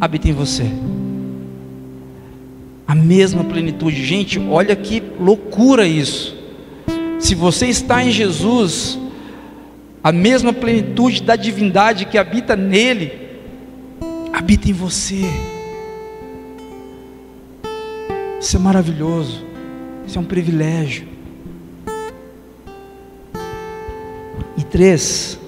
habita 0.00 0.28
em 0.28 0.32
você. 0.32 0.64
Mesma 3.04 3.44
plenitude. 3.44 4.04
Gente, 4.04 4.38
olha 4.38 4.74
que 4.74 5.02
loucura 5.20 5.86
isso. 5.86 6.36
Se 7.18 7.34
você 7.34 7.66
está 7.66 8.04
em 8.04 8.10
Jesus, 8.10 8.98
a 10.02 10.12
mesma 10.12 10.52
plenitude 10.52 11.22
da 11.22 11.36
divindade 11.36 12.06
que 12.06 12.16
habita 12.16 12.54
nele 12.54 13.26
habita 14.36 14.68
em 14.68 14.72
você. 14.74 15.22
Isso 18.38 18.56
é 18.56 18.60
maravilhoso. 18.60 19.44
Isso 20.06 20.18
é 20.18 20.20
um 20.20 20.24
privilégio. 20.24 21.08
E 24.58 24.62
três, 24.62 25.38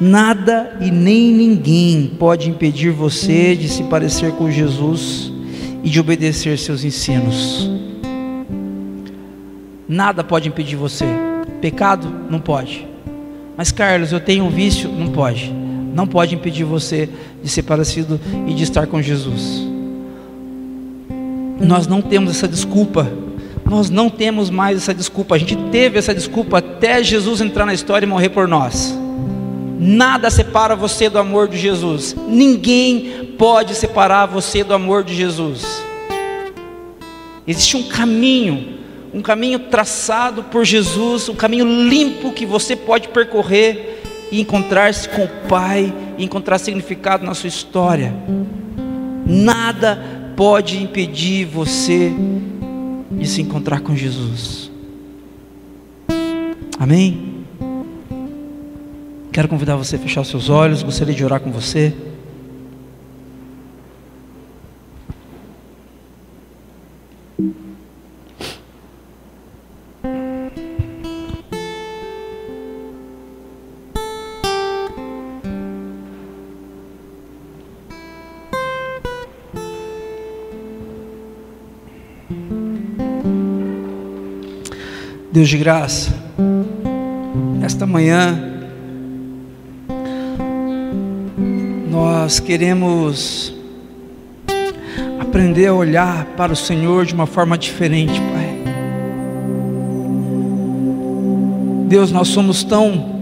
nada 0.00 0.76
e 0.80 0.90
nem 0.90 1.32
ninguém 1.32 2.16
pode 2.18 2.48
impedir 2.48 2.90
você 2.90 3.54
de 3.54 3.68
se 3.68 3.84
parecer 3.84 4.32
com 4.32 4.50
Jesus 4.50 5.32
e 5.82 5.90
de 5.90 6.00
obedecer 6.00 6.58
seus 6.58 6.84
ensinos. 6.84 7.70
Nada 9.88 10.22
pode 10.22 10.48
impedir 10.48 10.76
você. 10.76 11.06
Pecado 11.60 12.12
não 12.30 12.40
pode. 12.40 12.86
Mas 13.56 13.72
Carlos, 13.72 14.12
eu 14.12 14.20
tenho 14.20 14.44
um 14.44 14.50
vício, 14.50 14.88
não 14.90 15.08
pode. 15.08 15.52
Não 15.94 16.06
pode 16.06 16.34
impedir 16.34 16.64
você 16.64 17.08
de 17.42 17.48
ser 17.48 17.62
parecido 17.62 18.20
e 18.46 18.54
de 18.54 18.62
estar 18.62 18.86
com 18.86 19.00
Jesus. 19.00 19.66
Nós 21.60 21.86
não 21.86 22.00
temos 22.00 22.30
essa 22.30 22.46
desculpa 22.46 23.10
nós 23.68 23.90
não 23.90 24.08
temos 24.08 24.48
mais 24.48 24.78
essa 24.78 24.94
desculpa. 24.94 25.34
A 25.34 25.38
gente 25.38 25.54
teve 25.70 25.98
essa 25.98 26.14
desculpa 26.14 26.58
até 26.58 27.02
Jesus 27.02 27.40
entrar 27.40 27.66
na 27.66 27.74
história 27.74 28.06
e 28.06 28.08
morrer 28.08 28.30
por 28.30 28.48
nós. 28.48 28.98
Nada 29.78 30.28
separa 30.30 30.74
você 30.74 31.08
do 31.08 31.18
amor 31.18 31.48
de 31.48 31.56
Jesus. 31.56 32.16
Ninguém 32.26 33.34
pode 33.38 33.74
separar 33.74 34.26
você 34.26 34.64
do 34.64 34.74
amor 34.74 35.04
de 35.04 35.14
Jesus. 35.14 35.62
Existe 37.46 37.76
um 37.76 37.84
caminho, 37.84 38.78
um 39.14 39.22
caminho 39.22 39.58
traçado 39.58 40.42
por 40.42 40.64
Jesus, 40.64 41.28
um 41.28 41.34
caminho 41.34 41.64
limpo 41.64 42.32
que 42.32 42.44
você 42.44 42.74
pode 42.74 43.08
percorrer 43.08 44.02
e 44.30 44.40
encontrar-se 44.40 45.08
com 45.08 45.24
o 45.24 45.28
Pai, 45.48 45.94
e 46.18 46.24
encontrar 46.24 46.58
significado 46.58 47.24
na 47.24 47.32
sua 47.32 47.48
história. 47.48 48.12
Nada 49.24 50.32
pode 50.36 50.82
impedir 50.82 51.44
você 51.44 52.12
de 53.10 53.26
se 53.26 53.40
encontrar 53.40 53.80
com 53.80 53.96
Jesus. 53.96 54.70
Amém? 56.78 57.27
Quero 59.32 59.48
convidar 59.48 59.76
você 59.76 59.96
a 59.96 59.98
fechar 59.98 60.24
seus 60.24 60.48
olhos, 60.50 60.82
gostaria 60.82 61.14
de 61.14 61.24
orar 61.24 61.38
com 61.40 61.52
você. 61.52 61.94
Deus 85.30 85.48
de 85.48 85.58
graça, 85.58 86.10
esta 87.62 87.86
manhã 87.86 88.57
nós 92.00 92.38
queremos 92.38 93.52
aprender 95.18 95.66
a 95.66 95.74
olhar 95.74 96.24
para 96.36 96.52
o 96.52 96.56
Senhor 96.56 97.04
de 97.04 97.12
uma 97.12 97.26
forma 97.26 97.58
diferente, 97.58 98.20
Pai. 98.20 98.48
Deus, 101.88 102.12
nós 102.12 102.28
somos 102.28 102.62
tão 102.62 103.18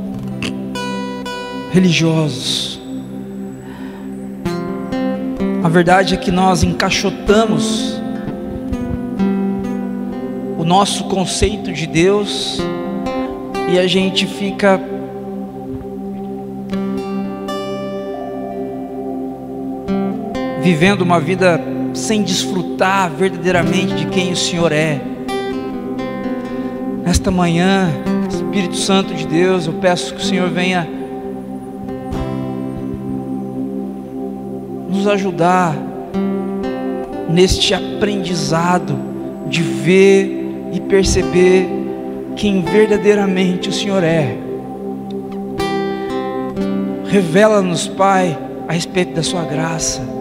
religiosos. 1.73 2.79
A 5.65 5.69
verdade 5.69 6.13
é 6.13 6.17
que 6.19 6.31
nós 6.31 6.63
encaixotamos 6.63 7.97
nosso 10.67 11.05
conceito 11.05 11.73
de 11.73 11.87
Deus 11.87 12.59
e 13.73 13.79
a 13.79 13.87
gente 13.87 14.27
fica 14.27 14.81
vivendo 20.67 21.03
uma 21.03 21.21
vida 21.21 21.61
sem 21.95 22.25
desfrutar 22.25 23.09
verdadeiramente 23.09 23.95
de 23.95 24.07
quem 24.07 24.33
o 24.33 24.37
Senhor 24.37 24.73
é. 24.73 25.01
Nesta 27.05 27.31
manhã, 27.31 27.89
Espírito 28.29 28.75
Santo 28.75 29.15
de 29.15 29.29
Deus, 29.29 29.69
eu 29.69 29.75
peço 29.75 30.13
que 30.13 30.21
o 30.21 30.25
Senhor 30.25 30.51
venha 30.51 30.85
nos 34.91 35.07
ajudar 35.07 35.73
neste 37.31 37.73
aprendizado 37.73 38.99
de 39.47 39.63
ver 39.63 40.71
e 40.73 40.81
perceber 40.81 41.69
quem 42.35 42.63
verdadeiramente 42.63 43.69
o 43.69 43.73
Senhor 43.73 44.03
é. 44.03 44.37
Revela-nos, 47.07 47.87
Pai, 47.87 48.37
a 48.67 48.73
respeito 48.73 49.15
da 49.15 49.23
Sua 49.23 49.45
graça. 49.45 50.16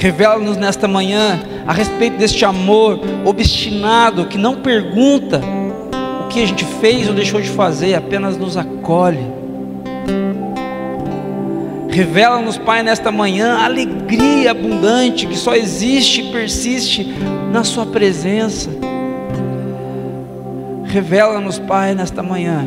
Revela-nos 0.00 0.56
nesta 0.56 0.88
manhã 0.88 1.38
a 1.66 1.74
respeito 1.74 2.16
deste 2.16 2.42
amor 2.42 2.98
obstinado 3.22 4.24
que 4.24 4.38
não 4.38 4.56
pergunta 4.56 5.42
o 6.24 6.28
que 6.28 6.42
a 6.42 6.46
gente 6.46 6.64
fez 6.64 7.06
ou 7.06 7.12
deixou 7.12 7.38
de 7.38 7.50
fazer, 7.50 7.94
apenas 7.94 8.38
nos 8.38 8.56
acolhe. 8.56 9.20
Revela-nos, 11.90 12.56
Pai, 12.56 12.82
nesta 12.82 13.12
manhã 13.12 13.56
a 13.56 13.66
alegria 13.66 14.52
abundante 14.52 15.26
que 15.26 15.36
só 15.36 15.54
existe 15.54 16.22
e 16.22 16.32
persiste 16.32 17.04
na 17.52 17.62
Sua 17.62 17.84
presença. 17.84 18.70
Revela-nos, 20.86 21.58
Pai, 21.58 21.94
nesta 21.94 22.22
manhã. 22.22 22.66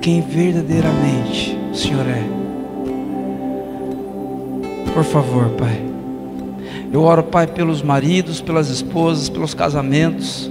Quem 0.00 0.20
verdadeiramente 0.20 1.56
o 1.70 1.76
Senhor 1.76 2.08
é. 2.08 2.41
Por 4.94 5.04
favor, 5.04 5.48
Pai. 5.50 5.80
Eu 6.92 7.02
oro, 7.02 7.22
Pai, 7.22 7.46
pelos 7.46 7.82
maridos, 7.82 8.40
pelas 8.40 8.68
esposas, 8.68 9.28
pelos 9.28 9.54
casamentos 9.54 10.50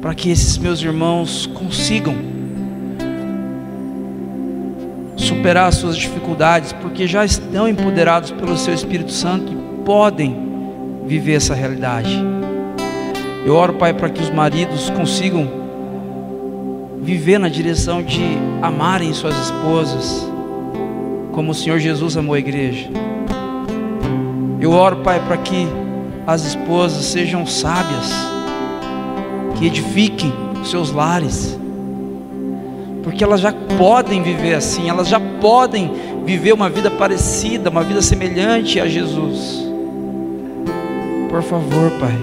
para 0.00 0.14
que 0.14 0.30
esses 0.30 0.56
meus 0.56 0.82
irmãos 0.82 1.46
consigam 1.46 2.14
superar 5.16 5.68
as 5.68 5.76
suas 5.76 5.96
dificuldades, 5.96 6.72
porque 6.72 7.06
já 7.06 7.24
estão 7.24 7.68
empoderados 7.68 8.30
pelo 8.30 8.56
seu 8.56 8.72
Espírito 8.72 9.12
Santo 9.12 9.52
e 9.52 9.84
podem 9.84 10.36
viver 11.06 11.34
essa 11.34 11.54
realidade. 11.54 12.18
Eu 13.44 13.54
oro, 13.54 13.74
Pai, 13.74 13.92
para 13.92 14.08
que 14.08 14.22
os 14.22 14.30
maridos 14.30 14.90
consigam 14.90 15.48
viver 17.02 17.38
na 17.38 17.48
direção 17.48 18.02
de 18.02 18.22
amarem 18.62 19.12
suas 19.12 19.36
esposas, 19.36 20.29
como 21.40 21.52
o 21.52 21.54
Senhor 21.54 21.78
Jesus 21.78 22.18
amou 22.18 22.34
a 22.34 22.38
igreja. 22.38 22.86
Eu 24.60 24.72
oro, 24.72 24.96
Pai, 24.96 25.18
para 25.26 25.38
que 25.38 25.66
as 26.26 26.44
esposas 26.44 27.06
sejam 27.06 27.46
sábias 27.46 28.12
que 29.56 29.64
edifiquem 29.64 30.30
seus 30.62 30.92
lares, 30.92 31.58
porque 33.02 33.24
elas 33.24 33.40
já 33.40 33.54
podem 33.78 34.22
viver 34.22 34.52
assim, 34.52 34.90
elas 34.90 35.08
já 35.08 35.18
podem 35.40 35.90
viver 36.26 36.52
uma 36.52 36.68
vida 36.68 36.90
parecida, 36.90 37.70
uma 37.70 37.82
vida 37.82 38.02
semelhante 38.02 38.78
a 38.78 38.86
Jesus. 38.86 39.66
Por 41.30 41.42
favor, 41.42 41.90
Pai. 41.98 42.18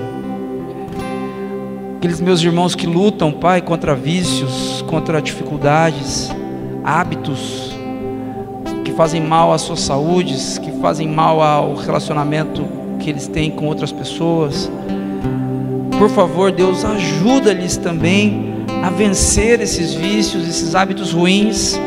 Aqueles 1.98 2.22
meus 2.22 2.40
irmãos 2.44 2.76
que 2.76 2.86
lutam, 2.86 3.32
Pai, 3.32 3.64
contra 3.64 3.96
vícios, 3.96 4.86
contra 4.88 5.20
dificuldades, 5.20 6.30
hábitos 6.84 7.67
fazem 8.98 9.22
mal 9.22 9.54
à 9.54 9.60
sua 9.60 9.76
saúde, 9.76 10.34
que 10.60 10.72
fazem 10.82 11.08
mal 11.08 11.40
ao 11.40 11.76
relacionamento 11.76 12.66
que 13.00 13.12
eles 13.12 13.28
têm 13.28 13.52
com 13.52 13.68
outras 13.68 13.92
pessoas. 13.92 14.72
Por 16.00 16.10
favor, 16.10 16.52
Deus, 16.52 16.84
ajuda-lhes 16.84 17.78
também 17.78 18.56
a 18.84 18.90
vencer 18.90 19.62
esses 19.62 19.94
vícios, 19.94 20.48
esses 20.48 20.74
hábitos 20.74 21.14
ruins. 21.14 21.80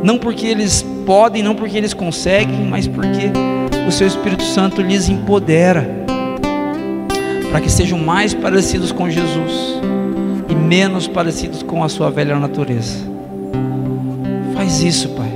Não 0.00 0.16
porque 0.16 0.46
eles 0.46 0.86
podem, 1.04 1.42
não 1.42 1.56
porque 1.56 1.76
eles 1.76 1.92
conseguem, 1.92 2.64
mas 2.70 2.86
porque 2.86 3.32
o 3.88 3.90
seu 3.90 4.06
Espírito 4.06 4.44
Santo 4.44 4.80
lhes 4.80 5.08
empodera 5.08 5.88
para 7.50 7.60
que 7.60 7.70
sejam 7.70 7.98
mais 7.98 8.32
parecidos 8.32 8.92
com 8.92 9.10
Jesus 9.10 9.80
e 10.48 10.54
menos 10.54 11.08
parecidos 11.08 11.64
com 11.64 11.82
a 11.82 11.88
sua 11.88 12.12
velha 12.12 12.38
natureza. 12.38 13.09
Faz 14.70 14.82
isso, 14.84 15.08
Pai. 15.08 15.32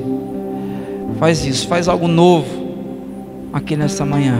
Faz 1.19 1.45
isso, 1.45 1.67
faz 1.67 1.89
algo 1.89 2.07
novo 2.07 2.47
aqui 3.53 3.77
nesta 3.77 4.05
manhã 4.05 4.37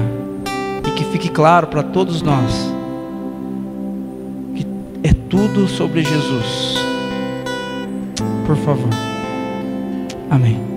e 0.87 0.91
que 0.93 1.03
fique 1.07 1.29
claro 1.29 1.67
para 1.67 1.83
todos 1.83 2.23
nós 2.23 2.73
que 4.55 4.65
é 5.03 5.13
tudo 5.29 5.67
sobre 5.67 6.05
Jesus. 6.05 6.77
Por 8.47 8.57
favor. 8.59 8.91
Amém. 10.31 10.74